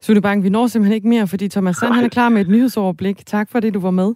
Sune 0.00 0.22
Bang, 0.22 0.44
vi 0.44 0.48
når 0.48 0.66
simpelthen 0.66 0.94
ikke 0.94 1.08
mere, 1.08 1.26
fordi 1.26 1.48
Thomas 1.48 1.76
Sand 1.76 1.92
han 1.92 2.04
er 2.04 2.08
klar 2.08 2.28
med 2.28 2.40
et 2.40 2.48
nyhedsoverblik. 2.48 3.16
Tak 3.26 3.50
for 3.50 3.60
det, 3.60 3.74
du 3.74 3.80
var 3.80 3.90
med. 3.90 4.14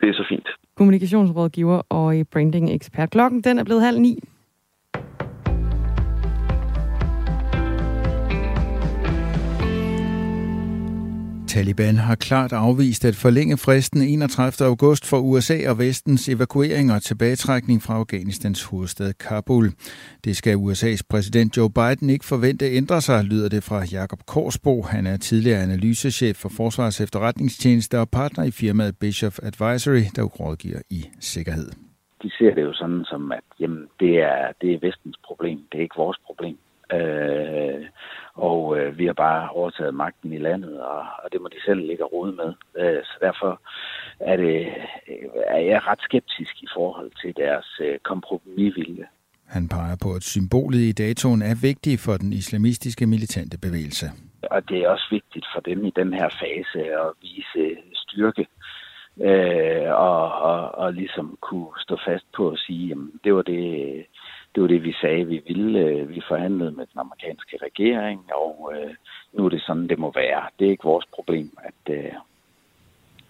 Det 0.00 0.08
er 0.08 0.12
så 0.12 0.26
fint. 0.28 0.48
Kommunikationsrådgiver 0.76 1.82
og 1.88 2.14
branding-ekspert. 2.32 3.10
Klokken 3.10 3.40
den 3.40 3.58
er 3.58 3.64
blevet 3.64 3.82
halv 3.82 3.98
ni. 4.00 4.18
Taliban 11.54 11.96
har 12.08 12.16
klart 12.28 12.52
afvist 12.52 13.04
at 13.04 13.16
forlænge 13.24 13.56
fristen 13.64 14.00
31. 14.02 14.66
august 14.72 15.04
for 15.10 15.18
USA 15.30 15.56
og 15.70 15.78
vestens 15.78 16.28
evakuering 16.34 16.86
og 16.94 17.02
tilbagetrækning 17.02 17.78
fra 17.82 17.94
Afghanistans 18.00 18.60
hovedstad 18.68 19.12
Kabul. 19.26 19.66
Det 20.24 20.34
skal 20.36 20.54
USA's 20.66 21.02
præsident 21.10 21.56
Joe 21.56 21.70
Biden 21.78 22.10
ikke 22.10 22.24
forvente 22.32 22.64
ændre 22.80 23.00
sig, 23.00 23.24
lyder 23.24 23.48
det 23.48 23.62
fra 23.68 23.78
Jakob 23.98 24.20
Korsbo. 24.32 24.74
Han 24.82 25.06
er 25.06 25.16
tidligere 25.16 25.62
analysechef 25.62 26.36
for 26.42 26.50
Forsvars 26.56 27.00
efterretningstjeneste 27.00 27.94
og 27.98 28.08
partner 28.10 28.44
i 28.44 28.50
firmaet 28.50 28.94
Bishop 29.00 29.34
Advisory, 29.48 30.04
der 30.16 30.22
rådgiver 30.22 30.82
i 30.90 31.00
sikkerhed. 31.20 31.70
De 32.22 32.30
ser 32.38 32.54
det 32.54 32.62
jo 32.62 32.72
sådan 32.72 33.04
som, 33.04 33.32
at 33.32 33.46
jamen, 33.60 33.84
det, 34.00 34.12
er, 34.30 34.42
det 34.60 34.68
er 34.74 34.78
vestens 34.86 35.18
problem, 35.28 35.58
det 35.72 35.78
er 35.78 35.82
ikke 35.82 36.02
vores 36.04 36.18
problem. 36.26 36.56
Øh, 36.92 37.84
og 38.34 38.78
øh, 38.78 38.98
vi 38.98 39.06
har 39.06 39.12
bare 39.12 39.48
overtaget 39.48 39.94
magten 39.94 40.32
i 40.32 40.38
landet, 40.38 40.80
og, 40.82 41.04
og 41.24 41.32
det 41.32 41.40
må 41.40 41.48
de 41.48 41.64
selv 41.66 41.86
ligge 41.86 42.04
og 42.04 42.12
rode 42.12 42.32
med. 42.32 42.52
Øh, 42.78 43.04
så 43.04 43.14
derfor 43.20 43.60
er, 44.20 44.36
det, 44.36 44.66
er 45.46 45.58
jeg 45.58 45.86
ret 45.86 46.02
skeptisk 46.02 46.62
i 46.62 46.66
forhold 46.74 47.10
til 47.22 47.36
deres 47.36 47.80
øh, 47.80 47.98
kompromisvilje. 47.98 49.06
Han 49.46 49.68
peger 49.68 49.96
på, 50.02 50.14
at 50.14 50.22
symbolet 50.22 50.78
i 50.78 50.92
datoen 50.92 51.42
er 51.42 51.56
vigtigt 51.62 52.00
for 52.00 52.16
den 52.16 52.32
islamistiske 52.32 53.06
militante 53.06 53.58
bevægelse. 53.58 54.06
Og 54.50 54.68
det 54.68 54.78
er 54.78 54.88
også 54.88 55.08
vigtigt 55.10 55.46
for 55.54 55.60
dem 55.60 55.84
i 55.84 55.92
den 55.96 56.12
her 56.12 56.28
fase 56.28 56.80
at 57.02 57.10
vise 57.22 57.76
styrke 57.94 58.46
øh, 59.20 59.90
og, 59.90 60.32
og, 60.32 60.74
og 60.74 60.92
ligesom 60.92 61.38
kunne 61.40 61.68
stå 61.78 61.98
fast 62.06 62.26
på 62.36 62.50
at 62.50 62.58
sige, 62.58 62.88
jamen, 62.88 63.12
det 63.24 63.34
var 63.34 63.42
det, 63.42 64.06
det 64.54 64.62
var 64.62 64.68
det, 64.68 64.82
vi 64.84 64.92
sagde, 64.92 65.24
vi 65.26 65.42
ville. 65.46 65.78
Øh, 65.78 66.08
vi 66.08 66.22
forhandlede 66.28 66.70
med 66.70 66.86
den 66.86 67.00
amerikanske 67.00 67.58
regering, 67.62 68.20
og 68.34 68.72
øh, 68.74 68.94
nu 69.32 69.44
er 69.44 69.48
det 69.48 69.62
sådan, 69.62 69.88
det 69.88 69.98
må 69.98 70.12
være. 70.14 70.42
Det 70.58 70.66
er 70.66 70.70
ikke 70.70 70.84
vores 70.84 71.06
problem, 71.14 71.50
at, 71.64 71.94
øh, 71.94 72.12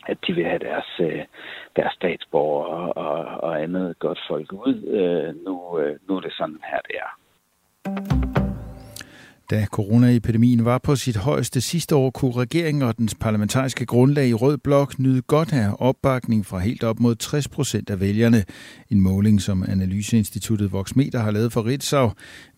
at 0.06 0.18
de 0.26 0.32
vil 0.32 0.44
have 0.44 0.58
deres, 0.58 1.00
øh, 1.00 1.24
deres 1.76 1.92
statsborgere 1.94 2.92
og, 2.92 3.40
og 3.42 3.62
andet 3.62 3.98
godt 3.98 4.20
folk 4.28 4.52
ud. 4.52 4.82
Øh, 4.86 5.44
nu, 5.44 5.78
øh, 5.78 5.98
nu 6.08 6.16
er 6.16 6.20
det 6.20 6.32
sådan 6.32 6.60
her, 6.70 6.80
det 6.80 6.96
er. 6.96 8.41
Da 9.50 9.66
coronaepidemien 9.72 10.64
var 10.64 10.78
på 10.78 10.96
sit 10.96 11.16
højeste 11.16 11.60
sidste 11.60 11.96
år, 11.96 12.10
kunne 12.10 12.32
regeringen 12.32 12.82
og 12.82 12.98
dens 12.98 13.14
parlamentariske 13.14 13.86
grundlag 13.86 14.28
i 14.28 14.34
Rød 14.34 14.58
Blok 14.58 14.98
nyde 14.98 15.22
godt 15.22 15.52
af 15.52 15.70
opbakning 15.78 16.46
fra 16.46 16.58
helt 16.58 16.84
op 16.84 17.00
mod 17.00 17.14
60 17.14 17.48
procent 17.48 17.90
af 17.90 18.00
vælgerne. 18.00 18.44
En 18.90 19.00
måling, 19.00 19.40
som 19.40 19.64
Analyseinstituttet 19.68 20.72
Voxmeter 20.72 21.20
har 21.20 21.30
lavet 21.30 21.52
for 21.52 21.66
Ritzau, 21.66 22.10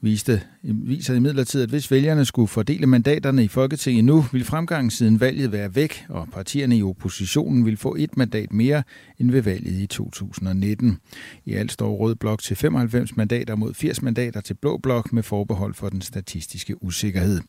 viste, 0.05 0.40
viser 0.62 1.14
imidlertid, 1.14 1.62
at 1.62 1.69
hvis 1.69 1.90
vælgerne 1.90 2.25
skulle 2.25 2.49
fordele 2.49 2.87
mandaterne 2.87 3.45
i 3.45 3.49
Folketinget 3.49 4.05
nu, 4.05 4.25
ville 4.33 4.45
fremgangen 4.45 4.90
siden 4.90 5.21
valget 5.21 5.53
være 5.53 5.75
væk, 5.75 6.05
og 6.09 6.29
partierne 6.33 6.77
i 6.77 6.83
oppositionen 6.83 7.64
ville 7.64 7.77
få 7.77 7.97
et 7.99 8.17
mandat 8.17 8.53
mere 8.53 8.83
end 9.19 9.31
ved 9.31 9.43
valget 9.43 9.83
i 9.83 9.87
2019. 9.87 10.99
I 11.45 11.53
alt 11.53 11.73
står 11.73 11.97
Rød 11.97 12.14
Blok 12.14 12.43
til 12.43 12.57
95 12.57 13.17
mandater 13.17 13.55
mod 13.55 13.75
80 13.75 14.03
mandater 14.03 14.40
til 14.40 14.55
Blå 14.55 14.79
Blok 14.79 15.12
med 15.12 15.23
forbehold 15.23 15.75
for 15.75 15.88
den 15.88 16.03
statistiske 16.03 16.83
usikkerhed. 16.83 17.40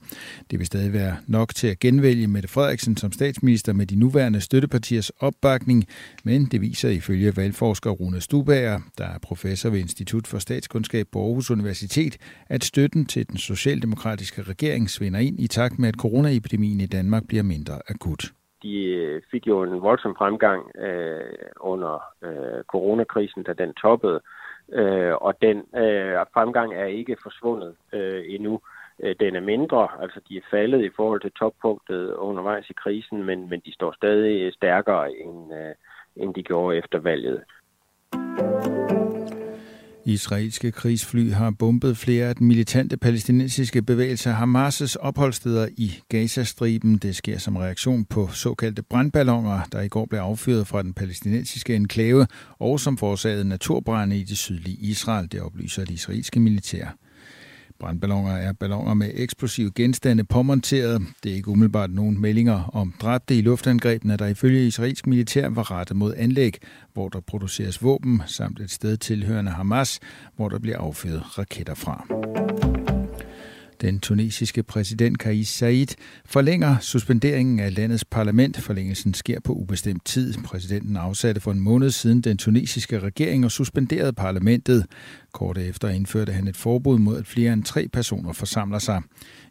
Det 0.51 0.59
vil 0.59 0.67
stadig 0.67 0.93
være 0.93 1.15
nok 1.27 1.55
til 1.55 1.67
at 1.67 1.79
genvælge 1.79 2.27
Mette 2.27 2.49
Frederiksen 2.49 2.97
som 2.97 3.11
statsminister 3.11 3.73
med 3.73 3.85
de 3.85 3.95
nuværende 3.95 4.41
støttepartiers 4.41 5.09
opbakning, 5.09 5.85
men 6.23 6.45
det 6.45 6.61
viser 6.61 6.89
ifølge 6.89 7.37
valgforsker 7.37 7.89
Rune 7.91 8.21
Stubager, 8.21 8.79
der 8.97 9.05
er 9.05 9.17
professor 9.21 9.69
ved 9.69 9.79
Institut 9.79 10.27
for 10.27 10.39
Statskundskab 10.39 11.07
på 11.11 11.25
Aarhus 11.25 11.51
Universitet, 11.51 12.17
at 12.49 12.63
støtten 12.63 13.05
til 13.05 13.27
den 13.29 13.37
socialdemokratiske 13.37 14.41
regering 14.41 14.89
svinder 14.89 15.19
ind 15.19 15.39
i 15.39 15.47
takt 15.47 15.79
med, 15.79 15.89
at 15.89 15.95
coronaepidemien 15.95 16.79
i 16.81 16.85
Danmark 16.85 17.23
bliver 17.27 17.43
mindre 17.43 17.73
akut. 17.89 18.23
De 18.63 18.83
øh, 18.83 19.21
fik 19.31 19.47
jo 19.47 19.63
en 19.63 19.81
voldsom 19.81 20.15
fremgang 20.17 20.77
øh, 20.77 21.21
under 21.59 22.03
øh, 22.21 22.63
coronakrisen, 22.63 23.43
da 23.43 23.53
den 23.53 23.73
toppede, 23.73 24.19
øh, 24.73 25.13
og 25.13 25.41
den 25.41 25.57
øh, 25.57 26.13
fremgang 26.33 26.73
er 26.73 26.85
ikke 26.85 27.17
forsvundet 27.23 27.75
øh, 27.93 28.23
endnu. 28.27 28.61
Øh, 29.03 29.15
den 29.19 29.35
er 29.35 29.41
mindre, 29.41 29.87
altså 30.01 30.19
de 30.29 30.37
er 30.37 30.47
faldet 30.51 30.83
i 30.85 30.89
forhold 30.95 31.21
til 31.21 31.31
toppunktet 31.31 32.13
undervejs 32.13 32.69
i 32.69 32.73
krisen, 32.73 33.23
men, 33.23 33.49
men 33.49 33.61
de 33.65 33.73
står 33.73 33.91
stadig 33.91 34.53
stærkere, 34.53 35.11
end, 35.11 35.53
øh, 35.53 35.73
end 36.15 36.33
de 36.33 36.43
gjorde 36.43 36.77
efter 36.77 36.99
valget. 36.99 37.43
Israelske 40.05 40.71
krigsfly 40.71 41.31
har 41.31 41.51
bombet 41.51 41.97
flere 41.97 42.27
af 42.27 42.35
den 42.35 42.47
militante 42.47 42.97
palæstinensiske 42.97 43.81
bevægelse 43.81 44.31
Hamas' 44.31 44.95
opholdssteder 44.99 45.67
i 45.77 45.91
Gazastriben. 46.09 46.97
Det 46.97 47.15
sker 47.15 47.37
som 47.37 47.55
reaktion 47.55 48.05
på 48.05 48.29
såkaldte 48.33 48.83
brandballoner, 48.83 49.61
der 49.71 49.81
i 49.81 49.87
går 49.87 50.05
blev 50.05 50.19
affyret 50.19 50.67
fra 50.67 50.83
den 50.83 50.93
palæstinensiske 50.93 51.75
enklave, 51.75 52.27
og 52.59 52.79
som 52.79 52.97
forårsagede 52.97 53.47
naturbrænde 53.49 54.17
i 54.17 54.23
det 54.23 54.37
sydlige 54.37 54.77
Israel, 54.77 55.31
det 55.31 55.41
oplyser 55.41 55.85
det 55.85 55.93
israelske 55.93 56.39
militær. 56.39 57.04
Brandballoner 57.79 58.31
er 58.31 58.53
balloner 58.53 58.93
med 58.93 59.11
eksplosive 59.13 59.71
genstande 59.75 60.23
påmonteret. 60.23 61.01
Det 61.23 61.31
er 61.31 61.35
ikke 61.35 61.49
umiddelbart 61.49 61.91
nogen 61.91 62.21
meldinger 62.21 62.69
om 62.73 62.93
dræbte 63.01 63.37
i 63.37 63.41
luftangrebene, 63.41 64.17
der 64.17 64.27
ifølge 64.27 64.67
israelsk 64.67 65.07
militær 65.07 65.49
var 65.49 65.71
rettet 65.71 65.97
mod 65.97 66.13
anlæg, 66.17 66.57
hvor 66.93 67.09
der 67.09 67.19
produceres 67.19 67.83
våben, 67.83 68.21
samt 68.25 68.59
et 68.59 68.71
sted 68.71 68.97
tilhørende 68.97 69.51
Hamas, 69.51 69.99
hvor 70.35 70.49
der 70.49 70.59
bliver 70.59 70.77
affyret 70.77 71.39
raketter 71.39 71.73
fra. 71.73 72.94
Den 73.85 73.99
tunesiske 73.99 74.63
præsident 74.63 75.19
Kais 75.19 75.47
Said 75.47 75.87
forlænger 76.25 76.79
suspenderingen 76.79 77.59
af 77.59 77.75
landets 77.75 78.05
parlament. 78.05 78.57
Forlængelsen 78.57 79.13
sker 79.13 79.39
på 79.39 79.53
ubestemt 79.53 80.05
tid. 80.05 80.33
Præsidenten 80.33 80.97
afsatte 80.97 81.41
for 81.41 81.51
en 81.51 81.59
måned 81.59 81.91
siden 81.91 82.21
den 82.21 82.37
tunesiske 82.37 82.99
regering 82.99 83.45
og 83.45 83.51
suspenderede 83.51 84.13
parlamentet. 84.13 84.85
Kort 85.33 85.57
efter 85.57 85.89
indførte 85.89 86.31
han 86.31 86.47
et 86.47 86.57
forbud 86.57 86.99
mod, 86.99 87.17
at 87.17 87.27
flere 87.27 87.53
end 87.53 87.63
tre 87.63 87.87
personer 87.87 88.33
forsamler 88.33 88.79
sig. 88.79 89.01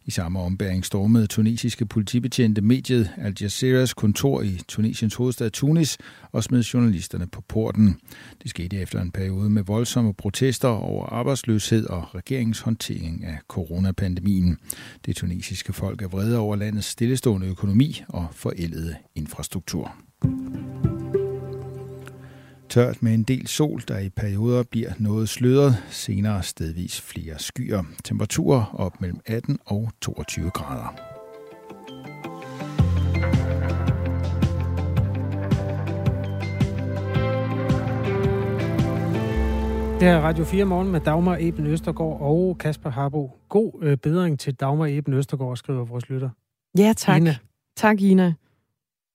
I 0.07 0.11
samme 0.11 0.39
ombæring 0.39 0.85
stormede 0.85 1.27
tunesiske 1.27 1.85
politibetjente 1.85 2.61
mediet 2.61 3.09
Al 3.17 3.35
Jazeera's 3.41 3.93
kontor 3.93 4.41
i 4.41 4.59
Tunesiens 4.67 5.15
hovedstad 5.15 5.49
Tunis 5.49 5.97
og 6.31 6.43
smed 6.43 6.63
journalisterne 6.63 7.27
på 7.27 7.41
porten. 7.41 7.99
Det 8.43 8.49
skete 8.49 8.77
efter 8.77 9.01
en 9.01 9.11
periode 9.11 9.49
med 9.49 9.63
voldsomme 9.63 10.13
protester 10.13 10.67
over 10.67 11.05
arbejdsløshed 11.05 11.85
og 11.85 12.15
regeringens 12.15 12.59
håndtering 12.59 13.25
af 13.25 13.37
coronapandemien. 13.47 14.57
Det 15.05 15.15
tunesiske 15.15 15.73
folk 15.73 16.01
er 16.01 16.07
vrede 16.07 16.37
over 16.37 16.55
landets 16.55 16.87
stillestående 16.87 17.47
økonomi 17.47 18.03
og 18.07 18.27
forældede 18.31 18.95
infrastruktur. 19.15 19.95
Tørt 22.69 23.03
med 23.03 23.13
en 23.13 23.23
del 23.23 23.47
sol, 23.47 23.81
der 23.87 23.99
i 23.99 24.09
perioder 24.09 24.63
bliver 24.63 24.91
noget 24.99 25.29
sløret, 25.29 25.75
senere 25.89 26.43
stedvis 26.43 27.01
flere 27.01 27.39
skyer. 27.39 27.83
Temperaturer 28.03 28.75
op 28.77 29.01
mellem 29.01 29.19
18 29.25 29.59
og 29.65 29.89
22 30.01 30.49
grader. 30.49 31.15
Det 39.99 40.07
er 40.07 40.19
Radio 40.19 40.45
4 40.45 40.65
morgen 40.65 40.91
med 40.91 40.99
Dagmar 40.99 41.37
Eben 41.39 41.67
Østergaard 41.67 42.17
og 42.21 42.57
Kasper 42.59 42.89
Harbo. 42.89 43.31
God 43.49 43.71
øh, 43.81 43.97
bedring 43.97 44.39
til 44.39 44.53
Dagmar 44.55 44.85
Eben 44.85 45.13
Østergaard, 45.13 45.57
skriver 45.57 45.85
vores 45.85 46.09
lytter. 46.09 46.29
Ja, 46.77 46.93
tak. 46.97 47.21
Ina. 47.21 47.35
Tak, 47.75 48.01
Ina. 48.01 48.33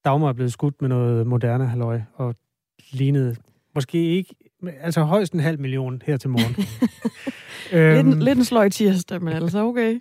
Dagmar 0.04 0.28
er 0.28 0.32
blevet 0.32 0.52
skudt 0.52 0.80
med 0.80 0.88
noget 0.88 1.26
moderne 1.26 1.66
halløj, 1.66 2.00
og 2.14 2.34
lignede 2.92 3.36
måske 3.74 4.04
ikke, 4.04 4.34
altså 4.80 5.02
højst 5.02 5.32
en 5.32 5.40
halv 5.40 5.60
million 5.60 6.02
her 6.06 6.16
til 6.16 6.30
morgen. 6.30 6.56
øhm, 7.78 8.08
lidt, 8.08 8.24
lidt 8.24 8.38
en 8.38 8.44
sløj 8.44 8.68
tirsdag, 8.68 9.22
men 9.22 9.32
altså 9.32 9.64
okay. 9.64 10.00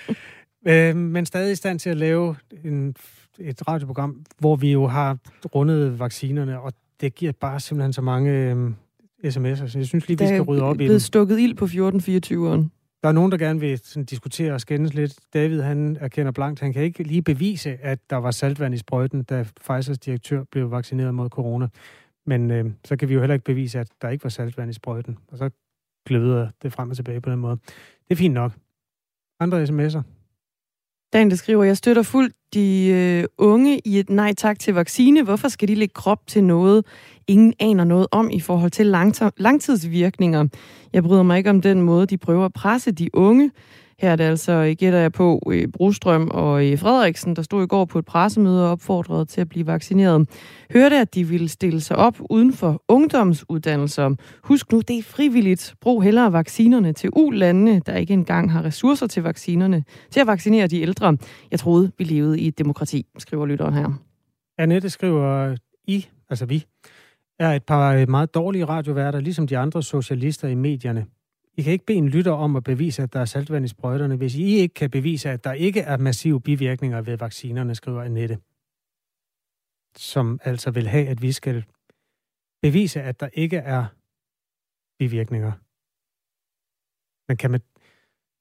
øhm, 0.68 0.98
men 0.98 1.26
stadig 1.26 1.52
i 1.52 1.54
stand 1.54 1.78
til 1.78 1.90
at 1.90 1.96
lave 1.96 2.36
en, 2.64 2.94
et 3.38 3.68
radioprogram, 3.68 4.24
hvor 4.38 4.56
vi 4.56 4.72
jo 4.72 4.86
har 4.86 5.18
rundet 5.54 5.98
vaccinerne, 5.98 6.60
og 6.60 6.72
det 7.00 7.14
giver 7.14 7.32
bare 7.32 7.60
simpelthen 7.60 7.92
så 7.92 8.02
mange 8.02 8.30
øhm, 8.30 8.74
sms'er, 9.24 9.68
så 9.68 9.72
jeg 9.74 9.86
synes 9.86 10.08
lige, 10.08 10.18
vi 10.18 10.26
skal 10.26 10.42
rydde 10.42 10.62
op 10.62 10.80
i 10.80 10.82
det. 10.82 10.88
Der 10.88 10.94
er 10.94 10.98
stukket 10.98 11.38
ild 11.38 11.54
på 11.54 11.64
1424'eren. 11.64 12.68
Der 13.02 13.08
er 13.08 13.12
nogen, 13.12 13.32
der 13.32 13.38
gerne 13.38 13.60
vil 13.60 13.80
sådan, 13.84 14.04
diskutere 14.04 14.52
og 14.52 14.60
skændes 14.60 14.94
lidt. 14.94 15.14
David, 15.34 15.60
han 15.60 15.96
erkender 16.00 16.32
blankt, 16.32 16.60
han 16.60 16.72
kan 16.72 16.82
ikke 16.82 17.02
lige 17.02 17.22
bevise, 17.22 17.78
at 17.82 17.98
der 18.10 18.16
var 18.16 18.30
saltvand 18.30 18.74
i 18.74 18.78
sprøjten, 18.78 19.22
da 19.22 19.44
Pfizers 19.66 19.98
direktør 19.98 20.44
blev 20.50 20.70
vaccineret 20.70 21.14
mod 21.14 21.28
corona. 21.28 21.68
Men 22.26 22.50
øh, 22.50 22.70
så 22.84 22.96
kan 22.96 23.08
vi 23.08 23.14
jo 23.14 23.20
heller 23.20 23.34
ikke 23.34 23.44
bevise, 23.44 23.78
at 23.78 23.88
der 24.02 24.08
ikke 24.08 24.24
var 24.24 24.30
saltvand 24.30 24.70
i 24.70 24.72
sprøjten. 24.72 25.18
Og 25.28 25.38
så 25.38 25.50
gløder 26.06 26.48
det 26.62 26.72
frem 26.72 26.90
og 26.90 26.96
tilbage 26.96 27.20
på 27.20 27.30
den 27.30 27.38
måde. 27.38 27.56
Det 28.08 28.10
er 28.10 28.16
fint 28.16 28.34
nok. 28.34 28.52
Andre 29.40 29.64
sms'er? 29.64 30.02
Dan, 31.12 31.30
der 31.30 31.36
skriver, 31.36 31.64
jeg 31.64 31.76
støtter 31.76 32.02
fuldt 32.02 32.34
de 32.54 32.88
øh, 32.88 33.24
unge 33.38 33.80
i 33.84 33.98
et 33.98 34.10
nej 34.10 34.34
tak 34.34 34.58
til 34.58 34.74
vaccine. 34.74 35.22
Hvorfor 35.22 35.48
skal 35.48 35.68
de 35.68 35.74
lægge 35.74 35.92
krop 35.94 36.26
til 36.26 36.44
noget, 36.44 36.86
ingen 37.26 37.54
aner 37.60 37.84
noget 37.84 38.06
om 38.10 38.30
i 38.30 38.40
forhold 38.40 38.70
til 38.70 38.86
langtidsvirkninger? 39.38 40.48
Jeg 40.92 41.02
bryder 41.02 41.22
mig 41.22 41.38
ikke 41.38 41.50
om 41.50 41.60
den 41.60 41.82
måde, 41.82 42.06
de 42.06 42.18
prøver 42.18 42.44
at 42.44 42.52
presse 42.52 42.92
de 42.92 43.14
unge. 43.14 43.50
Her 43.98 44.10
er 44.10 44.16
det 44.16 44.24
altså, 44.24 44.74
gætter 44.78 44.98
jeg 44.98 45.12
på, 45.12 45.42
øh, 45.52 45.68
Brostrøm 45.68 46.28
og 46.30 46.66
øh, 46.66 46.78
Frederiksen, 46.78 47.36
der 47.36 47.42
stod 47.42 47.64
i 47.64 47.66
går 47.66 47.84
på 47.84 47.98
et 47.98 48.04
pressemøde 48.04 48.64
og 48.64 48.70
opfordrede 48.70 49.24
til 49.24 49.40
at 49.40 49.48
blive 49.48 49.66
vaccineret. 49.66 50.28
Hørte, 50.72 50.96
at 50.96 51.14
de 51.14 51.24
ville 51.24 51.48
stille 51.48 51.80
sig 51.80 51.96
op 51.96 52.16
uden 52.30 52.52
for 52.52 52.82
ungdomsuddannelser. 52.88 54.14
Husk 54.42 54.72
nu, 54.72 54.80
det 54.80 54.98
er 54.98 55.02
frivilligt. 55.02 55.74
Brug 55.80 56.02
hellere 56.02 56.32
vaccinerne 56.32 56.92
til 56.92 57.10
ulandene, 57.12 57.80
der 57.86 57.96
ikke 57.96 58.12
engang 58.12 58.52
har 58.52 58.64
ressourcer 58.64 59.06
til 59.06 59.22
vaccinerne, 59.22 59.84
til 60.10 60.20
at 60.20 60.26
vaccinere 60.26 60.66
de 60.66 60.80
ældre. 60.80 61.16
Jeg 61.50 61.58
troede, 61.58 61.92
vi 61.98 62.04
levede 62.04 62.40
i 62.40 62.48
et 62.48 62.58
demokrati, 62.58 63.06
skriver 63.18 63.46
lytteren 63.46 63.74
her. 63.74 63.88
Annette 64.58 64.90
skriver, 64.90 65.56
I, 65.88 66.06
altså 66.30 66.46
vi, 66.46 66.64
er 67.38 67.52
et 67.52 67.62
par 67.62 67.94
øh, 67.94 68.08
meget 68.08 68.34
dårlige 68.34 68.64
radioværter, 68.64 69.20
ligesom 69.20 69.46
de 69.46 69.58
andre 69.58 69.82
socialister 69.82 70.48
i 70.48 70.54
medierne. 70.54 71.06
I 71.58 71.62
kan 71.62 71.72
ikke 71.72 71.84
bede 71.84 71.98
en 71.98 72.08
lytter 72.08 72.32
om 72.32 72.56
at 72.56 72.64
bevise, 72.64 73.02
at 73.02 73.12
der 73.12 73.20
er 73.20 73.24
saltvand 73.24 73.64
i 73.64 73.68
sprøjterne, 73.68 74.16
hvis 74.16 74.34
I 74.34 74.44
ikke 74.44 74.74
kan 74.74 74.90
bevise, 74.90 75.30
at 75.30 75.44
der 75.44 75.52
ikke 75.52 75.80
er 75.80 75.96
massive 75.96 76.40
bivirkninger 76.40 77.02
ved 77.02 77.16
vaccinerne, 77.18 77.74
skriver 77.74 78.02
Annette. 78.02 78.38
Som 79.96 80.40
altså 80.44 80.70
vil 80.70 80.88
have, 80.88 81.08
at 81.08 81.22
vi 81.22 81.32
skal 81.32 81.64
bevise, 82.62 83.02
at 83.02 83.20
der 83.20 83.28
ikke 83.32 83.56
er 83.56 83.86
bivirkninger. 84.98 85.52
Men 87.28 87.36
kan 87.36 87.50
man... 87.50 87.60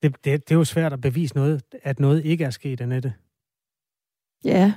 Det, 0.01 0.25
det, 0.25 0.49
det 0.49 0.51
er 0.51 0.55
jo 0.55 0.63
svært 0.63 0.93
at 0.93 1.01
bevise 1.01 1.35
noget, 1.35 1.63
at 1.83 1.99
noget 1.99 2.25
ikke 2.25 2.43
er 2.43 2.49
sket, 2.49 2.81
Annette. 2.81 3.13
Ja. 4.43 4.73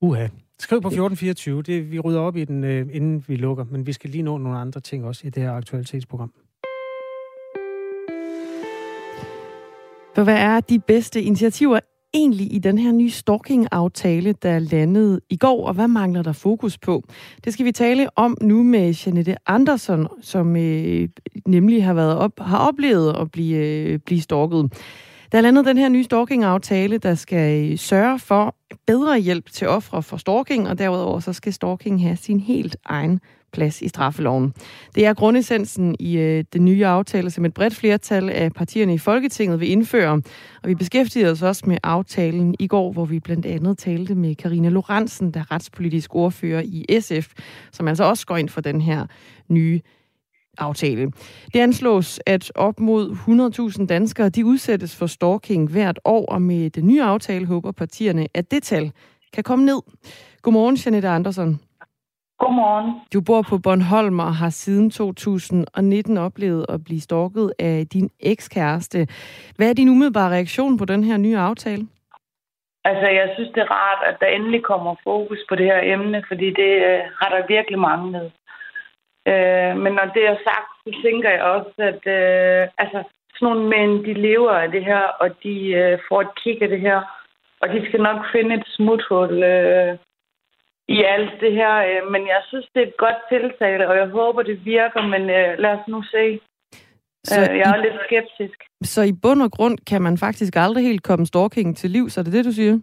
Uha. 0.00 0.28
Skriv 0.58 0.80
på 0.82 0.88
1424. 0.88 1.62
Det, 1.62 1.90
vi 1.90 1.98
rydder 2.00 2.20
op 2.20 2.36
i 2.36 2.44
den, 2.44 2.64
øh, 2.64 2.88
inden 2.92 3.24
vi 3.28 3.36
lukker, 3.36 3.64
men 3.64 3.86
vi 3.86 3.92
skal 3.92 4.10
lige 4.10 4.22
nå 4.22 4.38
nogle 4.38 4.58
andre 4.58 4.80
ting 4.80 5.04
også 5.04 5.26
i 5.26 5.30
det 5.30 5.42
her 5.42 5.52
aktualitetsprogram. 5.52 6.32
For 10.14 10.24
hvad 10.24 10.36
er 10.36 10.60
de 10.60 10.78
bedste 10.78 11.22
initiativer 11.22 11.80
egentlig 12.14 12.54
i 12.54 12.58
den 12.58 12.78
her 12.78 12.92
nye 12.92 13.10
stalking-aftale, 13.10 14.32
der 14.32 14.58
landede 14.58 15.20
i 15.30 15.36
går, 15.36 15.66
og 15.66 15.74
hvad 15.74 15.88
mangler 15.88 16.22
der 16.22 16.32
fokus 16.32 16.78
på? 16.78 17.02
Det 17.44 17.52
skal 17.52 17.66
vi 17.66 17.72
tale 17.72 18.08
om 18.16 18.36
nu 18.40 18.62
med 18.62 18.92
Janette 18.94 19.36
Andersen, 19.46 20.06
som 20.22 20.56
øh, 20.56 21.08
nemlig 21.46 21.84
har 21.84 21.94
været 21.94 22.16
op, 22.16 22.32
har 22.40 22.58
oplevet 22.68 23.16
at 23.16 23.30
blive, 23.30 23.56
øh, 23.56 23.98
blive 23.98 24.20
stalket. 24.20 24.72
Der 25.32 25.38
er 25.38 25.42
landet 25.42 25.66
den 25.66 25.78
her 25.78 25.88
nye 25.88 26.04
stalking-aftale, 26.04 26.98
der 26.98 27.14
skal 27.14 27.70
øh, 27.70 27.78
sørge 27.78 28.18
for 28.18 28.56
bedre 28.86 29.18
hjælp 29.18 29.50
til 29.52 29.68
ofre 29.68 30.02
for 30.02 30.16
stalking, 30.16 30.68
og 30.68 30.78
derudover 30.78 31.20
så 31.20 31.32
skal 31.32 31.52
stalking 31.52 32.02
have 32.02 32.16
sin 32.16 32.40
helt 32.40 32.76
egen 32.84 33.20
plads 33.52 33.82
i 33.82 33.88
straffeloven. 33.88 34.54
Det 34.94 35.06
er 35.06 35.14
grundessensen 35.14 35.96
i 36.00 36.16
øh, 36.16 36.44
den 36.52 36.64
nye 36.64 36.86
aftale, 36.86 37.30
som 37.30 37.44
et 37.44 37.54
bredt 37.54 37.74
flertal 37.74 38.30
af 38.30 38.52
partierne 38.52 38.94
i 38.94 38.98
Folketinget 38.98 39.60
vil 39.60 39.70
indføre. 39.70 40.22
Og 40.62 40.68
vi 40.68 40.74
beskæftigede 40.74 41.30
os 41.30 41.42
også 41.42 41.62
med 41.66 41.78
aftalen 41.82 42.54
i 42.58 42.66
går, 42.66 42.92
hvor 42.92 43.04
vi 43.04 43.20
blandt 43.20 43.46
andet 43.46 43.78
talte 43.78 44.14
med 44.14 44.34
Karina 44.34 44.68
Lorentzen, 44.68 45.30
der 45.30 45.40
er 45.40 45.52
retspolitisk 45.52 46.14
ordfører 46.14 46.62
i 46.64 47.00
SF, 47.00 47.32
som 47.72 47.88
altså 47.88 48.04
også 48.04 48.26
går 48.26 48.36
ind 48.36 48.48
for 48.48 48.60
den 48.60 48.80
her 48.80 49.06
nye 49.48 49.80
aftale. 50.58 51.12
Det 51.54 51.60
anslås, 51.60 52.20
at 52.26 52.52
op 52.54 52.80
mod 52.80 53.10
100.000 53.78 53.86
danskere 53.86 54.28
de 54.28 54.44
udsættes 54.44 54.96
for 54.96 55.06
stalking 55.06 55.70
hvert 55.70 55.98
år, 56.04 56.26
og 56.26 56.42
med 56.42 56.70
den 56.70 56.86
nye 56.86 57.02
aftale 57.02 57.46
håber 57.46 57.72
partierne, 57.72 58.26
at 58.34 58.50
det 58.50 58.62
tal 58.62 58.92
kan 59.32 59.44
komme 59.44 59.64
ned. 59.64 59.80
Godmorgen, 60.42 60.76
Janette 60.76 61.08
Andersen. 61.08 61.60
Godmorgen. 62.38 62.88
Du 63.14 63.20
bor 63.28 63.42
på 63.50 63.58
Bornholm 63.58 64.18
og 64.20 64.34
har 64.34 64.50
siden 64.50 64.90
2019 64.90 66.18
oplevet 66.18 66.66
at 66.68 66.84
blive 66.84 67.00
stalket 67.00 67.52
af 67.58 67.86
din 67.92 68.10
ekskæreste. 68.20 68.98
Hvad 69.56 69.68
er 69.70 69.74
din 69.74 69.88
umiddelbare 69.88 70.34
reaktion 70.36 70.78
på 70.78 70.84
den 70.84 71.04
her 71.04 71.16
nye 71.16 71.38
aftale? 71.38 71.84
Altså, 72.84 73.08
jeg 73.20 73.30
synes, 73.34 73.50
det 73.54 73.60
er 73.62 73.70
rart, 73.70 74.00
at 74.10 74.16
der 74.20 74.26
endelig 74.26 74.62
kommer 74.62 74.94
fokus 75.04 75.38
på 75.48 75.54
det 75.54 75.66
her 75.66 75.80
emne, 75.94 76.24
fordi 76.28 76.48
det 76.62 76.72
øh, 76.88 77.00
har 77.20 77.28
der 77.34 77.52
virkelig 77.54 77.78
manglet. 77.78 78.32
Øh, 79.30 79.72
men 79.82 79.92
når 79.98 80.06
det 80.16 80.24
er 80.26 80.36
sagt, 80.48 80.70
så 80.84 80.90
tænker 81.04 81.30
jeg 81.30 81.42
også, 81.42 81.74
at 81.90 82.02
øh, 82.18 82.68
altså, 82.82 82.98
sådan 83.34 83.46
nogle 83.48 83.68
mænd, 83.74 84.04
de 84.04 84.12
lever 84.28 84.52
af 84.52 84.70
det 84.70 84.84
her, 84.84 85.02
og 85.22 85.28
de 85.42 85.54
øh, 85.80 85.98
får 86.08 86.20
et 86.20 86.34
kig 86.42 86.62
af 86.62 86.68
det 86.68 86.80
her, 86.80 87.00
og 87.60 87.68
de 87.68 87.86
skal 87.88 88.00
nok 88.02 88.20
finde 88.32 88.54
et 88.54 88.66
smuthul 88.76 89.42
øh, 89.42 89.96
i 90.88 91.02
alt 91.14 91.40
det 91.40 91.52
her. 91.52 91.74
Øh, 91.88 92.10
men 92.12 92.22
jeg 92.26 92.40
synes, 92.48 92.66
det 92.74 92.82
er 92.82 92.86
et 92.86 92.96
godt 92.96 93.20
tiltale, 93.28 93.88
og 93.88 93.96
jeg 93.96 94.08
håber, 94.08 94.42
det 94.42 94.64
virker, 94.64 95.02
men 95.02 95.22
øh, 95.22 95.58
lad 95.58 95.70
os 95.70 95.88
nu 95.88 96.02
se. 96.02 96.40
Så 97.24 97.40
øh, 97.40 97.58
jeg 97.58 97.70
er 97.70 97.78
i, 97.78 97.82
lidt 97.86 97.98
skeptisk. 98.06 98.58
Så 98.82 99.02
i 99.02 99.12
bund 99.22 99.42
og 99.42 99.50
grund 99.50 99.78
kan 99.90 100.02
man 100.02 100.18
faktisk 100.18 100.56
aldrig 100.56 100.84
helt 100.84 101.02
komme 101.02 101.26
stalking 101.26 101.76
til 101.76 101.90
liv, 101.90 102.08
så 102.08 102.20
er 102.20 102.24
det 102.24 102.32
det, 102.32 102.44
du 102.44 102.52
siger? 102.52 102.78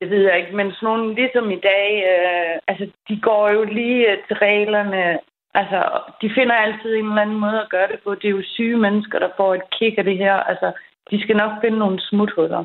Det 0.00 0.10
ved 0.10 0.22
jeg 0.28 0.38
ikke, 0.38 0.56
men 0.56 0.72
sådan 0.72 0.86
nogle 0.88 1.14
ligesom 1.14 1.50
i 1.50 1.60
dag, 1.60 1.88
øh, 2.12 2.58
altså 2.68 2.86
de 3.08 3.20
går 3.20 3.50
jo 3.50 3.64
lige 3.64 4.10
øh, 4.10 4.18
til 4.26 4.36
reglerne. 4.36 5.18
Altså, 5.54 5.80
de 6.22 6.30
finder 6.36 6.54
altid 6.54 6.94
en 6.94 7.08
eller 7.08 7.22
anden 7.22 7.40
måde 7.44 7.60
at 7.62 7.70
gøre 7.70 7.88
det 7.92 8.00
på. 8.04 8.14
Det 8.14 8.24
er 8.24 8.36
jo 8.38 8.42
syge 8.56 8.76
mennesker, 8.76 9.18
der 9.18 9.30
får 9.36 9.54
et 9.54 9.70
kick 9.78 9.98
af 9.98 10.04
det 10.04 10.18
her. 10.18 10.34
Altså, 10.34 10.72
de 11.10 11.22
skal 11.22 11.36
nok 11.36 11.52
finde 11.60 11.78
nogle 11.78 12.00
smuthuller. 12.00 12.64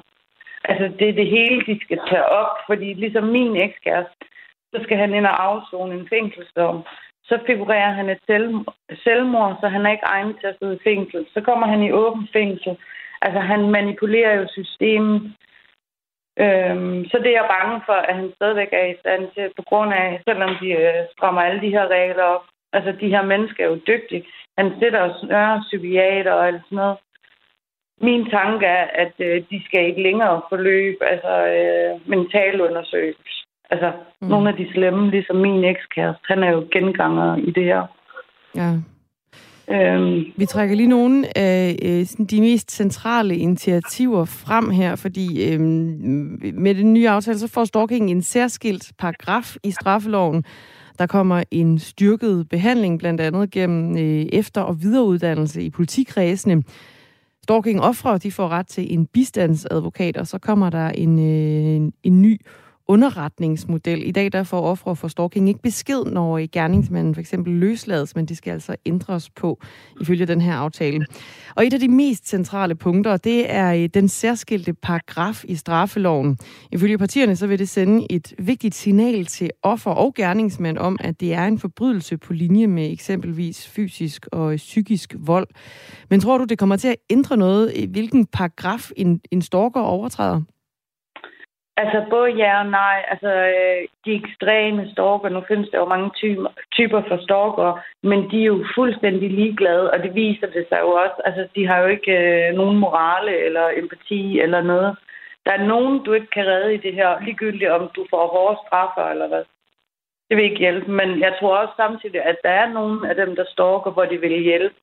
Altså, 0.63 0.97
det 0.99 1.09
er 1.09 1.13
det 1.13 1.27
hele, 1.27 1.61
de 1.65 1.79
skal 1.81 1.99
tage 2.09 2.25
op, 2.25 2.57
fordi 2.67 2.93
ligesom 2.93 3.23
min 3.23 3.55
ekskæreste, 3.55 4.25
så 4.73 4.79
skal 4.83 4.97
han 4.97 5.13
ind 5.13 5.25
og 5.25 5.43
afzone 5.43 5.93
en 5.95 6.07
fængselsdom. 6.09 6.83
Så 7.23 7.39
figurerer 7.45 7.91
han 7.91 8.09
et 8.09 8.21
selvmord, 9.03 9.57
så 9.61 9.67
han 9.67 9.85
er 9.85 9.91
ikke 9.91 10.05
egnet 10.05 10.35
til 10.39 10.47
at 10.47 10.55
sidde 10.59 10.75
i 10.75 10.83
fængsel. 10.83 11.25
Så 11.33 11.41
kommer 11.41 11.67
han 11.67 11.83
i 11.83 11.91
åben 11.91 12.27
fængsel. 12.33 12.77
Altså, 13.21 13.39
han 13.39 13.69
manipulerer 13.69 14.33
jo 14.35 14.47
systemet. 14.47 15.33
Øhm, 16.39 17.05
så 17.05 17.17
det 17.17 17.27
er 17.27 17.39
jeg 17.41 17.49
bange 17.59 17.81
for, 17.85 17.93
at 17.93 18.15
han 18.15 18.31
stadigvæk 18.35 18.69
er 18.71 18.85
i 18.85 18.99
stand 18.99 19.31
til, 19.33 19.51
på 19.57 19.61
grund 19.61 19.93
af, 19.93 20.21
selvom 20.27 20.49
de 20.61 20.69
øh, 20.71 21.03
strammer 21.11 21.41
alle 21.41 21.61
de 21.61 21.69
her 21.75 21.87
regler 21.87 22.23
op. 22.23 22.45
Altså, 22.73 22.91
de 23.01 23.09
her 23.09 23.23
mennesker 23.23 23.63
er 23.63 23.69
jo 23.69 23.79
dygtige. 23.87 24.25
Han 24.57 24.73
sætter 24.79 25.01
og 25.01 25.19
snører 25.19 25.55
øh, 25.55 25.61
psykiater 25.61 26.31
og 26.31 26.47
alt 26.47 26.61
sådan 26.63 26.75
noget 26.75 26.97
min 28.03 28.25
tanke 28.29 28.65
er, 28.65 28.85
at 29.03 29.13
øh, 29.19 29.43
de 29.51 29.61
skal 29.65 29.87
ikke 29.87 30.03
længere 30.03 30.41
forløb, 30.49 30.97
altså 31.01 31.33
øh, 31.57 32.09
mentalundersøgelse. 32.09 33.31
Altså, 33.69 33.91
mm. 34.21 34.27
nogle 34.27 34.49
af 34.49 34.55
de 34.55 34.71
slemme, 34.73 35.11
ligesom 35.11 35.35
min 35.35 35.63
ekskæreste, 35.63 36.23
han 36.27 36.43
er 36.43 36.51
jo 36.51 36.65
genganger 36.71 37.35
i 37.35 37.51
det 37.51 37.63
her. 37.63 37.83
Ja. 38.55 38.71
Øhm. 39.69 40.25
Vi 40.37 40.45
trækker 40.45 40.75
lige 40.75 40.89
nogle 40.89 41.37
af 41.37 41.75
øh, 41.85 42.27
de 42.29 42.41
mest 42.41 42.71
centrale 42.71 43.35
initiativer 43.35 44.25
frem 44.25 44.69
her, 44.69 44.95
fordi 44.95 45.53
øh, 45.53 45.59
med 45.59 46.75
den 46.75 46.93
nye 46.93 47.09
aftale, 47.09 47.39
så 47.39 47.47
får 47.47 47.65
stalking 47.65 48.11
en 48.11 48.21
særskilt 48.21 48.91
paragraf 48.99 49.55
i 49.63 49.71
straffeloven. 49.71 50.43
Der 50.99 51.07
kommer 51.07 51.43
en 51.51 51.79
styrket 51.79 52.49
behandling, 52.49 52.99
blandt 52.99 53.21
andet 53.21 53.51
gennem 53.51 53.97
øh, 53.97 54.25
efter- 54.33 54.61
og 54.61 54.75
videreuddannelse 54.81 55.61
i 55.61 55.69
politikredsene. 55.69 56.63
Stalking-offre, 57.51 58.17
de 58.17 58.31
får 58.31 58.49
ret 58.49 58.67
til 58.67 58.93
en 58.93 59.05
bistandsadvokat, 59.05 60.17
og 60.17 60.27
så 60.27 60.39
kommer 60.39 60.69
der 60.69 60.89
en, 60.89 61.19
øh, 61.19 61.75
en, 61.75 61.93
en 62.03 62.21
ny 62.21 62.41
underretningsmodel. 62.91 64.07
I 64.07 64.11
dag 64.11 64.31
der 64.31 64.43
får 64.43 64.61
ofre 64.61 64.95
for 64.95 65.07
stalking 65.07 65.49
ikke 65.49 65.61
besked, 65.61 66.05
når 66.05 66.47
gerningsmanden 66.51 67.13
for 67.13 67.21
eksempel 67.21 67.53
løslades, 67.53 68.15
men 68.15 68.25
de 68.25 68.35
skal 68.35 68.51
altså 68.51 68.75
ændres 68.85 69.29
på 69.29 69.61
ifølge 70.01 70.25
den 70.25 70.41
her 70.41 70.55
aftale. 70.55 71.05
Og 71.55 71.65
et 71.65 71.73
af 71.73 71.79
de 71.79 71.87
mest 71.87 72.29
centrale 72.29 72.75
punkter, 72.75 73.17
det 73.17 73.53
er 73.53 73.73
øh, 73.73 73.89
den 73.93 74.07
særskilte 74.07 74.73
paragraf 74.73 75.43
i 75.47 75.55
straffeloven. 75.55 76.37
Ifølge 76.71 76.97
partierne 76.97 77.35
så 77.35 77.47
vil 77.47 77.59
det 77.59 77.69
sende 77.69 78.07
et 78.09 78.33
vigtigt 78.39 78.75
signal 78.75 79.25
til 79.25 79.49
offer 79.63 79.91
og 79.91 80.13
gerningsmænd 80.13 80.77
om, 80.77 80.97
at 80.99 81.19
det 81.19 81.33
er 81.33 81.45
en 81.45 81.59
forbrydelse 81.59 82.17
på 82.17 82.33
linje 82.33 82.67
med 82.67 82.91
eksempelvis 82.91 83.67
fysisk 83.67 84.27
og 84.31 84.51
øh, 84.51 84.57
psykisk 84.57 85.15
vold. 85.19 85.47
Men 86.09 86.19
tror 86.19 86.37
du, 86.37 86.43
det 86.43 86.59
kommer 86.59 86.75
til 86.75 86.87
at 86.87 86.95
ændre 87.09 87.37
noget, 87.37 87.87
hvilken 87.89 88.25
paragraf 88.25 88.91
en, 88.97 89.21
en 89.31 89.41
stalker 89.41 89.81
overtræder? 89.81 90.41
Altså 91.81 91.99
både 92.09 92.29
ja 92.41 92.59
og 92.59 92.69
nej. 92.81 93.05
Altså 93.11 93.31
øh, 93.53 93.81
de 94.05 94.11
ekstreme 94.21 94.91
stalker, 94.91 95.29
nu 95.29 95.41
findes 95.47 95.69
der 95.69 95.77
jo 95.77 95.85
mange 95.85 96.09
typer, 96.21 96.49
typer 96.71 97.01
for 97.07 97.17
stalker, 97.25 97.69
men 98.03 98.19
de 98.31 98.37
er 98.41 98.51
jo 98.53 98.65
fuldstændig 98.75 99.29
ligeglade, 99.29 99.91
og 99.91 99.97
det 100.03 100.15
viser 100.15 100.47
det 100.47 100.65
sig 100.69 100.79
jo 100.81 100.89
også. 101.03 101.17
Altså 101.25 101.47
de 101.55 101.67
har 101.67 101.77
jo 101.79 101.87
ikke 101.87 102.11
øh, 102.11 102.53
nogen 102.59 102.77
morale 102.77 103.33
eller 103.45 103.65
empati 103.81 104.39
eller 104.39 104.61
noget. 104.61 104.97
Der 105.45 105.51
er 105.51 105.67
nogen, 105.73 106.03
du 106.05 106.13
ikke 106.13 106.31
kan 106.37 106.47
redde 106.47 106.73
i 106.73 106.83
det 106.85 106.93
her, 106.93 107.19
ligegyldigt 107.25 107.71
om 107.71 107.89
du 107.95 108.05
får 108.09 108.27
hårde 108.27 108.59
straffer 108.65 109.05
eller 109.11 109.27
hvad. 109.27 109.43
Det 110.27 110.37
vil 110.37 110.45
ikke 110.45 110.65
hjælpe, 110.65 110.91
men 110.91 111.19
jeg 111.19 111.35
tror 111.39 111.57
også 111.57 111.73
samtidig, 111.77 112.21
at 112.25 112.37
der 112.43 112.49
er 112.49 112.73
nogen 112.73 113.05
af 113.05 113.15
dem, 113.15 113.35
der 113.35 113.45
stalker, 113.47 113.91
hvor 113.91 114.05
de 114.05 114.17
vil 114.17 114.43
hjælpe. 114.43 114.75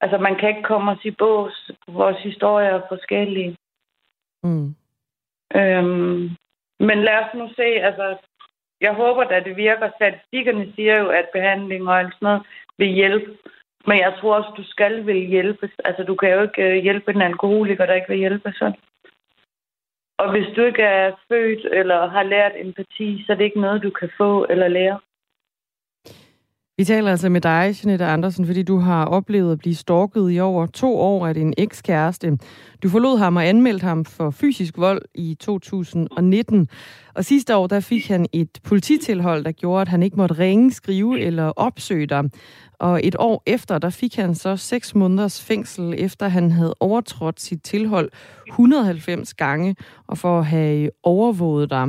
Altså 0.00 0.18
man 0.18 0.36
kan 0.36 0.48
ikke 0.48 0.62
komme 0.62 0.90
og 0.90 0.98
sige 1.02 1.16
bås. 1.18 1.70
Vores 1.88 2.18
historier 2.22 2.68
er 2.68 2.82
forskellige. 2.88 3.56
Mm. 4.42 4.74
Øhm, 5.56 6.30
men 6.80 6.98
lad 7.04 7.18
os 7.18 7.34
nu 7.34 7.48
se, 7.56 7.64
altså, 7.88 8.16
jeg 8.80 8.94
håber, 8.94 9.22
at 9.22 9.44
det 9.44 9.56
virker. 9.56 9.90
Statistikkerne 9.96 10.72
siger 10.74 10.98
jo, 10.98 11.08
at 11.08 11.28
behandling 11.32 11.88
og 11.88 11.98
alt 11.98 12.14
sådan 12.14 12.26
noget 12.26 12.42
vil 12.78 12.88
hjælpe. 12.88 13.38
Men 13.86 13.98
jeg 13.98 14.14
tror 14.20 14.36
også, 14.36 14.50
du 14.56 14.64
skal 14.64 15.06
vil 15.06 15.16
hjælpe. 15.16 15.70
Altså, 15.84 16.02
du 16.02 16.14
kan 16.14 16.32
jo 16.32 16.42
ikke 16.42 16.62
øh, 16.62 16.82
hjælpe 16.82 17.10
en 17.10 17.22
alkoholiker, 17.22 17.86
der 17.86 17.94
ikke 17.94 18.08
vil 18.08 18.18
hjælpe 18.18 18.52
sådan. 18.52 18.80
Og 20.18 20.30
hvis 20.30 20.46
du 20.56 20.62
ikke 20.62 20.82
er 20.82 21.12
født 21.28 21.64
eller 21.72 22.06
har 22.06 22.22
lært 22.22 22.52
empati, 22.56 23.24
så 23.26 23.32
er 23.32 23.36
det 23.36 23.44
ikke 23.44 23.60
noget, 23.60 23.82
du 23.82 23.90
kan 23.90 24.10
få 24.16 24.46
eller 24.50 24.68
lære. 24.68 25.00
Vi 26.76 26.84
taler 26.84 27.10
altså 27.10 27.28
med 27.28 27.40
dig, 27.40 27.74
Jeanette 27.84 28.04
Andersen, 28.04 28.46
fordi 28.46 28.62
du 28.62 28.78
har 28.78 29.04
oplevet 29.04 29.52
at 29.52 29.58
blive 29.58 29.74
stalket 29.74 30.32
i 30.32 30.40
over 30.40 30.66
to 30.66 30.96
år 30.98 31.26
af 31.26 31.34
din 31.34 31.54
ekskæreste. 31.58 32.38
Du 32.82 32.88
forlod 32.88 33.18
ham 33.18 33.36
og 33.36 33.48
anmeldte 33.48 33.84
ham 33.84 34.04
for 34.04 34.30
fysisk 34.30 34.78
vold 34.78 35.02
i 35.14 35.36
2019. 35.40 36.68
Og 37.14 37.24
sidste 37.24 37.56
år 37.56 37.66
der 37.66 37.80
fik 37.80 38.08
han 38.08 38.26
et 38.32 38.58
polititilhold, 38.64 39.44
der 39.44 39.52
gjorde, 39.52 39.80
at 39.80 39.88
han 39.88 40.02
ikke 40.02 40.16
måtte 40.16 40.38
ringe, 40.38 40.72
skrive 40.72 41.20
eller 41.20 41.44
opsøge 41.44 42.06
dig. 42.06 42.24
Og 42.78 43.00
et 43.04 43.16
år 43.18 43.42
efter, 43.46 43.78
der 43.78 43.90
fik 43.90 44.16
han 44.16 44.34
så 44.34 44.56
seks 44.56 44.94
måneders 44.94 45.42
fængsel, 45.42 45.94
efter 45.98 46.28
han 46.28 46.50
havde 46.50 46.74
overtrådt 46.80 47.40
sit 47.40 47.62
tilhold 47.62 48.10
190 48.48 49.34
gange, 49.34 49.76
og 50.06 50.18
for 50.18 50.38
at 50.38 50.46
have 50.46 50.90
overvåget 51.02 51.70
dig. 51.70 51.88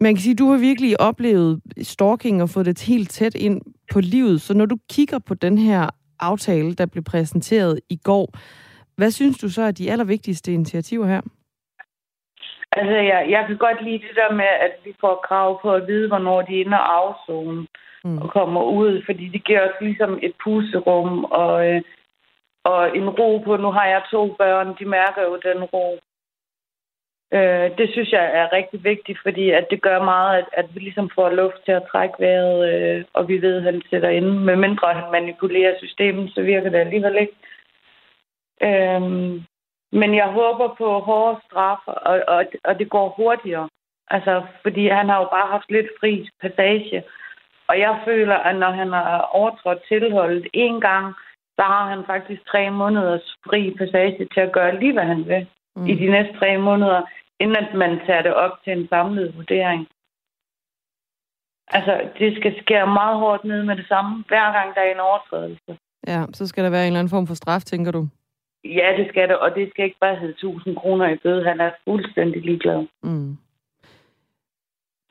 Man 0.00 0.14
kan 0.14 0.22
sige, 0.22 0.32
at 0.32 0.38
du 0.38 0.50
har 0.50 0.58
virkelig 0.58 1.00
oplevet 1.00 1.60
stalking 1.82 2.42
og 2.42 2.48
fået 2.48 2.66
det 2.66 2.82
helt 2.82 3.10
tæt 3.10 3.34
ind 3.34 3.60
på 3.92 4.00
livet. 4.00 4.40
Så 4.40 4.54
når 4.54 4.66
du 4.66 4.76
kigger 4.90 5.18
på 5.18 5.34
den 5.34 5.58
her 5.58 5.90
aftale, 6.20 6.74
der 6.74 6.86
blev 6.86 7.04
præsenteret 7.04 7.80
i 7.90 7.96
går, 7.96 8.26
hvad 8.96 9.10
synes 9.10 9.38
du 9.38 9.48
så 9.48 9.62
er 9.62 9.70
de 9.70 9.90
allervigtigste 9.90 10.52
initiativer 10.52 11.06
her? 11.06 11.20
Altså, 12.72 12.96
jeg, 12.96 13.26
jeg 13.30 13.44
kan 13.46 13.56
godt 13.56 13.84
lide 13.84 13.98
det 13.98 14.16
der 14.16 14.32
med, 14.34 14.52
at 14.66 14.72
vi 14.84 14.92
får 15.00 15.24
krav 15.28 15.62
på 15.62 15.72
at 15.72 15.86
vide, 15.86 16.08
hvornår 16.08 16.42
de 16.42 16.56
er 16.56 16.64
inde 16.64 16.76
og 16.76 16.96
afzone 16.98 17.66
mm. 18.04 18.18
og 18.18 18.30
kommer 18.30 18.62
ud, 18.62 19.02
fordi 19.06 19.28
det 19.28 19.44
giver 19.44 19.62
os 19.68 19.76
ligesom 19.80 20.18
et 20.22 20.34
puserum 20.44 21.24
og, 21.24 21.66
øh, 21.68 21.82
og 22.64 22.96
en 22.96 23.08
ro 23.08 23.38
på. 23.38 23.56
Nu 23.56 23.70
har 23.70 23.86
jeg 23.86 24.02
to 24.10 24.34
børn, 24.38 24.74
de 24.78 24.84
mærker 24.84 25.22
jo 25.22 25.40
den 25.48 25.64
ro. 25.64 25.98
Øh, 27.32 27.78
det 27.78 27.90
synes 27.92 28.12
jeg 28.12 28.30
er 28.34 28.52
rigtig 28.52 28.84
vigtigt, 28.84 29.18
fordi 29.22 29.50
at 29.50 29.66
det 29.70 29.82
gør 29.82 30.02
meget, 30.02 30.38
at, 30.38 30.46
at 30.52 30.66
vi 30.74 30.80
ligesom 30.80 31.10
får 31.14 31.30
luft 31.30 31.64
til 31.64 31.72
at 31.72 31.88
trække 31.92 32.14
vejret, 32.18 32.58
øh, 32.72 33.04
og 33.12 33.28
vi 33.28 33.42
ved, 33.42 33.56
at 33.56 33.62
han 33.62 33.82
sætter 33.90 34.08
ind. 34.08 34.26
Med 34.26 34.56
mindre 34.56 34.94
han 34.94 35.12
manipulerer 35.12 35.78
systemet, 35.78 36.34
så 36.34 36.42
virker 36.42 36.70
det 36.70 36.78
alligevel 36.78 37.16
ikke. 37.16 37.36
Øh, 38.62 39.02
men 39.92 40.14
jeg 40.14 40.26
håber 40.26 40.74
på 40.78 40.98
hårde 40.98 41.40
straf, 41.46 41.78
og, 41.86 42.22
og, 42.28 42.44
og 42.64 42.78
det 42.78 42.90
går 42.90 43.08
hurtigere. 43.08 43.68
Altså, 44.10 44.42
fordi 44.62 44.88
han 44.88 45.08
har 45.08 45.18
jo 45.18 45.28
bare 45.32 45.48
haft 45.50 45.70
lidt 45.70 45.86
fri 46.00 46.28
passage. 46.40 47.02
Og 47.68 47.78
jeg 47.78 48.00
føler, 48.04 48.34
at 48.34 48.56
når 48.56 48.70
han 48.70 48.92
har 48.92 49.20
overtrådt 49.20 49.78
tilholdet 49.88 50.46
en 50.52 50.80
gang, 50.80 51.14
så 51.56 51.62
har 51.62 51.88
han 51.88 52.04
faktisk 52.06 52.46
tre 52.46 52.70
måneders 52.70 53.36
fri 53.46 53.74
passage 53.78 54.28
til 54.34 54.40
at 54.40 54.52
gøre 54.52 54.80
lige, 54.80 54.92
hvad 54.92 55.04
han 55.04 55.28
vil 55.28 55.46
mm. 55.76 55.86
i 55.86 55.94
de 55.94 56.10
næste 56.10 56.38
tre 56.38 56.58
måneder, 56.58 57.02
inden 57.40 57.56
at 57.56 57.74
man 57.74 58.00
tager 58.06 58.22
det 58.22 58.34
op 58.34 58.54
til 58.64 58.72
en 58.72 58.88
samlet 58.88 59.36
vurdering. 59.36 59.88
Altså, 61.68 62.00
det 62.18 62.36
skal 62.36 62.52
skære 62.62 62.86
meget 62.86 63.16
hårdt 63.18 63.44
ned 63.44 63.62
med 63.62 63.76
det 63.76 63.88
samme, 63.88 64.24
hver 64.28 64.52
gang 64.52 64.74
der 64.74 64.80
er 64.80 64.92
en 64.94 65.00
overtrædelse. 65.00 65.78
Ja, 66.06 66.24
så 66.32 66.46
skal 66.46 66.64
der 66.64 66.70
være 66.70 66.82
en 66.82 66.86
eller 66.86 66.98
anden 66.98 67.10
form 67.10 67.26
for 67.26 67.34
straf, 67.34 67.62
tænker 67.62 67.92
du? 67.92 68.08
Ja, 68.64 68.88
det 68.98 69.08
skal 69.08 69.28
det, 69.28 69.38
og 69.38 69.54
det 69.54 69.70
skal 69.70 69.84
ikke 69.84 69.96
bare 70.00 70.16
hedde 70.16 70.32
1000 70.32 70.76
kroner 70.76 71.08
i 71.08 71.16
bøde. 71.16 71.44
Han 71.44 71.60
er 71.60 71.70
fuldstændig 71.84 72.42
ligeglad. 72.42 72.86
Mm. 73.02 73.36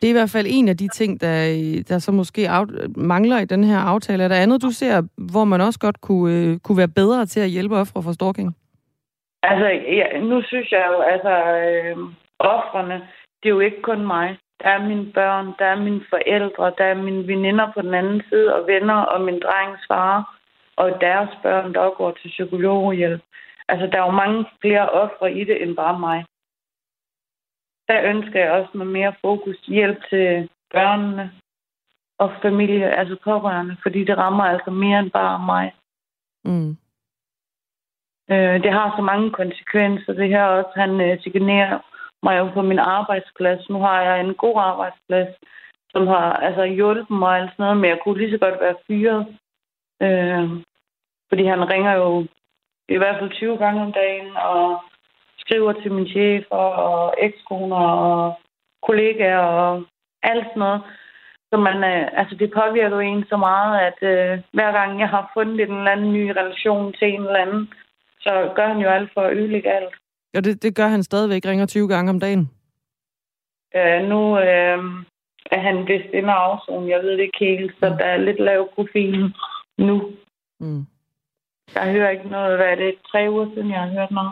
Det 0.02 0.08
er 0.08 0.10
i 0.10 0.20
hvert 0.20 0.30
fald 0.30 0.48
en 0.50 0.68
af 0.70 0.78
de 0.78 0.88
ting, 0.88 1.22
der, 1.22 1.84
der 1.90 2.00
så 2.00 2.12
måske 2.12 2.50
af, 2.50 2.66
mangler 2.96 3.40
i 3.40 3.46
den 3.46 3.64
her 3.64 3.78
aftale. 3.78 4.24
Er 4.24 4.28
der 4.28 4.36
andet, 4.36 4.62
du 4.62 4.72
ser, 4.72 5.04
hvor 5.18 5.44
man 5.44 5.62
også 5.62 5.80
godt 5.80 6.02
kunne, 6.02 6.34
øh, 6.36 6.60
kunne 6.60 6.78
være 6.78 6.88
bedre 6.88 7.26
til 7.26 7.40
at 7.40 7.50
hjælpe 7.50 7.78
ofre 7.78 8.04
for 8.04 8.12
stalking? 8.12 8.56
Altså, 9.50 9.68
ja, 10.00 10.20
nu 10.20 10.42
synes 10.42 10.72
jeg 10.72 10.86
jo, 10.94 11.02
altså, 11.02 11.34
øh, 11.66 11.98
offrene, 12.40 12.98
det 13.44 13.50
er 13.50 13.56
jo 13.58 13.60
ikke 13.60 13.82
kun 13.82 14.08
mig. 14.08 14.38
Der 14.62 14.70
er 14.70 14.88
mine 14.88 15.12
børn, 15.14 15.46
der 15.60 15.66
er 15.66 15.80
mine 15.88 16.04
forældre, 16.10 16.74
der 16.78 16.86
er 16.86 17.04
mine 17.08 17.28
veninder 17.28 17.72
på 17.74 17.82
den 17.82 17.94
anden 17.94 18.24
side, 18.30 18.56
og 18.56 18.68
venner, 18.68 19.00
og 19.14 19.22
min 19.22 19.40
drengs 19.40 19.82
far, 19.88 20.38
og 20.76 21.02
deres 21.02 21.30
børn, 21.44 21.74
der 21.74 21.90
går 21.90 22.12
til 22.12 22.30
psykologhjælp. 22.30 23.22
Altså, 23.68 23.86
der 23.88 23.98
er 23.98 24.06
jo 24.06 24.12
mange 24.12 24.46
flere 24.62 24.90
ofre 24.90 25.34
i 25.34 25.44
det, 25.44 25.64
end 25.64 25.76
bare 25.76 26.00
mig. 26.00 26.26
Der 27.88 28.10
ønsker 28.12 28.40
jeg 28.40 28.52
også 28.52 28.78
med 28.78 28.86
mere 28.86 29.14
fokus 29.22 29.58
hjælp 29.68 29.98
til 30.10 30.50
børnene 30.72 31.32
og 32.18 32.32
familie, 32.42 32.96
altså 33.00 33.16
pårørende, 33.24 33.78
fordi 33.84 34.04
det 34.04 34.18
rammer 34.18 34.44
altså 34.44 34.72
mere 34.72 35.00
end 35.00 35.12
bare 35.12 35.40
mig. 35.40 35.74
Mm. 36.46 36.78
Øh, 38.32 38.64
det 38.64 38.72
har 38.72 38.94
så 38.98 39.02
mange 39.02 39.32
konsekvenser. 39.32 40.14
Det 40.14 40.30
her 40.30 40.44
også, 40.44 40.74
han 40.76 41.02
øh, 41.02 41.22
signerer 41.22 41.80
mig 42.24 42.38
jo 42.40 42.46
på 42.54 42.62
min 42.62 42.80
arbejdsplads. 42.80 43.70
Nu 43.70 43.80
har 43.80 44.02
jeg 44.02 44.20
en 44.20 44.34
god 44.34 44.56
arbejdsplads, 44.58 45.36
som 45.92 46.08
har 46.08 46.34
altså, 46.34 46.64
hjulpet 46.64 47.10
mig 47.10 47.42
og 47.42 47.50
sådan 47.50 47.64
noget, 47.64 47.78
men 47.78 47.90
jeg 47.90 48.00
kunne 48.04 48.18
lige 48.18 48.32
så 48.32 48.38
godt 48.38 48.60
være 48.62 48.76
fyret. 48.88 49.38
Øh, 50.06 50.50
fordi 51.30 51.44
han 51.46 51.72
ringer 51.74 51.94
jo 51.94 52.26
i 52.90 52.98
hvert 52.98 53.18
fald 53.20 53.32
20 53.32 53.58
gange 53.58 53.82
om 53.82 53.92
dagen 53.94 54.38
og 54.38 54.82
skriver 55.38 55.74
til 55.74 55.92
min 55.92 56.08
chef 56.08 56.44
og 56.50 57.14
ekskoner 57.18 57.84
og 58.08 58.34
kollegaer 58.88 59.38
og 59.40 59.84
alt 60.24 60.46
sådan 60.46 60.60
noget. 60.60 60.82
Så 61.50 61.58
man, 61.58 61.78
øh, 61.84 62.08
altså 62.20 62.36
det 62.36 62.54
påvirker 62.54 62.96
jo 62.96 63.00
en 63.00 63.26
så 63.30 63.38
meget, 63.38 63.74
at 63.88 64.00
øh, 64.12 64.42
hver 64.54 64.72
gang 64.72 65.00
jeg 65.00 65.10
har 65.10 65.32
fundet 65.34 65.70
en 65.70 65.78
eller 65.78 65.92
anden 65.92 66.14
ny 66.14 66.30
relation 66.30 66.94
til 66.94 67.08
en 67.08 67.22
eller 67.22 67.46
anden, 67.46 67.74
så 68.26 68.54
gør 68.56 68.68
han 68.68 68.78
jo 68.78 68.90
alt 68.90 69.10
for 69.14 69.22
at 69.22 69.38
ødelægge 69.38 69.72
alt. 69.72 69.96
Og 70.38 70.44
det, 70.44 70.64
det 70.64 70.76
gør 70.76 70.88
han 70.88 71.04
stadigvæk, 71.04 71.46
ringer 71.46 71.66
20 71.66 71.88
gange 71.88 72.10
om 72.10 72.20
dagen? 72.20 72.50
Øh, 73.76 74.02
nu 74.12 74.40
øh, 74.40 74.80
er 75.52 75.60
han 75.60 75.88
vist 75.88 76.14
inde 76.14 76.30
og 76.30 76.44
afzone, 76.52 76.90
jeg 76.90 77.00
ved 77.04 77.12
det 77.12 77.20
ikke 77.20 77.46
helt, 77.46 77.72
så 77.80 77.90
mm. 77.90 77.98
der 77.98 78.06
er 78.06 78.18
lidt 78.18 78.40
lav 78.40 78.70
profil 78.76 79.34
nu. 79.78 80.12
Mm. 80.60 80.86
Jeg 81.76 81.92
hører 81.92 82.10
ikke 82.10 82.28
noget, 82.28 82.58
hvad 82.58 82.68
er 82.68 82.76
det, 82.76 82.96
tre 83.12 83.28
uger 83.32 83.48
siden, 83.54 83.72
jeg 83.72 83.82
har 83.82 83.90
hørt 83.90 84.12
noget. 84.12 84.32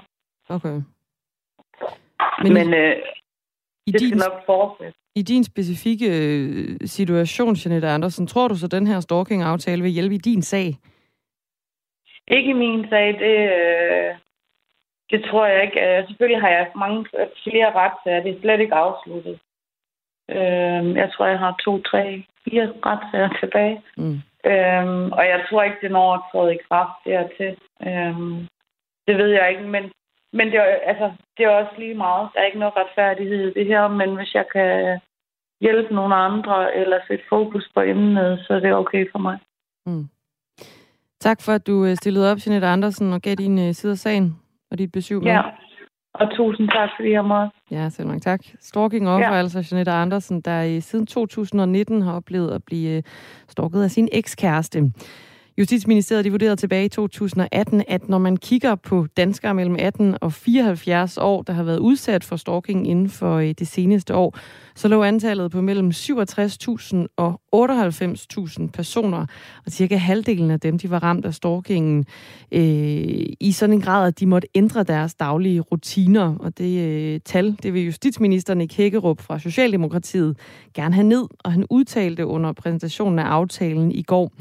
Okay. 0.50 0.82
Men, 2.44 2.54
Men 2.54 2.74
øh, 2.74 2.96
i 3.88 3.92
det 3.92 4.00
din, 4.00 4.10
skal 4.10 4.30
nok 4.30 4.46
fortsætte. 4.46 4.98
I 5.16 5.22
din 5.22 5.44
specifikke 5.44 6.08
øh, 6.08 6.78
situation, 6.86 7.56
Jeanette 7.56 7.88
Andersen, 7.88 8.28
tror 8.28 8.48
du 8.48 8.56
så, 8.56 8.68
den 8.68 8.88
her 8.88 9.00
stalking-aftale 9.00 9.82
vil 9.82 9.92
hjælpe 9.92 10.16
i 10.16 10.18
din 10.18 10.42
sag? 10.42 10.78
Ikke 12.28 12.50
i 12.50 12.54
min 12.54 12.90
sag, 12.90 13.08
det, 13.08 13.38
øh, 13.58 14.16
det 15.12 15.26
tror 15.26 15.46
jeg 15.46 15.64
ikke. 15.64 15.98
Øh, 15.98 16.08
selvfølgelig 16.08 16.42
har 16.42 16.50
jeg 16.50 16.72
mange 16.76 17.06
flere 17.44 17.76
retssager. 17.76 18.24
Det 18.24 18.32
er 18.36 18.42
slet 18.42 18.60
ikke 18.60 18.76
afsluttet. 18.76 19.40
Øh, 20.30 20.96
jeg 21.02 21.12
tror, 21.14 21.26
jeg 21.26 21.40
har 21.40 21.56
to, 21.66 21.82
tre, 21.82 22.26
fire 22.46 22.74
retssager 22.86 23.30
tilbage. 23.40 23.82
Mm. 23.98 24.20
Øh, 24.52 25.12
og 25.18 25.24
jeg 25.34 25.46
tror 25.50 25.64
ikke, 25.64 25.78
det 25.82 25.92
når 25.92 26.14
at 26.14 26.22
træde 26.32 26.56
i 26.56 26.64
kraft 26.70 26.98
dertil. 27.06 27.58
Øh, 27.88 28.16
det 29.08 29.18
ved 29.18 29.28
jeg 29.28 29.50
ikke, 29.52 29.64
men 29.64 29.92
men 30.38 30.48
det 30.48 30.56
er, 30.56 30.64
altså, 30.64 31.12
det 31.38 31.46
er 31.46 31.50
også 31.50 31.74
lige 31.78 31.96
meget. 31.96 32.30
Der 32.34 32.40
er 32.40 32.46
ikke 32.46 32.60
noget 32.60 32.78
retfærdighed 32.78 33.48
i 33.48 33.54
det 33.54 33.66
her, 33.66 33.88
men 33.88 34.16
hvis 34.16 34.34
jeg 34.34 34.46
kan 34.54 35.00
hjælpe 35.62 35.94
nogle 35.94 36.16
andre 36.16 36.76
eller 36.76 37.00
sætte 37.08 37.26
fokus 37.30 37.70
på 37.76 37.82
emnet, 37.82 38.44
så 38.48 38.54
er 38.54 38.60
det 38.60 38.74
okay 38.74 39.12
for 39.12 39.20
mig. 39.20 39.38
Mm. 39.86 40.08
Tak 41.24 41.42
for, 41.42 41.52
at 41.52 41.68
du 41.68 41.86
øh, 41.86 41.96
stillede 41.96 42.32
op, 42.32 42.38
Jeanette 42.46 42.68
Andersen, 42.68 43.14
og 43.14 43.22
gav 43.22 43.36
din 43.36 43.58
uh, 43.58 43.74
side 43.74 43.92
af 43.92 43.98
sagen 43.98 44.36
og 44.72 44.78
dit 44.78 44.92
besøg 44.92 45.18
med. 45.18 45.32
Ja, 45.32 45.42
og 46.14 46.28
tusind 46.36 46.70
tak, 46.70 46.90
fordi 46.98 47.12
jeg 47.12 47.26
måtte. 47.26 47.52
Ja, 47.72 47.90
selv 47.90 48.08
mange 48.08 48.20
tak. 48.20 48.40
Stalking 48.60 49.10
offer, 49.10 49.34
ja. 49.34 49.34
altså 49.34 49.68
Jeanette 49.72 49.92
Andersen, 49.92 50.42
der 50.42 50.62
i 50.62 50.82
siden 50.82 51.06
2019 51.06 52.02
har 52.02 52.14
oplevet 52.14 52.52
at 52.52 52.64
blive 52.64 53.04
stalket 53.48 53.84
af 53.84 53.92
sin 53.92 54.10
ekskæreste. 54.12 54.92
Justitsministeriet 55.58 56.26
de 56.26 56.32
vurderede 56.32 56.56
tilbage 56.56 56.86
i 56.86 56.90
2018, 56.90 57.84
at 57.88 58.10
når 58.10 58.18
man 58.18 58.38
kigger 58.38 58.76
på 58.76 59.08
danskere 59.18 59.54
mellem 59.54 59.76
18 59.80 60.18
og 60.22 60.34
74 60.34 61.18
år, 61.18 61.42
der 61.42 61.54
har 61.54 61.64
været 61.64 61.80
udsat 61.80 62.24
for 62.24 62.36
stalking 62.36 62.88
inden 62.88 63.10
for 63.10 63.36
øh, 63.36 63.54
det 63.60 63.68
seneste 63.68 64.16
år, 64.16 64.38
så 64.76 64.88
lå 64.88 65.04
antallet 65.04 65.52
på 65.52 65.62
mellem 65.62 65.90
67.000 65.90 66.96
og 67.18 67.42
98.000 67.56 68.68
personer, 68.68 69.26
og 69.66 69.72
cirka 69.72 69.96
halvdelen 69.96 70.52
af 70.52 70.60
dem, 70.60 70.78
de 70.80 70.90
var 70.90 71.04
ramt 71.04 71.26
af 71.26 71.34
stalkingen 71.34 72.06
øh, 72.52 73.26
i 73.40 73.52
sådan 73.52 73.74
en 73.74 73.82
grad, 73.82 74.08
at 74.08 74.20
de 74.20 74.26
måtte 74.26 74.48
ændre 74.56 74.84
deres 74.84 75.16
daglige 75.16 75.62
rutiner. 75.62 76.36
Og 76.40 76.58
det 76.58 76.80
øh, 76.80 77.20
tal, 77.26 77.58
det 77.64 77.74
vil 77.74 77.86
justitsministeren 77.86 78.62
i 78.62 78.68
Hækkerup 78.74 79.22
fra 79.22 79.40
Socialdemokratiet 79.40 80.38
gerne 80.74 80.96
have 80.96 81.08
ned, 81.08 81.28
og 81.40 81.52
han 81.52 81.66
udtalte 81.70 82.26
under 82.26 82.52
præsentationen 82.52 83.20
af 83.20 83.26
aftalen 83.26 83.92
i 83.92 84.02
går. 84.02 84.32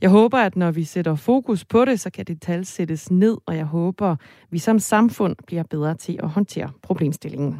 Jeg 0.00 0.10
håber, 0.10 0.38
at 0.38 0.56
når 0.56 0.70
vi 0.70 0.84
sætter 0.84 1.14
fokus 1.14 1.64
på 1.64 1.84
det, 1.84 2.00
så 2.00 2.10
kan 2.10 2.24
det 2.24 2.42
tal 2.42 2.64
sættes 2.64 3.10
ned, 3.10 3.36
og 3.46 3.56
jeg 3.56 3.64
håber, 3.64 4.06
at 4.06 4.18
vi 4.50 4.58
som 4.58 4.78
samfund 4.78 5.36
bliver 5.46 5.62
bedre 5.62 5.94
til 5.94 6.20
at 6.22 6.28
håndtere 6.28 6.70
problemstillingen. 6.82 7.58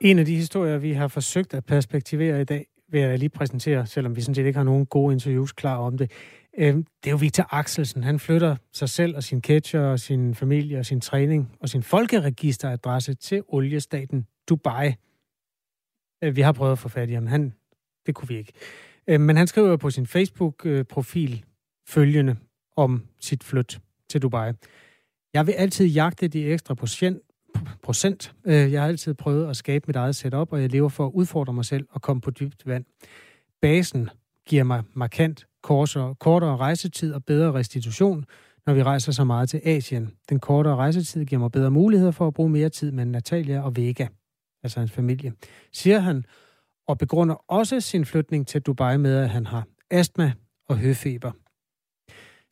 En 0.00 0.18
af 0.18 0.24
de 0.24 0.36
historier, 0.36 0.78
vi 0.78 0.92
har 0.92 1.08
forsøgt 1.08 1.54
at 1.54 1.64
perspektivere 1.64 2.40
i 2.40 2.44
dag, 2.44 2.66
vil 2.88 3.00
jeg 3.00 3.18
lige 3.18 3.28
præsentere, 3.28 3.86
selvom 3.86 4.16
vi 4.16 4.20
sådan 4.20 4.34
set 4.34 4.46
ikke 4.46 4.56
har 4.56 4.64
nogen 4.64 4.86
gode 4.86 5.12
interviews 5.12 5.52
klar 5.52 5.76
om 5.76 5.98
det. 5.98 6.10
Øhm, 6.58 6.86
det 7.04 7.06
er 7.06 7.10
jo 7.10 7.16
Victor 7.16 7.46
Axelsen. 7.50 8.02
Han 8.02 8.18
flytter 8.18 8.56
sig 8.72 8.88
selv 8.88 9.16
og 9.16 9.22
sin 9.22 9.42
catcher 9.42 9.80
og 9.80 10.00
sin 10.00 10.34
familie 10.34 10.78
og 10.78 10.86
sin 10.86 11.00
træning 11.00 11.52
og 11.60 11.68
sin 11.68 11.82
folkeregisteradresse 11.82 13.14
til 13.14 13.42
oliestaten 13.48 14.26
Dubai. 14.48 14.94
Øh, 16.24 16.36
vi 16.36 16.40
har 16.40 16.52
prøvet 16.52 16.72
at 16.72 16.78
få 16.78 16.88
fat 16.88 17.10
i 17.10 17.12
ham. 17.12 17.26
Han 17.26 17.52
det 18.06 18.14
kunne 18.14 18.28
vi 18.28 18.36
ikke. 18.36 18.52
Øh, 19.06 19.20
men 19.20 19.36
han 19.36 19.46
skriver 19.46 19.76
på 19.76 19.90
sin 19.90 20.06
Facebook-profil 20.06 21.44
følgende 21.88 22.36
om 22.76 23.02
sit 23.20 23.44
flyt 23.44 23.80
til 24.08 24.22
Dubai. 24.22 24.52
Jeg 25.34 25.46
vil 25.46 25.52
altid 25.52 25.86
jagte 25.86 26.28
de 26.28 26.46
ekstra 26.46 26.74
procent. 26.74 27.18
procent. 27.82 28.34
Øh, 28.44 28.72
jeg 28.72 28.80
har 28.80 28.88
altid 28.88 29.14
prøvet 29.14 29.50
at 29.50 29.56
skabe 29.56 29.84
mit 29.86 29.96
eget 29.96 30.16
setup, 30.16 30.52
og 30.52 30.60
jeg 30.60 30.70
lever 30.70 30.88
for 30.88 31.06
at 31.06 31.12
udfordre 31.14 31.52
mig 31.52 31.64
selv 31.64 31.86
og 31.90 32.02
komme 32.02 32.20
på 32.20 32.30
dybt 32.30 32.66
vand. 32.66 32.84
Basen 33.62 34.10
giver 34.46 34.64
mig 34.64 34.82
markant 34.92 35.46
kortere, 35.62 36.14
kortere 36.14 36.56
rejsetid 36.56 37.12
og 37.12 37.24
bedre 37.24 37.52
restitution, 37.52 38.24
når 38.66 38.74
vi 38.74 38.82
rejser 38.82 39.12
så 39.12 39.24
meget 39.24 39.48
til 39.48 39.60
Asien. 39.64 40.10
Den 40.28 40.40
kortere 40.40 40.76
rejsetid 40.76 41.24
giver 41.24 41.40
mig 41.40 41.52
bedre 41.52 41.70
muligheder 41.70 42.10
for 42.12 42.26
at 42.26 42.34
bruge 42.34 42.50
mere 42.50 42.68
tid 42.68 42.92
med 42.92 43.04
Natalia 43.04 43.60
og 43.60 43.76
Vega, 43.76 44.06
altså 44.62 44.80
hans 44.80 44.92
familie, 44.92 45.32
siger 45.72 45.98
han, 45.98 46.24
og 46.88 46.98
begrunder 46.98 47.34
også 47.34 47.80
sin 47.80 48.04
flytning 48.04 48.46
til 48.46 48.60
Dubai 48.60 48.96
med, 48.96 49.16
at 49.16 49.30
han 49.30 49.46
har 49.46 49.66
astma 49.90 50.32
og 50.68 50.78
høfeber. 50.78 51.32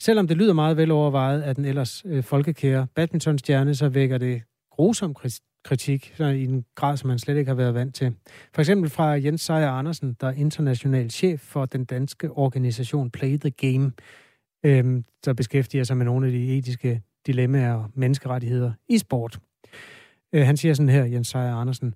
Selvom 0.02 0.28
det 0.28 0.36
lyder 0.36 0.52
meget 0.52 0.76
velovervejet 0.76 1.42
af 1.42 1.54
den 1.54 1.64
ellers 1.64 2.02
øh, 2.06 2.22
folkekære 2.22 2.86
badmintonstjerne, 2.94 3.74
så 3.74 3.88
vækker 3.88 4.18
det 4.18 4.42
grusom 4.70 5.14
kritik 5.64 6.14
i 6.20 6.44
en 6.44 6.64
grad, 6.74 6.96
som 6.96 7.08
man 7.08 7.18
slet 7.18 7.36
ikke 7.36 7.48
har 7.48 7.56
været 7.56 7.74
vant 7.74 7.94
til. 7.94 8.14
For 8.54 8.62
eksempel 8.62 8.90
fra 8.90 9.08
Jens 9.08 9.40
Seier 9.40 9.70
Andersen, 9.70 10.16
der 10.20 10.26
er 10.26 10.32
international 10.32 11.10
chef 11.10 11.40
for 11.40 11.66
den 11.66 11.84
danske 11.84 12.30
organisation 12.30 13.10
Play 13.10 13.38
the 13.38 13.50
Game, 13.50 13.92
øh, 14.64 15.02
der 15.24 15.32
beskæftiger 15.32 15.84
sig 15.84 15.96
med 15.96 16.04
nogle 16.04 16.26
af 16.26 16.32
de 16.32 16.58
etiske 16.58 17.02
dilemmaer 17.26 17.74
og 17.74 17.90
menneskerettigheder 17.94 18.72
i 18.88 18.98
sport. 18.98 19.38
Øh, 20.32 20.46
han 20.46 20.56
siger 20.56 20.74
sådan 20.74 20.88
her, 20.88 21.04
Jens 21.04 21.28
Seier 21.28 21.54
Andersen, 21.54 21.94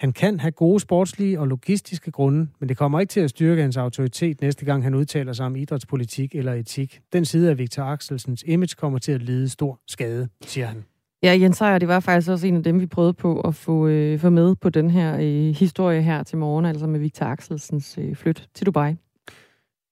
han 0.00 0.12
kan 0.12 0.40
have 0.40 0.50
gode 0.50 0.80
sportslige 0.80 1.40
og 1.40 1.48
logistiske 1.48 2.10
grunde, 2.10 2.48
men 2.58 2.68
det 2.68 2.76
kommer 2.76 3.00
ikke 3.00 3.10
til 3.10 3.20
at 3.20 3.30
styrke 3.30 3.62
hans 3.62 3.76
autoritet 3.76 4.40
næste 4.40 4.64
gang, 4.64 4.82
han 4.82 4.94
udtaler 4.94 5.32
sig 5.32 5.46
om 5.46 5.56
idrætspolitik 5.56 6.34
eller 6.34 6.54
etik. 6.54 7.00
Den 7.12 7.24
side 7.24 7.50
af 7.50 7.58
Victor 7.58 7.82
Axelsens 7.82 8.44
image 8.46 8.74
kommer 8.78 8.98
til 8.98 9.12
at 9.12 9.22
lide 9.22 9.48
stor 9.48 9.80
skade, 9.86 10.28
siger 10.46 10.66
han. 10.66 10.84
Ja, 11.22 11.38
Jens 11.40 11.56
Sejer, 11.56 11.78
det 11.78 11.88
var 11.88 12.00
faktisk 12.00 12.30
også 12.30 12.46
en 12.46 12.56
af 12.56 12.62
dem, 12.62 12.80
vi 12.80 12.86
prøvede 12.86 13.12
på 13.12 13.40
at 13.40 13.54
få, 13.54 13.86
øh, 13.86 14.18
få 14.18 14.30
med 14.30 14.56
på 14.56 14.68
den 14.68 14.90
her 14.90 15.16
øh, 15.20 15.54
historie 15.54 16.02
her 16.02 16.22
til 16.22 16.38
morgen, 16.38 16.64
altså 16.64 16.86
med 16.86 17.00
Victor 17.00 17.26
Axelsens 17.26 17.98
øh, 17.98 18.16
flyt 18.16 18.48
til 18.54 18.66
Dubai. 18.66 18.94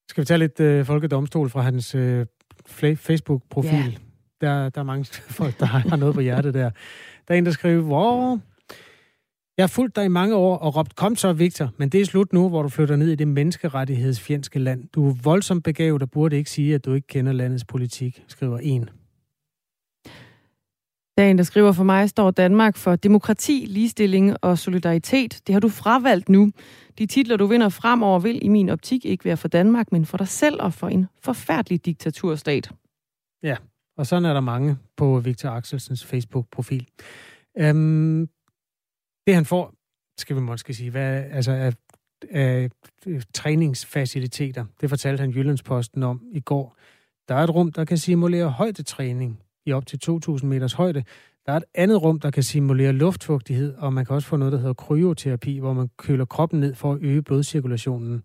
Skal 0.08 0.20
vi 0.22 0.26
tage 0.26 0.38
lidt 0.38 0.60
øh, 0.60 0.84
folkedomstol 0.84 1.50
fra 1.50 1.60
hans 1.60 1.94
øh, 1.94 2.26
Facebook-profil? 2.96 3.72
Yeah. 3.72 3.92
Der, 4.40 4.68
der 4.68 4.80
er 4.80 4.84
mange 4.84 5.04
folk, 5.40 5.60
der 5.60 5.66
har 5.66 5.96
noget 5.96 6.14
på 6.14 6.20
hjertet 6.20 6.54
der. 6.54 6.70
Der 7.28 7.34
er 7.34 7.38
en, 7.38 7.46
der 7.46 7.52
skriver, 7.52 7.82
hvor 7.82 8.40
jeg 9.58 9.62
har 9.62 9.68
fulgt 9.68 9.96
dig 9.96 10.04
i 10.04 10.08
mange 10.08 10.34
år 10.34 10.56
og 10.56 10.76
råbt, 10.76 10.96
kom 10.96 11.16
så 11.16 11.32
Victor, 11.32 11.70
men 11.76 11.88
det 11.88 12.00
er 12.00 12.04
slut 12.04 12.32
nu, 12.32 12.48
hvor 12.48 12.62
du 12.62 12.68
flytter 12.68 12.96
ned 12.96 13.08
i 13.08 13.14
det 13.14 13.28
menneskerettighedsfjendske 13.28 14.58
land. 14.58 14.88
Du 14.88 15.08
er 15.08 15.14
voldsomt 15.22 15.64
begavet 15.64 16.02
og 16.02 16.10
burde 16.10 16.36
ikke 16.36 16.50
sige, 16.50 16.74
at 16.74 16.84
du 16.84 16.92
ikke 16.92 17.06
kender 17.06 17.32
landets 17.32 17.64
politik, 17.64 18.24
skriver 18.28 18.58
en. 18.58 18.90
Der 21.16 21.24
er 21.24 21.30
en, 21.30 21.38
der 21.38 21.44
skriver, 21.44 21.72
for 21.72 21.84
mig 21.84 22.08
står 22.08 22.30
Danmark 22.30 22.76
for 22.76 22.96
demokrati, 22.96 23.64
ligestilling 23.68 24.36
og 24.44 24.58
solidaritet. 24.58 25.40
Det 25.46 25.52
har 25.52 25.60
du 25.60 25.68
fravalgt 25.68 26.28
nu. 26.28 26.50
De 26.98 27.06
titler, 27.06 27.36
du 27.36 27.46
vinder 27.46 27.68
fremover, 27.68 28.18
vil 28.18 28.44
i 28.44 28.48
min 28.48 28.68
optik 28.68 29.04
ikke 29.04 29.24
være 29.24 29.36
for 29.36 29.48
Danmark, 29.48 29.92
men 29.92 30.06
for 30.06 30.16
dig 30.16 30.28
selv 30.28 30.62
og 30.62 30.74
for 30.74 30.88
en 30.88 31.06
forfærdelig 31.22 31.86
diktaturstat. 31.86 32.70
Ja, 33.42 33.56
og 33.96 34.06
sådan 34.06 34.24
er 34.24 34.32
der 34.32 34.40
mange 34.40 34.76
på 34.96 35.20
Victor 35.20 35.50
Axelsens 35.50 36.04
Facebook-profil. 36.04 36.86
Øhm, 37.58 38.28
det 39.28 39.34
han 39.34 39.44
får, 39.44 39.74
skal 40.18 40.36
vi 40.36 40.40
måske 40.40 40.74
sige, 40.74 40.90
hvad, 40.90 41.24
altså 41.30 41.52
af, 41.52 41.72
af 42.30 42.70
øh, 43.06 43.22
træningsfaciliteter, 43.34 44.64
det 44.80 44.88
fortalte 44.88 45.20
han 45.20 45.30
Jyllandsposten 45.30 46.02
om 46.02 46.22
i 46.32 46.40
går. 46.40 46.76
Der 47.28 47.34
er 47.34 47.44
et 47.44 47.54
rum, 47.54 47.72
der 47.72 47.84
kan 47.84 47.98
simulere 47.98 48.50
højdetræning 48.50 49.42
i 49.66 49.72
op 49.72 49.86
til 49.86 49.98
2.000 50.10 50.46
meters 50.46 50.72
højde. 50.72 51.04
Der 51.46 51.52
er 51.52 51.56
et 51.56 51.64
andet 51.74 52.02
rum, 52.02 52.20
der 52.20 52.30
kan 52.30 52.42
simulere 52.42 52.92
luftfugtighed, 52.92 53.74
og 53.74 53.92
man 53.92 54.04
kan 54.04 54.14
også 54.14 54.28
få 54.28 54.36
noget, 54.36 54.52
der 54.52 54.58
hedder 54.58 54.74
kryoterapi, 54.74 55.58
hvor 55.58 55.72
man 55.72 55.90
køler 55.96 56.24
kroppen 56.24 56.60
ned 56.60 56.74
for 56.74 56.92
at 56.92 56.98
øge 57.02 57.22
blodcirkulationen 57.22 58.22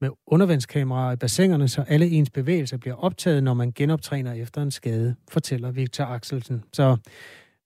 med 0.00 0.10
undervandskameraer 0.26 1.12
i 1.12 1.16
bassinerne, 1.16 1.68
så 1.68 1.82
alle 1.82 2.06
ens 2.06 2.30
bevægelser 2.30 2.76
bliver 2.76 2.96
optaget, 2.96 3.42
når 3.42 3.54
man 3.54 3.72
genoptræner 3.72 4.32
efter 4.32 4.62
en 4.62 4.70
skade, 4.70 5.14
fortæller 5.30 5.70
Victor 5.70 6.04
Axelsen. 6.04 6.64
Så 6.72 6.96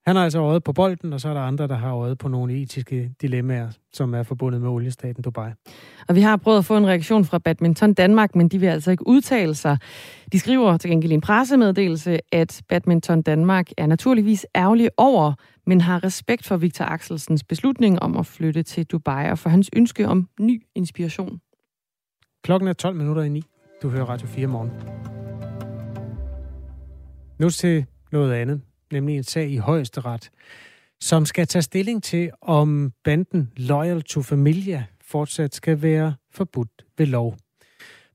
han 0.07 0.17
har 0.17 0.25
altså 0.25 0.39
øjet 0.39 0.65
på 0.65 0.73
bolden, 0.73 1.13
og 1.13 1.21
så 1.21 1.29
er 1.29 1.35
der 1.35 1.41
andre, 1.41 1.69
der 1.69 1.75
har 1.75 1.95
øjet 1.95 2.19
på 2.19 2.29
nogle 2.29 2.63
etiske 2.63 3.13
dilemmaer, 3.21 3.69
som 3.93 4.15
er 4.15 4.23
forbundet 4.23 4.61
med 4.61 4.69
oliestaten 4.69 5.23
Dubai. 5.23 5.51
Og 6.09 6.15
vi 6.15 6.21
har 6.21 6.37
prøvet 6.37 6.59
at 6.59 6.65
få 6.65 6.77
en 6.77 6.87
reaktion 6.87 7.25
fra 7.25 7.39
Badminton 7.39 7.95
Danmark, 7.95 8.35
men 8.35 8.49
de 8.49 8.59
vil 8.59 8.67
altså 8.67 8.91
ikke 8.91 9.07
udtale 9.07 9.55
sig. 9.55 9.79
De 10.33 10.39
skriver 10.39 10.77
til 10.77 10.91
gengæld 10.91 11.13
i 11.13 11.15
en 11.15 11.21
pressemeddelelse, 11.21 12.19
at 12.33 12.63
Badminton 12.69 13.23
Danmark 13.23 13.71
er 13.77 13.87
naturligvis 13.87 14.47
ærgerlig 14.57 14.91
over, 14.97 15.33
men 15.67 15.81
har 15.81 16.05
respekt 16.05 16.47
for 16.47 16.57
Victor 16.57 16.85
Axelsens 16.85 17.45
beslutning 17.45 18.03
om 18.03 18.17
at 18.17 18.27
flytte 18.27 18.63
til 18.63 18.87
Dubai 18.87 19.31
og 19.31 19.39
for 19.39 19.51
hans 19.51 19.71
ønske 19.77 20.09
om 20.09 20.29
ny 20.41 20.63
inspiration. 20.75 21.41
Klokken 22.45 22.69
er 22.69 22.73
12 22.73 22.97
minutter 22.97 23.23
i 23.23 23.29
9. 23.29 23.43
Du 23.83 23.89
hører 23.89 24.05
Radio 24.05 24.27
4 24.27 24.47
morgen. 24.47 24.71
Nu 27.39 27.51
til 27.51 27.87
noget 28.13 28.33
andet 28.33 28.61
nemlig 28.93 29.17
en 29.17 29.25
sag 29.25 29.51
i 29.51 29.57
højesteret, 29.57 30.31
som 31.01 31.27
skal 31.27 31.47
tage 31.47 31.63
stilling 31.63 32.03
til, 32.03 32.31
om 32.41 32.93
banden 33.05 33.53
Loyal 33.57 34.03
to 34.03 34.23
Familia 34.23 34.85
fortsat 35.01 35.55
skal 35.55 35.83
være 35.83 36.15
forbudt 36.31 36.85
ved 36.99 37.07
lov. 37.07 37.37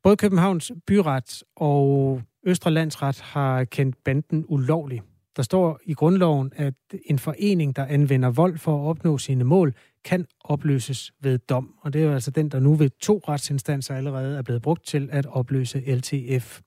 Både 0.04 0.18
Københavns 0.18 0.72
byret 0.88 1.44
og 1.56 2.22
Østre 2.44 2.72
Landsret 2.72 3.22
har 3.22 3.64
kendt 3.64 4.04
banden 4.04 4.46
ulovlig. 4.48 5.02
Der 5.36 5.44
står 5.44 5.80
i 5.84 5.94
grundloven, 5.94 6.52
at 6.56 6.74
en 7.06 7.20
forening, 7.20 7.76
der 7.76 7.86
anvender 7.86 8.30
vold 8.30 8.58
for 8.58 8.84
at 8.84 8.90
opnå 8.90 9.18
sine 9.18 9.44
mål, 9.44 9.74
kan 10.04 10.26
opløses 10.44 11.12
ved 11.22 11.38
dom. 11.38 11.74
Og 11.82 11.94
det 11.94 12.02
er 12.02 12.06
jo 12.06 12.14
altså 12.14 12.32
den, 12.32 12.50
der 12.50 12.60
nu 12.60 12.74
ved 12.74 12.90
to 12.90 13.22
retsinstanser 13.28 13.96
allerede 13.96 14.38
er 14.38 14.42
blevet 14.42 14.62
brugt 14.62 14.86
til 14.86 15.10
at 15.12 15.26
opløse 15.26 15.80
LTF. 15.96 16.62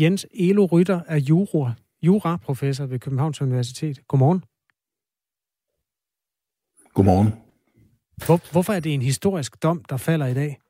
Jens 0.00 0.26
Elo 0.34 0.66
Rytter 0.66 1.00
er 1.06 1.16
juror 1.16 1.76
juraprofessor 2.02 2.86
ved 2.86 2.98
Københavns 2.98 3.42
Universitet. 3.42 4.06
Godmorgen. 4.06 4.44
Godmorgen. 6.94 7.32
Hvor, 8.26 8.52
hvorfor 8.52 8.72
er 8.72 8.80
det 8.80 8.94
en 8.94 9.02
historisk 9.02 9.62
dom, 9.62 9.84
der 9.84 9.96
falder 9.96 10.26
i 10.26 10.34
dag? 10.34 10.60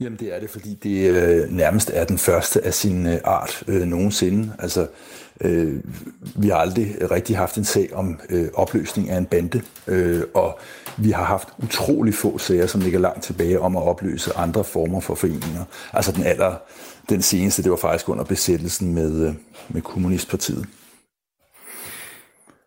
Jamen 0.00 0.18
det 0.18 0.34
er 0.34 0.40
det, 0.40 0.50
fordi 0.50 0.74
det 0.74 1.10
øh, 1.10 1.50
nærmest 1.50 1.90
er 1.94 2.04
den 2.04 2.18
første 2.18 2.64
af 2.64 2.74
sin 2.74 3.06
øh, 3.06 3.18
art 3.24 3.62
øh, 3.68 3.82
nogensinde. 3.82 4.52
Altså, 4.58 4.88
øh, 5.40 5.84
vi 6.36 6.48
har 6.48 6.56
aldrig 6.56 7.10
rigtig 7.10 7.36
haft 7.36 7.56
en 7.56 7.64
sag 7.64 7.94
om 7.94 8.20
øh, 8.30 8.48
opløsning 8.54 9.10
af 9.10 9.18
en 9.18 9.26
bande, 9.26 9.62
øh, 9.86 10.22
og 10.34 10.58
vi 10.98 11.10
har 11.10 11.24
haft 11.24 11.48
utrolig 11.62 12.14
få 12.14 12.38
sager, 12.38 12.66
som 12.66 12.80
ligger 12.80 12.98
langt 12.98 13.22
tilbage 13.22 13.60
om 13.60 13.76
at 13.76 13.82
opløse 13.82 14.32
andre 14.36 14.64
former 14.64 15.00
for 15.00 15.14
foreninger. 15.14 15.64
Altså 15.92 16.12
den 16.12 16.24
aller, 16.24 16.56
den 17.08 17.22
seneste, 17.22 17.62
det 17.62 17.70
var 17.70 17.76
faktisk 17.76 18.08
under 18.08 18.24
besættelsen 18.24 18.94
med, 18.94 19.28
øh, 19.28 19.34
med 19.68 19.82
Kommunistpartiet. 19.82 20.66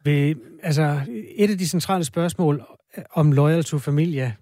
Ved, 0.06 0.36
altså, 0.64 1.02
et 1.36 1.52
af 1.52 1.58
de 1.58 1.68
centrale 1.68 2.04
spørgsmål 2.04 2.64
om 3.14 3.32
Loyal 3.32 3.64
to 3.64 3.78
Familia, 3.78 4.34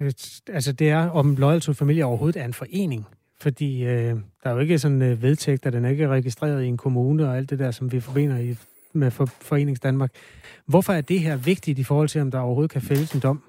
Øh, 0.00 0.12
altså 0.48 0.72
det 0.72 0.90
er, 0.90 1.08
om 1.08 1.36
Loyal 1.36 1.60
to 1.60 1.72
Familie 1.72 2.04
overhovedet 2.04 2.40
er 2.40 2.44
en 2.44 2.54
forening. 2.54 3.06
Fordi 3.40 3.84
øh, 3.84 4.16
der 4.42 4.50
er 4.50 4.52
jo 4.52 4.58
ikke 4.58 4.78
sådan 4.78 5.02
øh, 5.02 5.22
vedtægt, 5.22 5.66
at 5.66 5.72
den 5.72 5.84
er 5.84 5.88
ikke 5.88 6.08
registreret 6.08 6.64
i 6.64 6.66
en 6.66 6.76
kommune 6.76 7.28
og 7.28 7.36
alt 7.36 7.50
det 7.50 7.58
der, 7.58 7.70
som 7.70 7.92
vi 7.92 8.00
forbinder 8.00 8.38
i, 8.38 8.56
med 8.92 9.10
for, 9.10 9.26
Forenings 9.40 9.80
Danmark. 9.80 10.10
Hvorfor 10.66 10.92
er 10.92 11.00
det 11.00 11.20
her 11.20 11.36
vigtigt 11.36 11.78
i 11.78 11.82
forhold 11.82 12.08
til, 12.08 12.20
om 12.20 12.30
der 12.30 12.38
overhovedet 12.38 12.70
kan 12.70 12.82
fældes 12.82 13.12
en 13.12 13.20
dom? 13.20 13.42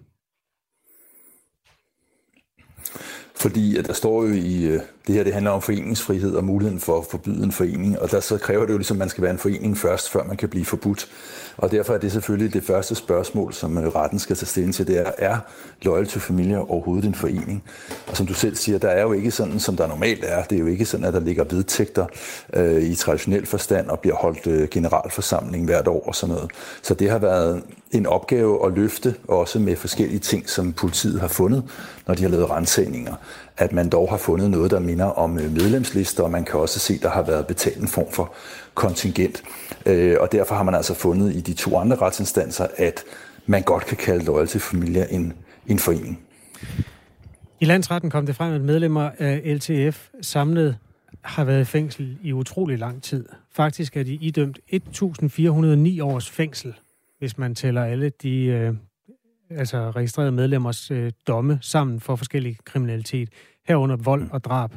Fordi 3.36 3.78
at 3.78 3.88
der 3.88 3.94
står 3.94 4.24
jo 4.24 4.34
i, 4.34 4.64
øh, 4.64 4.82
det 5.08 5.16
her 5.16 5.24
det 5.24 5.34
handler 5.34 5.52
om 5.52 5.62
foreningsfrihed 5.62 6.36
og 6.36 6.44
muligheden 6.44 6.80
for 6.80 6.98
at 6.98 7.06
forbyde 7.12 7.44
en 7.44 7.52
forening, 7.52 8.00
og 8.00 8.12
der 8.12 8.20
så 8.20 8.38
kræver 8.38 8.66
det 8.66 8.74
jo 8.74 8.78
ligesom, 8.78 8.96
at 8.96 9.00
man 9.00 9.10
skal 9.10 9.22
være 9.22 9.32
en 9.32 9.38
forening 9.38 9.78
først, 9.78 10.10
før 10.10 10.24
man 10.24 10.38
kan 10.38 10.50
blive 10.50 10.66
forbudt. 10.66 11.08
Og 11.58 11.72
derfor 11.72 11.94
er 11.94 11.98
det 11.98 12.12
selvfølgelig 12.12 12.54
det 12.54 12.64
første 12.64 12.96
spørgsmål, 12.96 13.54
som 13.54 13.78
øh, 13.78 13.88
retten 13.88 14.20
skal 14.20 14.36
tage 14.36 14.48
stilling 14.48 14.76
til, 14.76 14.88
det 14.88 14.98
er, 15.00 15.12
er 15.18 15.38
Loyal 15.82 16.08
to 16.08 16.20
Familia 16.20 16.58
overhovedet 16.58 17.06
en 17.06 17.16
forening? 17.16 17.64
Og 18.08 18.18
som 18.18 18.28
du 18.28 18.34
selv 18.34 18.56
siger, 18.56 18.78
der 18.78 18.90
er 18.90 19.02
jo 19.02 19.14
ikke 19.14 19.32
sådan, 19.32 19.60
som 19.60 19.78
der 19.78 19.88
normalt 19.88 20.26
er. 20.28 20.44
Det 20.44 20.56
er 20.56 20.60
jo 20.60 20.68
ikke 20.68 20.86
sådan, 20.86 21.06
at 21.06 21.14
der 21.14 21.20
ligger 21.20 21.44
vedtægter 21.44 22.06
øh, 22.54 22.84
i 22.84 22.96
traditionel 22.96 23.46
forstand 23.46 23.88
og 23.88 24.00
bliver 24.00 24.16
holdt 24.16 24.48
øh, 24.48 24.68
generalforsamling 24.68 25.66
hvert 25.66 25.88
år 25.88 26.08
og 26.08 26.16
sådan 26.16 26.36
noget. 26.36 26.52
Så 26.82 26.94
det 26.94 27.10
har 27.10 27.20
været 27.20 27.64
en 27.92 28.06
opgave 28.06 28.66
at 28.66 28.74
løfte, 28.74 29.16
også 29.28 29.60
med 29.60 29.76
forskellige 29.76 30.20
ting, 30.20 30.50
som 30.50 30.74
politiet 30.74 31.20
har 31.20 31.28
fundet, 31.28 31.64
når 32.08 32.16
de 32.16 32.22
har 32.24 32.30
lavet 32.30 32.50
rensagninger 32.50 33.16
at 33.58 33.72
man 33.72 33.90
dog 33.90 34.10
har 34.10 34.18
fundet 34.18 34.52
noget, 34.52 34.72
der 34.72 34.80
minder 34.80 35.06
om 35.06 35.40
øh, 35.40 35.52
medlemslister, 35.52 36.24
og 36.24 36.32
man 36.32 36.46
kan 36.46 36.60
også 36.60 36.80
se, 36.80 36.94
at 36.94 37.02
der 37.02 37.10
har 37.10 37.22
været 37.22 37.48
betalt 37.48 37.78
en 37.78 37.88
form 37.88 38.12
for 38.12 38.34
kontingent. 38.74 39.44
Øh, 39.86 40.16
og 40.20 40.32
derfor 40.32 40.56
har 40.56 40.64
man 40.64 40.76
altså 40.76 40.94
fundet 40.94 41.36
i 41.36 41.42
de 41.42 41.54
to 41.54 41.78
andre 41.78 41.96
retsinstanser, 41.96 42.68
at 42.78 43.04
man 43.46 43.64
godt 43.64 43.86
kan 43.86 43.98
kalde 43.98 44.26
Loyal 44.26 44.48
til 44.48 44.60
Familie 44.60 45.12
en, 45.12 45.34
en 45.68 45.80
forening. 45.80 46.20
I 47.60 47.66
landsretten 47.66 48.10
kom 48.10 48.26
det 48.26 48.36
frem, 48.36 48.54
at 48.54 48.62
medlemmer 48.62 49.10
af 49.20 49.42
LTF 49.46 50.08
samlet 50.22 50.78
har 51.22 51.44
været 51.44 51.62
i 51.62 51.66
fængsel 51.66 52.18
i 52.22 52.34
utrolig 52.34 52.80
lang 52.80 53.04
tid. 53.04 53.26
Faktisk 53.56 53.98
er 53.98 54.04
de 54.04 54.14
idømt 54.14 54.60
1.409 54.74 56.02
års 56.02 56.30
fængsel, 56.30 56.74
hvis 57.20 57.38
man 57.38 57.56
tæller 57.56 57.84
alle 57.84 58.10
de 58.10 58.44
øh, 58.46 58.74
altså 59.50 59.92
registrerede 59.92 60.32
medlemmers 60.32 60.92
øh, 60.92 61.12
domme 61.28 61.60
sammen 61.62 62.00
for 62.00 62.16
forskellig 62.16 62.58
kriminalitet, 62.66 63.30
herunder 63.68 63.96
vold 63.96 64.28
og 64.32 64.44
drab. 64.44 64.72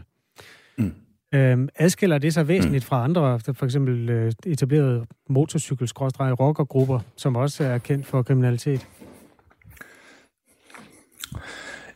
Mm. 0.78 0.94
Øhm, 1.34 1.68
adskiller 1.76 2.18
det 2.18 2.34
sig 2.34 2.48
væsentligt 2.48 2.84
mm. 2.84 2.88
fra 2.88 3.04
andre, 3.04 3.40
for 3.40 3.64
eksempel 3.64 4.10
øh, 4.10 4.32
etablerede 4.46 5.06
motorcykel 5.28 5.88
rockergrupper, 6.32 7.00
som 7.16 7.36
også 7.36 7.64
er 7.64 7.78
kendt 7.78 8.06
for 8.06 8.22
kriminalitet? 8.22 8.86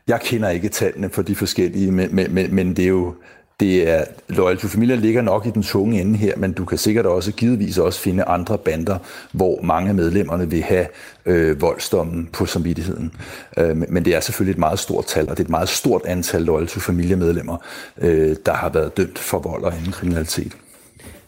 Jeg 0.07 0.21
kender 0.21 0.49
ikke 0.49 0.69
tallene 0.69 1.11
for 1.11 1.23
de 1.23 1.35
forskellige, 1.35 1.93
men, 1.93 2.15
men, 2.15 2.55
men 2.55 2.77
det 2.77 2.85
er 2.85 2.89
jo 2.89 3.15
det 3.61 3.89
er, 3.89 4.05
Loyal 4.29 4.59
to 4.59 4.69
Familia 4.69 4.97
ligger 4.97 5.23
nok 5.23 5.47
i 5.47 5.51
den 5.51 5.63
tunge 5.63 6.01
ende 6.01 6.19
her, 6.19 6.37
men 6.37 6.53
du 6.53 6.65
kan 6.65 6.79
sikkert 6.79 7.07
også 7.07 7.33
givetvis 7.33 7.79
også 7.79 8.01
finde 8.01 8.25
andre 8.25 8.59
bander, 8.59 8.99
hvor 9.33 9.63
mange 9.63 9.89
af 9.89 9.95
medlemmerne 9.95 10.51
vil 10.51 10.63
have 10.63 10.87
øh, 11.27 11.61
voldsdommen 11.61 12.29
på 12.33 12.47
samvittigheden. 12.47 13.13
Øh, 13.59 13.77
men 13.77 14.05
det 14.05 14.15
er 14.15 14.21
selvfølgelig 14.21 14.53
et 14.53 14.59
meget 14.59 14.79
stort 14.79 15.07
tal, 15.07 15.31
og 15.31 15.37
det 15.37 15.43
er 15.43 15.47
et 15.47 15.51
meget 15.51 15.69
stort 15.69 16.03
antal 16.05 16.43
Loyal 16.43 16.67
to 16.67 16.81
Familia-medlemmer, 16.81 17.57
øh, 17.99 18.37
der 18.47 18.53
har 18.53 18.69
været 18.69 18.97
dømt 18.97 19.19
for 19.19 19.39
vold 19.39 19.63
og 19.63 19.75
anden 19.75 19.93
kriminalitet. 19.93 20.57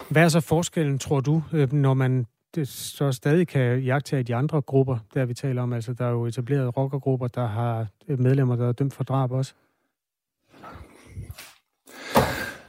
Hvad 0.09 0.23
er 0.23 0.29
så 0.29 0.41
forskellen, 0.41 0.99
tror 0.99 1.21
du, 1.21 1.43
øh, 1.53 1.73
når 1.73 1.95
man 1.95 2.27
øh, 2.57 2.67
så 2.67 3.13
stadig 3.13 3.49
kan 3.49 3.81
jagte 3.81 4.23
de 4.23 4.35
andre 4.35 4.61
grupper, 4.61 4.99
der 5.15 5.25
vi 5.25 5.35
taler 5.35 5.63
om? 5.63 5.73
Altså, 5.73 5.93
der 5.93 6.07
er 6.07 6.11
jo 6.11 6.27
etableret 6.27 6.77
rockergrupper, 6.77 7.27
der 7.27 7.47
har 7.47 7.87
øh, 8.09 8.21
medlemmer, 8.21 8.57
der 8.57 8.69
er 8.69 8.73
dømt 8.73 8.95
for 8.95 9.05
drab 9.05 9.33
også. 9.33 9.55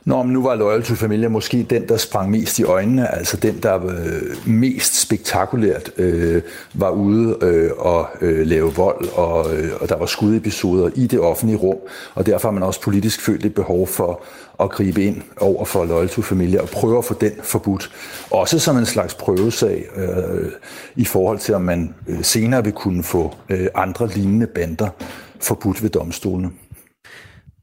Nå, 0.08 0.24
men 0.24 0.34
nu 0.34 0.44
var 0.44 0.56
Loyal 0.56 0.84
to 0.84 0.96
Familia 0.96 1.30
måske 1.30 1.64
den, 1.70 1.88
der 1.88 1.98
sprang 1.98 2.32
mest 2.32 2.60
i 2.60 2.64
øjnene, 2.64 3.16
altså 3.16 3.38
den, 3.38 3.60
der 3.64 3.86
øh, 3.86 4.48
mest 4.48 5.02
spektakulært 5.02 5.92
øh, 5.98 6.42
var 6.74 6.90
ude 6.90 7.38
øh, 7.42 7.72
og 7.78 8.08
øh, 8.22 8.48
lave 8.48 8.74
vold, 8.74 9.10
og, 9.14 9.56
øh, 9.56 9.72
og 9.82 9.90
der 9.90 9.98
var 9.98 10.06
skudepisoder 10.06 10.90
i 10.96 11.08
det 11.08 11.20
offentlige 11.20 11.58
rum, 11.58 11.78
og 12.16 12.26
derfor 12.26 12.48
har 12.48 12.54
man 12.54 12.64
også 12.64 12.82
politisk 12.82 13.22
følt 13.22 13.46
et 13.46 13.54
behov 13.54 13.88
for 13.88 14.24
at 14.60 14.70
gribe 14.70 15.04
ind 15.04 15.22
over 15.40 15.66
for 15.66 15.86
Loyal 15.86 16.10
to 16.10 16.22
Familia 16.22 16.62
og 16.62 16.70
prøve 16.70 16.98
at 16.98 17.06
få 17.06 17.14
den 17.14 17.32
forbudt. 17.44 17.92
Også 18.32 18.60
som 18.60 18.78
en 18.78 18.86
slags 18.86 19.14
prøvesag 19.14 19.86
øh, 19.96 20.52
i 20.96 21.06
forhold 21.06 21.40
til, 21.40 21.56
om 21.56 21.62
man 21.62 21.96
øh, 22.08 22.24
senere 22.24 22.64
vil 22.64 22.74
kunne 22.74 23.04
få 23.04 23.36
øh, 23.50 23.68
andre 23.76 24.08
lignende 24.08 24.48
bander 24.48 24.90
forbudt 25.40 25.84
ved 25.84 25.90
domstolene. 25.90 26.50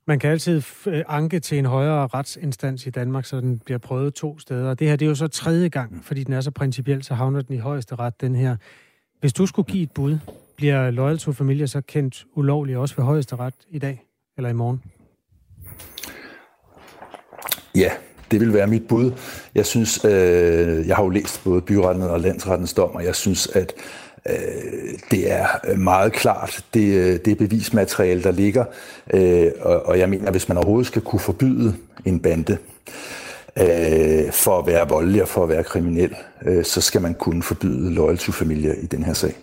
Man 0.06 0.18
kan 0.18 0.30
altid 0.30 0.62
øh, 0.86 1.04
anke 1.08 1.40
til 1.40 1.58
en 1.58 1.64
højere 1.64 2.06
retsinstans 2.06 2.86
i 2.86 2.90
Danmark, 2.90 3.24
så 3.24 3.40
den 3.40 3.58
bliver 3.58 3.78
prøvet 3.78 4.14
to 4.14 4.38
steder. 4.38 4.74
Det 4.74 4.88
her 4.88 4.96
det 4.96 5.04
er 5.04 5.08
jo 5.08 5.14
så 5.14 5.28
tredje 5.28 5.68
gang, 5.68 6.04
fordi 6.04 6.24
den 6.24 6.34
er 6.34 6.40
så 6.40 6.50
principiel, 6.50 7.02
så 7.02 7.14
havner 7.14 7.40
den 7.40 7.56
i 7.56 7.58
højeste 7.58 7.94
ret, 7.94 8.20
den 8.20 8.34
her. 8.34 8.56
Hvis 9.20 9.32
du 9.32 9.46
skulle 9.46 9.66
give 9.72 9.82
et 9.82 9.90
bud, 9.90 10.18
bliver 10.56 10.90
Loyal 10.90 11.18
to 11.18 11.32
Familia 11.32 11.66
så 11.66 11.80
kendt 11.80 12.26
ulovligt 12.34 12.78
også 12.78 12.96
ved 12.96 13.04
højeste 13.04 13.36
ret 13.36 13.54
i 13.70 13.78
dag 13.78 14.02
eller 14.36 14.50
i 14.50 14.52
morgen? 14.52 14.82
Ja, 17.74 17.90
det 18.30 18.40
vil 18.40 18.52
være 18.52 18.66
mit 18.66 18.88
bud. 18.88 19.12
Jeg 19.54 19.66
synes, 19.66 20.04
øh, 20.04 20.88
jeg 20.88 20.96
har 20.96 21.02
jo 21.02 21.08
læst 21.08 21.44
både 21.44 21.60
byretten 21.60 22.02
og 22.02 22.20
landsrettens 22.20 22.74
dom, 22.74 22.90
og 22.90 23.04
jeg 23.04 23.14
synes, 23.14 23.46
at 23.46 23.72
Øh, 24.28 24.98
det 25.10 25.32
er 25.32 25.46
øh, 25.68 25.78
meget 25.78 26.12
klart, 26.12 26.64
det, 26.74 26.94
øh, 26.94 27.18
det 27.24 27.38
bevismateriale, 27.38 28.22
der 28.22 28.32
ligger. 28.32 28.64
Øh, 29.14 29.52
og, 29.60 29.86
og 29.86 29.98
jeg 29.98 30.08
mener, 30.08 30.30
hvis 30.30 30.48
man 30.48 30.56
overhovedet 30.58 30.86
skal 30.86 31.02
kunne 31.02 31.20
forbyde 31.20 31.76
en 32.04 32.20
bande 32.20 32.58
for 34.30 34.58
at 34.58 34.66
være 34.66 34.88
voldelig 34.88 35.22
og 35.22 35.28
for 35.28 35.42
at 35.42 35.48
være 35.48 35.64
kriminel, 35.64 36.16
så 36.62 36.80
skal 36.80 37.02
man 37.02 37.14
kunne 37.14 37.42
forbyde 37.42 37.94
loyal 37.94 38.18
to 38.18 38.32
i 38.82 38.86
den 38.86 39.02
her 39.02 39.12
sag. 39.12 39.34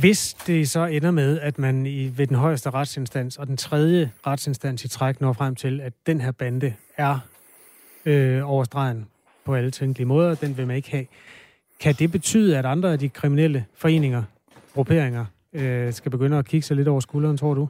Hvis 0.00 0.36
det 0.46 0.70
så 0.70 0.84
ender 0.84 1.10
med, 1.10 1.40
at 1.40 1.58
man 1.58 1.86
i, 1.86 2.12
ved 2.16 2.26
den 2.26 2.36
højeste 2.36 2.70
retsinstans 2.70 3.36
og 3.36 3.46
den 3.46 3.56
tredje 3.56 4.10
retsinstans 4.26 4.84
i 4.84 4.88
træk 4.88 5.20
når 5.20 5.32
frem 5.32 5.54
til, 5.54 5.80
at 5.80 5.92
den 6.06 6.20
her 6.20 6.32
bande 6.32 6.74
er 6.96 7.18
øh, 8.04 8.50
overstregen 8.50 9.06
på 9.44 9.54
alle 9.54 9.70
tænkelige 9.70 10.06
måder, 10.06 10.34
den 10.34 10.56
vil 10.56 10.66
man 10.66 10.76
ikke 10.76 10.90
have, 10.90 11.06
kan 11.80 11.94
det 11.94 12.12
betyde, 12.12 12.58
at 12.58 12.66
andre 12.66 12.92
af 12.92 12.98
de 12.98 13.08
kriminelle 13.08 13.64
foreninger, 13.74 14.22
grupperinger, 14.74 15.24
øh, 15.52 15.92
skal 15.92 16.10
begynde 16.10 16.38
at 16.38 16.44
kigge 16.44 16.66
sig 16.66 16.76
lidt 16.76 16.88
over 16.88 17.00
skulderen, 17.00 17.36
tror 17.36 17.54
du? 17.54 17.68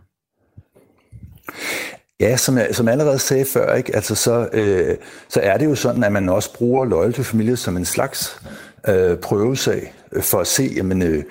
Ja, 2.21 2.37
som 2.37 2.59
jeg, 2.59 2.69
som 2.73 2.87
jeg 2.87 2.93
allerede 2.93 3.19
sagde 3.19 3.45
før, 3.45 3.75
ikke? 3.75 3.95
Altså, 3.95 4.15
så, 4.15 4.49
øh, 4.53 4.97
så 5.29 5.41
er 5.41 5.59
det 5.59 5.67
jo 5.67 5.75
sådan, 5.75 6.05
at 6.05 6.13
man 6.13 6.29
også 6.29 6.55
bruger 6.55 6.85
Loyal 6.85 7.13
to 7.13 7.23
Familie 7.23 7.57
som 7.57 7.77
en 7.77 7.85
slags 7.85 8.43
øh, 8.89 9.19
prøvesag 9.19 9.93
for 10.21 10.41
at 10.41 10.47
se, 10.47 10.73
jamen, 10.77 11.03
øh, 11.03 11.25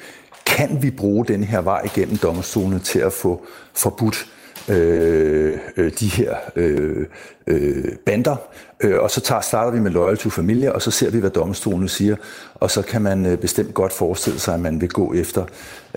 kan 0.46 0.82
vi 0.82 0.92
bruge 0.92 1.26
den 1.26 1.44
her 1.44 1.62
vej 1.62 1.82
igennem 1.86 2.18
domstolene 2.18 2.80
til 2.80 3.00
at 3.00 3.14
få 3.14 3.46
forbudt 3.74 4.26
øh, 4.70 5.58
øh, 5.78 5.92
de 6.00 6.08
her 6.08 6.36
øh, 6.56 7.06
øh, 7.48 7.96
bander, 8.06 8.36
øh, 8.84 9.00
og 9.00 9.12
så 9.12 9.22
tager, 9.22 9.42
starter 9.42 9.72
vi 9.72 9.80
med 9.80 9.92
Loyal 9.92 10.18
to 10.18 10.30
Familia, 10.30 10.72
og 10.72 10.82
så 10.82 10.92
ser 10.92 11.12
vi, 11.12 11.20
hvad 11.20 11.30
domstolen 11.30 11.88
siger, 11.88 12.16
og 12.56 12.72
så 12.72 12.82
kan 12.82 13.02
man 13.02 13.26
øh, 13.26 13.38
bestemt 13.38 13.74
godt 13.74 13.94
forestille 13.94 14.40
sig, 14.40 14.54
at 14.54 14.60
man 14.60 14.82
vil 14.82 14.90
gå 14.90 15.14
efter 15.14 15.46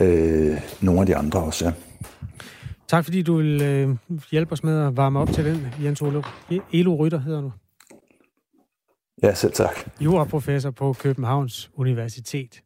øh, 0.01 0.61
nogle 0.81 1.01
af 1.01 1.07
de 1.07 1.17
andre 1.17 1.41
også, 1.41 1.65
ja. 1.65 1.73
Tak 2.89 3.05
fordi 3.05 3.23
du 3.23 3.37
vil 3.37 3.63
øh, 3.63 3.97
hjælpe 4.31 4.53
os 4.53 4.65
med 4.65 4.87
at 4.87 4.97
varme 4.97 5.19
op 5.19 5.29
til 5.29 5.45
den, 5.45 5.67
Jens 5.85 6.03
Olo. 6.03 6.23
Elo 6.73 6.97
Rytter 6.97 7.21
hedder 7.21 7.41
du. 7.41 7.53
Ja, 9.23 9.35
selv 9.35 9.53
tak. 9.53 9.91
Juraprofessor 10.01 10.71
på 10.71 10.93
Københavns 10.93 11.71
Universitet. 11.75 12.63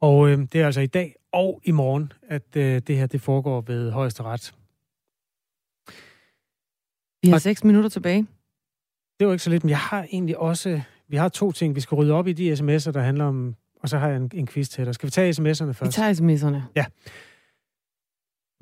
Og 0.00 0.28
øh, 0.28 0.38
det 0.52 0.60
er 0.60 0.66
altså 0.66 0.80
i 0.80 0.86
dag 0.86 1.14
og 1.32 1.60
i 1.64 1.70
morgen, 1.70 2.12
at 2.28 2.56
øh, 2.56 2.82
det 2.86 2.96
her 2.96 3.06
det 3.06 3.20
foregår 3.20 3.64
ved 3.66 3.90
højesteret. 3.90 4.54
Vi 7.24 7.30
har 7.30 7.38
seks 7.38 7.64
minutter 7.64 7.88
tilbage. 7.88 8.26
Det 9.18 9.26
var 9.26 9.32
ikke 9.32 9.44
så 9.44 9.50
lidt, 9.50 9.64
men 9.64 9.70
jeg 9.70 9.78
har 9.78 10.02
egentlig 10.02 10.38
også... 10.38 10.80
Vi 11.08 11.16
har 11.16 11.28
to 11.28 11.52
ting. 11.52 11.74
Vi 11.74 11.80
skal 11.80 11.94
rydde 11.94 12.12
op 12.12 12.26
i 12.26 12.32
de 12.32 12.52
sms'er, 12.52 12.90
der 12.90 13.00
handler 13.00 13.24
om... 13.24 13.56
Og 13.80 13.88
så 13.88 13.98
har 13.98 14.08
jeg 14.08 14.16
en, 14.16 14.30
en 14.34 14.46
quiz 14.46 14.68
til 14.68 14.86
dig. 14.86 14.94
Skal 14.94 15.06
vi 15.06 15.10
tage 15.10 15.30
sms'erne 15.30 15.72
først? 15.72 15.84
Vi 15.84 15.92
tager 15.92 16.14
sms'erne. 16.14 16.72
Ja. 16.76 16.84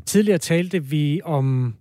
Tidligere 0.06 0.38
talte 0.38 0.84
vi 0.84 1.20
om 1.24 1.76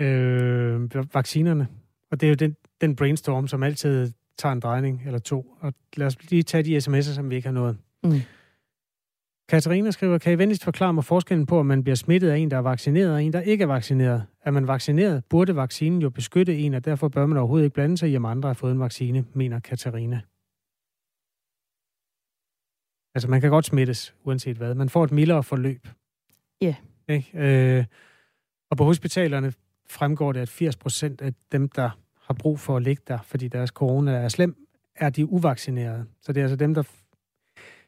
øh, 0.00 1.14
vaccinerne, 1.14 1.68
og 2.10 2.20
det 2.20 2.26
er 2.26 2.30
jo 2.30 2.34
den, 2.34 2.56
den 2.80 2.96
brainstorm, 2.96 3.48
som 3.48 3.62
altid 3.62 4.12
tager 4.38 4.52
en 4.52 4.60
drejning 4.60 5.02
eller 5.06 5.18
to. 5.18 5.56
Og 5.60 5.74
lad 5.96 6.06
os 6.06 6.30
lige 6.30 6.42
tage 6.42 6.62
de 6.62 6.76
sms'er, 6.76 7.02
som 7.02 7.30
vi 7.30 7.36
ikke 7.36 7.48
har 7.48 7.52
nået. 7.52 7.78
Mm. 8.02 8.20
Katarina 9.48 9.90
skriver, 9.90 10.18
kan 10.18 10.32
I 10.32 10.38
venligst 10.38 10.64
forklare 10.64 10.92
mig 10.92 11.04
forskellen 11.04 11.46
på, 11.46 11.58
om 11.58 11.66
man 11.66 11.82
bliver 11.82 11.96
smittet 11.96 12.30
af 12.30 12.36
en, 12.36 12.50
der 12.50 12.56
er 12.56 12.60
vaccineret, 12.60 13.12
og 13.12 13.22
en, 13.22 13.32
der 13.32 13.40
ikke 13.40 13.62
er 13.62 13.66
vaccineret? 13.66 14.26
Er 14.44 14.50
man 14.50 14.66
vaccineret, 14.66 15.24
burde 15.24 15.56
vaccinen 15.56 16.02
jo 16.02 16.10
beskytte 16.10 16.58
en, 16.58 16.74
og 16.74 16.84
derfor 16.84 17.08
bør 17.08 17.26
man 17.26 17.38
overhovedet 17.38 17.64
ikke 17.64 17.74
blande 17.74 17.98
sig 17.98 18.10
i, 18.10 18.16
om 18.16 18.24
andre 18.24 18.48
har 18.48 18.54
fået 18.54 18.72
en 18.72 18.80
vaccine, 18.80 19.24
mener 19.34 19.60
Katarina. 19.60 20.20
Altså, 23.14 23.30
man 23.30 23.40
kan 23.40 23.50
godt 23.50 23.66
smittes, 23.66 24.14
uanset 24.24 24.56
hvad. 24.56 24.74
Man 24.74 24.88
får 24.88 25.04
et 25.04 25.12
mildere 25.12 25.42
forløb. 25.42 25.88
Ja. 26.60 26.74
Yeah. 27.10 27.78
Øh, 27.78 27.84
og 28.70 28.76
på 28.76 28.84
hospitalerne 28.84 29.52
fremgår 29.88 30.32
det, 30.32 30.40
at 30.40 30.48
80 30.48 30.76
procent 30.76 31.20
af 31.20 31.34
dem, 31.52 31.68
der 31.68 31.90
har 32.22 32.34
brug 32.34 32.60
for 32.60 32.76
at 32.76 32.82
ligge 32.82 33.02
der, 33.08 33.18
fordi 33.22 33.48
deres 33.48 33.70
corona 33.70 34.12
er 34.12 34.28
slem, 34.28 34.66
er 34.96 35.10
de 35.10 35.26
uvaccinerede. 35.26 36.06
Så 36.22 36.32
det 36.32 36.40
er 36.40 36.44
altså 36.44 36.56
dem, 36.56 36.74
der 36.74 36.82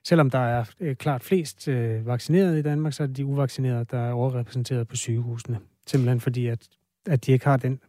selvom 0.05 0.31
der 0.31 0.39
er 0.39 0.65
øh, 0.81 0.97
klart 0.97 1.23
flest 1.23 1.69
øh, 1.69 2.07
vaccineret 2.07 2.59
i 2.59 2.63
Danmark, 2.63 2.93
så 2.93 3.03
er 3.03 3.07
det 3.07 3.17
de 3.17 3.27
uvaccinerede, 3.27 3.85
der 3.85 3.99
er 3.99 4.13
overrepræsenteret 4.13 4.89
på 4.89 4.97
sygehusene. 4.97 5.61
Simpelthen 5.87 6.21
fordi, 6.21 6.47
at, 6.47 6.69
at 7.07 7.27
de 7.27 7.33
ikke 7.33 7.45
har 7.45 7.57
den 7.57 7.81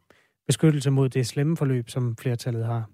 beskyttelse 0.48 0.89
mod 0.89 1.10
det 1.10 1.28
slemme 1.28 1.58
forløb, 1.58 1.89
som 1.89 2.16
flertallet 2.18 2.66
har. 2.66 2.89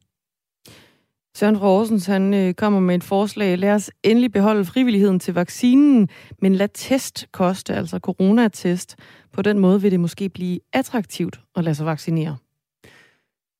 Søren 1.36 1.58
Rosens, 1.58 2.06
han 2.06 2.34
øh, 2.34 2.54
kommer 2.54 2.80
med 2.80 2.95
et 2.95 3.04
forslag. 3.04 3.58
Lad 3.58 3.74
os 3.74 3.91
endelig 4.04 4.32
beholde 4.32 4.66
frivilligheden 4.66 5.20
til 5.20 5.34
vaccinen, 5.34 6.10
men 6.41 6.56
lad 6.56 6.70
test 6.74 7.28
koste, 7.32 7.74
altså 7.74 8.00
coronatest. 8.00 8.95
På 9.32 9.41
den 9.41 9.60
måde 9.60 9.82
vil 9.82 9.91
det 9.91 10.00
måske 10.00 10.30
blive 10.30 10.60
attraktivt 10.74 11.41
at 11.56 11.64
lade 11.64 11.76
sig 11.76 11.86
vaccinere. 11.86 12.38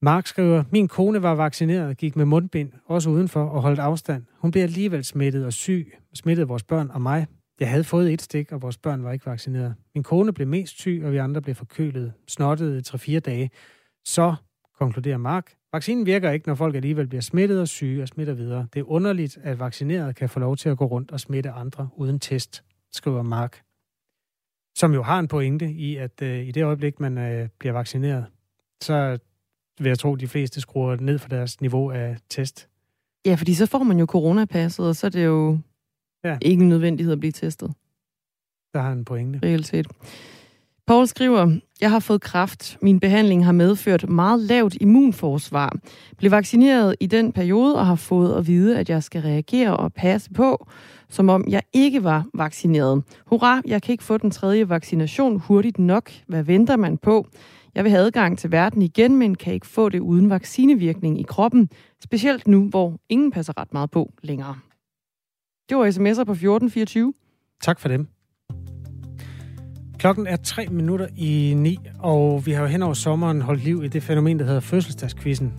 Mark 0.02 0.28
skriver, 0.28 0.64
min 0.72 0.88
kone 0.88 1.22
var 1.22 1.36
vaccineret, 1.36 1.98
gik 1.98 2.16
med 2.16 2.26
mundbind, 2.26 2.72
også 2.86 3.10
udenfor, 3.10 3.44
og 3.44 3.62
holdt 3.62 3.80
afstand. 3.80 4.24
Hun 4.38 4.52
blev 4.52 4.64
alligevel 4.64 5.04
smittet 5.04 5.46
og 5.46 5.54
syg, 5.54 5.98
smittede 6.14 6.48
vores 6.48 6.64
børn 6.64 6.90
og 6.94 7.02
mig. 7.02 7.28
Jeg 7.60 7.70
havde 7.70 7.84
fået 7.84 8.14
et 8.14 8.22
stik, 8.22 8.52
og 8.52 8.62
vores 8.62 8.78
børn 8.78 9.04
var 9.04 9.12
ikke 9.12 9.26
vaccineret. 9.26 9.76
Min 9.96 10.04
kone 10.04 10.34
blev 10.34 10.48
mest 10.48 10.80
syg, 10.80 11.02
og 11.06 11.12
vi 11.12 11.18
andre 11.18 11.42
blev 11.42 11.56
forkølet, 11.56 12.14
snottet 12.28 12.94
i 12.94 13.16
3-4 13.16 13.20
dage. 13.20 13.50
Så, 14.06 14.36
konkluderer 14.80 15.18
Mark, 15.18 15.54
vaccinen 15.74 16.06
virker 16.06 16.32
ikke, 16.32 16.48
når 16.48 16.56
folk 16.56 16.76
alligevel 16.76 17.08
bliver 17.08 17.22
smittet 17.22 17.62
og 17.62 17.68
syge 17.68 18.02
og 18.02 18.08
smitter 18.08 18.34
videre. 18.34 18.68
Det 18.74 18.80
er 18.80 18.92
underligt, 18.92 19.38
at 19.44 19.60
vaccinerede 19.60 20.14
kan 20.14 20.30
få 20.30 20.40
lov 20.40 20.58
til 20.58 20.70
at 20.70 20.78
gå 20.78 20.86
rundt 20.86 21.12
og 21.12 21.20
smitte 21.20 21.50
andre 21.50 21.90
uden 21.96 22.20
test, 22.20 22.64
skriver 22.92 23.22
Mark. 23.22 23.62
Som 24.76 24.94
jo 24.94 25.04
har 25.04 25.20
en 25.20 25.28
pointe 25.28 25.72
i, 25.72 25.96
at 25.96 26.22
øh, 26.22 26.48
i 26.48 26.52
det 26.52 26.64
øjeblik, 26.64 27.00
man 27.00 27.18
øh, 27.18 27.50
bliver 27.60 27.74
vaccineret, 27.74 28.26
så 28.82 29.18
vil 29.80 29.88
jeg 29.90 30.00
tro, 30.00 30.16
de 30.16 30.28
fleste 30.28 30.62
skruer 30.62 30.96
ned 30.96 31.20
for 31.20 31.30
deres 31.30 31.62
niveau 31.62 31.92
af 31.92 32.18
test. 32.30 32.70
Ja, 33.26 33.36
fordi 33.36 33.54
så 33.54 33.66
får 33.66 33.84
man 33.84 34.00
jo 34.00 34.06
coronapasset, 34.06 34.88
og 34.88 34.96
så 34.96 35.08
er 35.08 35.12
det 35.12 35.26
jo 35.26 35.60
ja. 36.24 36.38
ikke 36.42 36.62
en 36.62 36.70
nødvendighed 36.70 37.14
at 37.14 37.20
blive 37.20 37.32
testet. 37.32 37.74
Der 38.74 38.82
har 38.82 38.92
en 38.92 39.06
pointe. 39.06 39.40
Reelt 39.44 39.68
set. 39.68 39.88
Paul 40.88 41.08
skriver, 41.08 41.60
jeg 41.82 41.92
har 41.92 42.00
fået 42.00 42.22
kraft. 42.22 42.78
Min 42.82 43.00
behandling 43.00 43.46
har 43.46 43.52
medført 43.52 44.10
meget 44.10 44.40
lavt 44.40 44.78
immunforsvar. 44.82 45.76
Blev 46.18 46.32
vaccineret 46.32 46.96
i 47.00 47.06
den 47.06 47.32
periode 47.32 47.76
og 47.76 47.86
har 47.86 47.96
fået 47.96 48.38
at 48.38 48.48
vide, 48.48 48.80
at 48.80 48.90
jeg 48.90 49.04
skal 49.04 49.22
reagere 49.22 49.78
og 49.78 49.94
passe 49.94 50.32
på, 50.34 50.68
som 51.10 51.30
om 51.30 51.46
jeg 51.48 51.62
ikke 51.74 52.04
var 52.04 52.26
vaccineret. 52.34 53.04
Hurra, 53.26 53.62
jeg 53.66 53.82
kan 53.82 53.92
ikke 53.92 54.04
få 54.04 54.18
den 54.18 54.32
tredje 54.32 54.70
vaccination 54.70 55.40
hurtigt 55.40 55.80
nok. 55.80 56.12
Hvad 56.28 56.44
venter 56.44 56.76
man 56.76 56.98
på? 56.98 57.28
Jeg 57.76 57.84
vil 57.84 57.92
have 57.92 58.06
adgang 58.06 58.38
til 58.38 58.52
verden 58.52 58.82
igen, 58.82 59.16
men 59.16 59.36
kan 59.36 59.54
ikke 59.54 59.68
få 59.68 59.90
det 59.90 60.00
uden 60.00 60.30
vaccinevirkning 60.30 61.20
i 61.20 61.24
kroppen, 61.24 61.70
specielt 62.04 62.48
nu, 62.48 62.70
hvor 62.70 63.00
ingen 63.10 63.32
passer 63.32 63.54
ret 63.58 63.74
meget 63.74 63.92
på 63.92 64.14
længere. 64.24 64.56
Det 65.70 65.78
var 65.78 65.86
sms'er 65.86 66.24
på 66.24 66.32
1424. 66.32 67.14
Tak 67.62 67.80
for 67.80 67.88
dem. 67.88 68.08
Klokken 70.00 70.28
er 70.28 70.36
tre 70.36 70.68
minutter 70.72 71.08
i 71.18 71.54
ni, 71.58 71.80
og 72.00 72.46
vi 72.46 72.52
har 72.52 72.62
jo 72.62 72.68
hen 72.68 72.84
over 72.84 72.94
sommeren 72.94 73.42
holdt 73.42 73.64
liv 73.64 73.84
i 73.84 73.88
det 73.88 74.04
fænomen, 74.04 74.40
der 74.40 74.46
hedder 74.46 74.60
fødselsdagskvisten. 74.60 75.54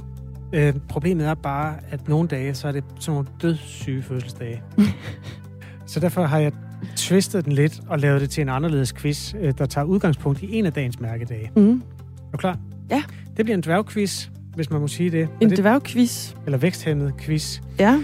Øh, 0.53 0.75
problemet 0.89 1.27
er 1.27 1.35
bare, 1.35 1.77
at 1.91 2.09
nogle 2.09 2.29
dage, 2.29 2.55
så 2.55 2.69
er 2.69 2.73
det 2.73 2.85
sådan 3.01 3.15
nogle 3.15 3.29
dødssyge 3.43 4.03
fødselsdage. 4.03 4.63
så 5.87 6.01
derfor 6.01 6.25
har 6.25 6.39
jeg 6.39 6.53
twistet 6.97 7.45
den 7.45 7.53
lidt 7.53 7.81
og 7.89 7.99
lavet 7.99 8.21
det 8.21 8.31
til 8.31 8.43
en 8.43 8.49
anderledes 8.49 8.93
quiz, 8.93 9.35
øh, 9.41 9.55
der 9.59 9.67
tager 9.67 9.85
udgangspunkt 9.85 10.43
i 10.43 10.55
en 10.55 10.67
af 10.67 10.73
dagens 10.73 11.01
mærkedage. 11.01 11.51
Mm. 11.57 11.73
Er 11.73 12.31
du 12.33 12.39
klar? 12.39 12.59
Ja. 12.91 13.03
Det 13.37 13.45
bliver 13.45 13.57
en 13.57 13.63
dværgquiz, 13.63 14.29
hvis 14.55 14.71
man 14.71 14.81
må 14.81 14.89
sige 14.89 15.11
det. 15.11 15.29
En 15.41 15.51
det, 15.51 15.59
dværgquiz? 15.59 16.35
Eller 16.47 16.59
væksthæmmet 16.59 17.15
quiz. 17.19 17.61
Ja. 17.79 18.01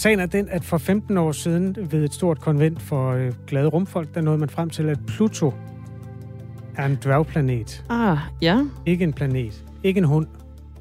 Sagen 0.00 0.20
er 0.20 0.26
den, 0.26 0.48
at 0.48 0.64
for 0.64 0.78
15 0.78 1.16
år 1.16 1.32
siden 1.32 1.76
ved 1.90 2.04
et 2.04 2.14
stort 2.14 2.40
konvent 2.40 2.82
for 2.82 3.12
øh, 3.12 3.32
glade 3.46 3.66
rumfolk, 3.66 4.14
der 4.14 4.20
nåede 4.20 4.38
man 4.38 4.48
frem 4.48 4.70
til, 4.70 4.88
at 4.88 4.98
Pluto 5.06 5.54
er 6.76 6.86
en 6.86 6.98
dværgplanet. 7.02 7.84
Ah, 7.88 8.18
ja. 8.42 8.64
Ikke 8.86 9.04
en 9.04 9.12
planet. 9.12 9.64
Ikke 9.82 9.98
en 9.98 10.04
hund, 10.04 10.26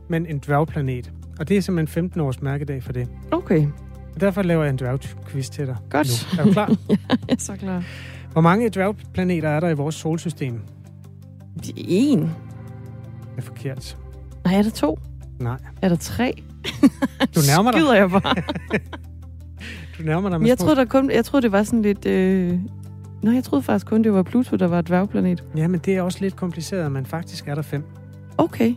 men 0.09 0.25
en 0.25 0.39
dværgplanet. 0.39 1.11
Og 1.39 1.49
det 1.49 1.57
er 1.57 1.61
simpelthen 1.61 1.93
15 1.93 2.21
års 2.21 2.41
mærkedag 2.41 2.83
for 2.83 2.91
det. 2.93 3.07
Okay. 3.31 3.67
Og 4.15 4.21
derfor 4.21 4.41
laver 4.41 4.63
jeg 4.63 4.69
en 4.69 4.77
dværgquiz 4.77 5.49
til 5.49 5.67
dig 5.67 5.77
Godt. 5.89 6.27
nu. 6.37 6.39
Er 6.41 6.45
du 6.45 6.51
klar? 6.51 6.69
ja, 6.89 6.95
jeg 7.09 7.17
er 7.29 7.35
så 7.39 7.55
klar. 7.55 7.83
Hvor 8.31 8.41
mange 8.41 8.69
dværgplaneter 8.69 9.49
er 9.49 9.59
der 9.59 9.69
i 9.69 9.73
vores 9.73 9.95
solsystem? 9.95 10.61
En. 11.77 12.19
Det 12.19 12.31
er 13.37 13.41
forkert. 13.41 13.97
Nej, 14.45 14.57
er 14.57 14.61
der 14.61 14.69
to? 14.71 14.99
Nej. 15.39 15.57
Er 15.81 15.89
der 15.89 15.95
tre? 15.95 16.43
Du 17.35 17.39
nærmer 17.47 17.71
dig. 17.71 17.79
Skyder 17.81 17.95
jeg 17.95 18.09
bare. 18.09 18.35
du 19.99 20.03
nærmer 20.03 20.29
dig 20.29 20.39
med 20.39 20.47
jeg 20.47 20.57
troede, 20.57 20.75
der 20.75 20.85
kun, 20.85 21.11
jeg 21.11 21.25
troede, 21.25 21.43
det 21.43 21.51
var 21.51 21.63
sådan 21.63 21.81
lidt... 21.81 22.05
Øh... 22.05 22.59
Nå, 23.21 23.31
jeg 23.31 23.43
troede 23.43 23.63
faktisk 23.63 23.85
kun, 23.85 24.03
det 24.03 24.13
var 24.13 24.23
Pluto, 24.23 24.55
der 24.55 24.67
var 24.67 24.79
et 24.79 24.87
dværgplanet. 24.87 25.43
Ja, 25.55 25.67
men 25.67 25.79
det 25.85 25.95
er 25.95 26.01
også 26.01 26.17
lidt 26.21 26.35
kompliceret, 26.35 26.91
men 26.91 27.05
faktisk 27.05 27.47
er 27.47 27.55
der 27.55 27.61
fem. 27.61 27.83
Okay. 28.37 28.75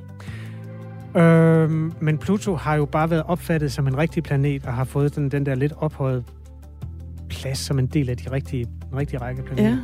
Øhm, 1.16 1.92
men 2.00 2.18
Pluto 2.18 2.54
har 2.54 2.74
jo 2.74 2.84
bare 2.84 3.10
været 3.10 3.22
opfattet 3.26 3.72
som 3.72 3.86
en 3.86 3.98
rigtig 3.98 4.22
planet, 4.22 4.66
og 4.66 4.74
har 4.74 4.84
fået 4.84 5.16
den, 5.16 5.28
den 5.28 5.46
der 5.46 5.54
lidt 5.54 5.72
ophøjet 5.76 6.24
plads 7.28 7.58
som 7.58 7.78
en 7.78 7.86
del 7.86 8.10
af 8.10 8.16
de 8.16 8.30
rigtige, 8.30 8.64
den 8.64 8.98
rigtige 8.98 9.20
række 9.20 9.42
planeter. 9.42 9.68
Ja. 9.68 9.78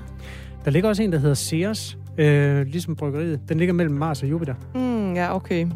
Der 0.64 0.70
ligger 0.70 0.88
også 0.88 1.02
en, 1.02 1.12
der 1.12 1.18
hedder 1.18 1.34
Ceres, 1.34 1.98
øh, 2.18 2.66
ligesom 2.66 2.96
bryggeriet. 2.96 3.40
Den 3.48 3.58
ligger 3.58 3.74
mellem 3.74 3.94
Mars 3.94 4.22
og 4.22 4.30
Jupiter. 4.30 4.54
Mm, 4.74 5.14
ja, 5.14 5.36
okay. 5.36 5.66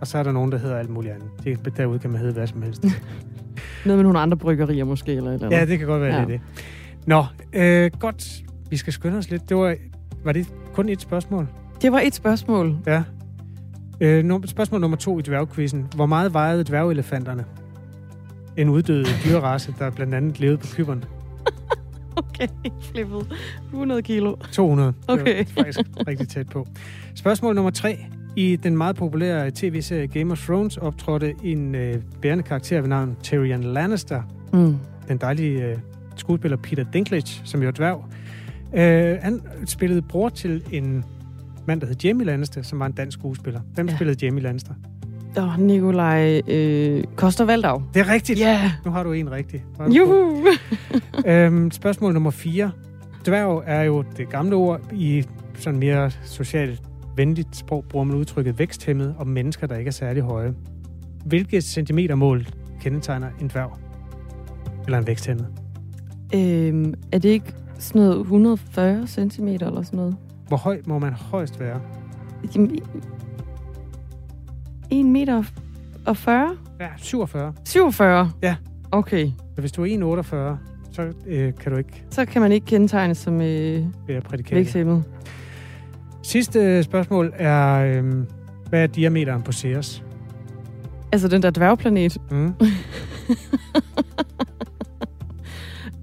Og 0.00 0.06
så 0.06 0.18
er 0.18 0.22
der 0.22 0.32
nogen, 0.32 0.52
der 0.52 0.58
hedder 0.58 0.76
alt 0.76 0.90
muligt 0.90 1.14
andet. 1.14 1.28
Det, 1.64 1.76
derude 1.76 1.98
kan 1.98 2.10
man 2.10 2.20
hedde 2.20 2.32
hvad 2.32 2.46
som 2.46 2.62
helst. 2.62 2.84
Noget 3.84 3.98
med 3.98 4.02
nogle 4.02 4.18
andre 4.18 4.36
bryggerier 4.36 4.84
måske, 4.84 5.12
eller 5.12 5.32
eller 5.32 5.48
ja, 5.58 5.66
det 5.66 5.78
kan 5.78 5.86
godt 5.88 6.02
være, 6.02 6.20
Ja. 6.20 6.24
det. 6.26 6.40
Nå, 7.06 7.24
øh, 7.52 7.90
godt. 8.00 8.42
Vi 8.70 8.76
skal 8.76 8.92
skynde 8.92 9.18
os 9.18 9.30
lidt. 9.30 9.48
Det 9.48 9.56
var, 9.56 9.74
var 10.24 10.32
det 10.32 10.46
kun 10.74 10.88
et 10.88 11.00
spørgsmål? 11.00 11.48
Det 11.82 11.92
var 11.92 12.00
et 12.00 12.14
spørgsmål. 12.14 12.76
Ja. 12.86 13.02
Øh, 14.00 14.24
num- 14.24 14.46
spørgsmål 14.46 14.80
nummer 14.80 14.96
to 14.96 15.18
i 15.18 15.22
dværgquizzen. 15.22 15.86
Hvor 15.94 16.06
meget 16.06 16.34
vejede 16.34 16.64
dværgelefanterne? 16.64 17.44
En 18.56 18.68
uddød 18.68 19.04
dyrerace, 19.24 19.74
der 19.78 19.90
blandt 19.90 20.14
andet 20.14 20.40
levede 20.40 20.58
på 20.58 20.66
Kyberen. 20.74 21.04
Okay, 22.16 22.46
flippet. 22.82 23.32
100 23.66 24.02
kilo. 24.02 24.36
200. 24.52 24.92
Okay. 25.08 25.38
Det 25.38 25.56
var 25.56 25.62
faktisk 25.62 25.80
rigtig 26.08 26.28
tæt 26.28 26.48
på. 26.48 26.66
Spørgsmål 27.14 27.54
nummer 27.54 27.70
tre. 27.70 27.98
I 28.36 28.56
den 28.56 28.76
meget 28.76 28.96
populære 28.96 29.50
tv-serie 29.54 30.06
Game 30.06 30.32
of 30.32 30.38
Thrones 30.46 30.76
optrådte 30.76 31.34
en 31.44 31.74
øh, 31.74 31.94
bærende 32.22 32.42
karakter 32.44 32.80
ved 32.80 32.88
navn 32.88 33.16
Tyrion 33.22 33.62
Lannister. 33.62 34.22
Mm. 34.52 34.76
Den 35.08 35.16
dejlige 35.18 35.64
øh, 35.64 35.76
skuespiller 36.16 36.56
Peter 36.56 36.84
Dinklage, 36.92 37.40
som 37.44 37.62
jo 37.62 37.68
er 37.68 37.72
dværg. 37.72 38.04
Øh, 38.74 39.18
han 39.22 39.40
spillede 39.66 40.02
bror 40.02 40.28
til 40.28 40.62
en 40.72 41.04
mand, 41.66 41.80
der 41.80 41.86
hed 41.86 41.96
Jamie 42.04 42.26
Lannister, 42.26 42.62
som 42.62 42.78
var 42.78 42.86
en 42.86 42.92
dansk 42.92 43.18
skuespiller. 43.18 43.60
Hvem 43.74 43.88
Ja. 43.88 43.94
spillede 43.94 44.26
Jamie 44.26 44.42
Lannister? 44.42 44.72
Åh, 45.38 45.44
oh, 45.58 45.60
Nikolaj 45.60 46.40
øh, 46.48 47.04
Koster 47.16 47.44
Valdau. 47.44 47.82
Det 47.94 48.00
er 48.00 48.12
rigtigt. 48.12 48.38
Ja. 48.40 48.72
Nu 48.84 48.90
har 48.90 49.02
du 49.02 49.12
en 49.12 49.30
rigtig. 49.30 49.64
Juhu! 49.96 50.46
øhm, 51.26 51.70
spørgsmål 51.70 52.12
nummer 52.12 52.30
4. 52.30 52.70
Dværg 53.26 53.62
er 53.66 53.82
jo 53.82 54.04
det 54.16 54.28
gamle 54.28 54.56
ord 54.56 54.80
i 54.92 55.24
sådan 55.58 55.78
mere 55.78 56.10
socialt 56.24 56.82
venligt 57.18 57.56
sprog, 57.56 57.84
bruger 57.88 58.04
man 58.04 58.16
udtrykket 58.16 58.58
væksthæmmet 58.58 59.14
om 59.18 59.26
mennesker, 59.26 59.66
der 59.66 59.76
ikke 59.76 59.88
er 59.88 59.92
særlig 59.92 60.22
høje. 60.22 60.54
Hvilke 61.24 61.60
centimetermål 61.60 62.46
kendetegner 62.80 63.28
en 63.40 63.48
dværg? 63.48 63.78
Eller 64.84 64.98
en 64.98 65.06
væksthæmmet? 65.06 65.46
øhm, 66.34 66.94
er 67.12 67.18
det 67.18 67.28
ikke 67.28 67.54
sådan 67.78 68.02
noget 68.02 68.20
140 68.20 69.06
cm 69.06 69.48
eller 69.48 69.82
sådan 69.82 69.96
noget? 69.96 70.16
Hvor 70.48 70.56
høj 70.56 70.80
må 70.86 70.98
man 70.98 71.12
højst 71.12 71.60
være? 71.60 71.80
Jamen, 72.54 72.78
1 74.90 75.06
meter 75.06 75.42
og 76.06 76.16
40? 76.16 76.56
Ja, 76.80 76.88
47. 76.96 77.52
47? 77.64 78.30
Ja. 78.42 78.56
Okay. 78.92 79.30
Så 79.54 79.60
hvis 79.60 79.72
du 79.72 79.84
er 79.84 80.22
1,48, 80.22 80.92
så 80.92 81.12
øh, 81.26 81.54
kan 81.54 81.72
du 81.72 81.78
ikke 81.78 82.04
Så 82.10 82.24
kan 82.24 82.42
man 82.42 82.52
ikke 82.52 82.66
kendetegnes 82.66 83.18
som 83.18 83.40
øh, 83.40 83.84
væksthæmmet. 84.50 85.04
Sidste 86.22 86.82
spørgsmål 86.82 87.32
er, 87.36 87.74
øh, 87.74 88.14
hvad 88.68 88.82
er 88.82 88.86
diameteren 88.86 89.42
på 89.42 89.52
Ceres? 89.52 90.02
Altså 91.12 91.28
den 91.28 91.42
der 91.42 91.50
dværgplanet. 91.50 92.16
Mm. 92.30 92.52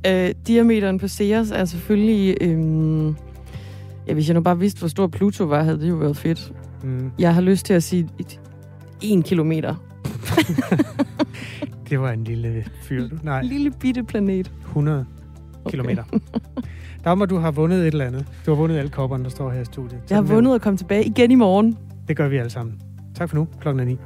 Øh, 0.08 0.34
diameteren 0.48 1.00
på 1.00 1.08
Ceres 1.08 1.52
er 1.52 1.66
selvfølgelig... 1.66 2.38
Øh, 2.42 3.14
ja, 4.08 4.14
hvis 4.14 4.28
jeg 4.28 4.34
nu 4.34 4.42
bare 4.42 4.60
vidste, 4.60 4.80
hvor 4.80 4.88
stor 4.88 5.08
Pluto 5.08 5.44
var, 5.44 5.64
havde 5.64 5.80
det 5.80 5.90
jo 5.90 5.96
været 5.96 6.18
fedt. 6.18 6.54
Mm. 6.84 7.12
Jeg 7.20 7.34
har 7.34 7.42
lyst 7.42 7.66
til 7.66 7.74
at 7.74 7.84
sige 7.84 8.10
et, 8.20 8.40
en 9.02 9.24
kilometer. 9.24 9.76
Det 11.90 12.00
var 12.00 12.12
en 12.12 12.24
lille 12.24 12.66
fyr. 12.82 13.08
du. 13.08 13.16
Nej, 13.24 13.42
lille 13.42 13.72
bitte 13.72 14.04
planet. 14.04 14.52
100 14.66 15.06
Okay. 15.66 15.72
kilometer. 15.72 16.04
Dagmar, 17.04 17.26
du 17.26 17.38
har 17.38 17.52
vundet 17.52 17.80
et 17.80 17.88
eller 17.88 18.06
andet. 18.06 18.26
Du 18.46 18.52
har 18.52 18.58
vundet 18.58 18.78
alle 18.78 18.90
kopperne, 18.92 19.24
der 19.24 19.30
står 19.30 19.50
her 19.52 19.62
i 19.62 19.66
studiet. 19.66 20.02
Jeg 20.10 20.18
har 20.18 20.22
vundet 20.24 20.56
at 20.56 20.62
komme 20.62 20.78
tilbage 20.78 21.06
igen 21.06 21.32
i 21.32 21.36
morgen. 21.36 21.78
Det 22.08 22.18
gør 22.18 22.28
vi 22.28 22.38
alle 22.38 22.50
sammen. 22.50 22.82
Tak 23.16 23.30
for 23.30 23.36
nu. 23.36 23.48
Klokken 23.62 23.80
er 23.80 23.86
9. 23.86 23.98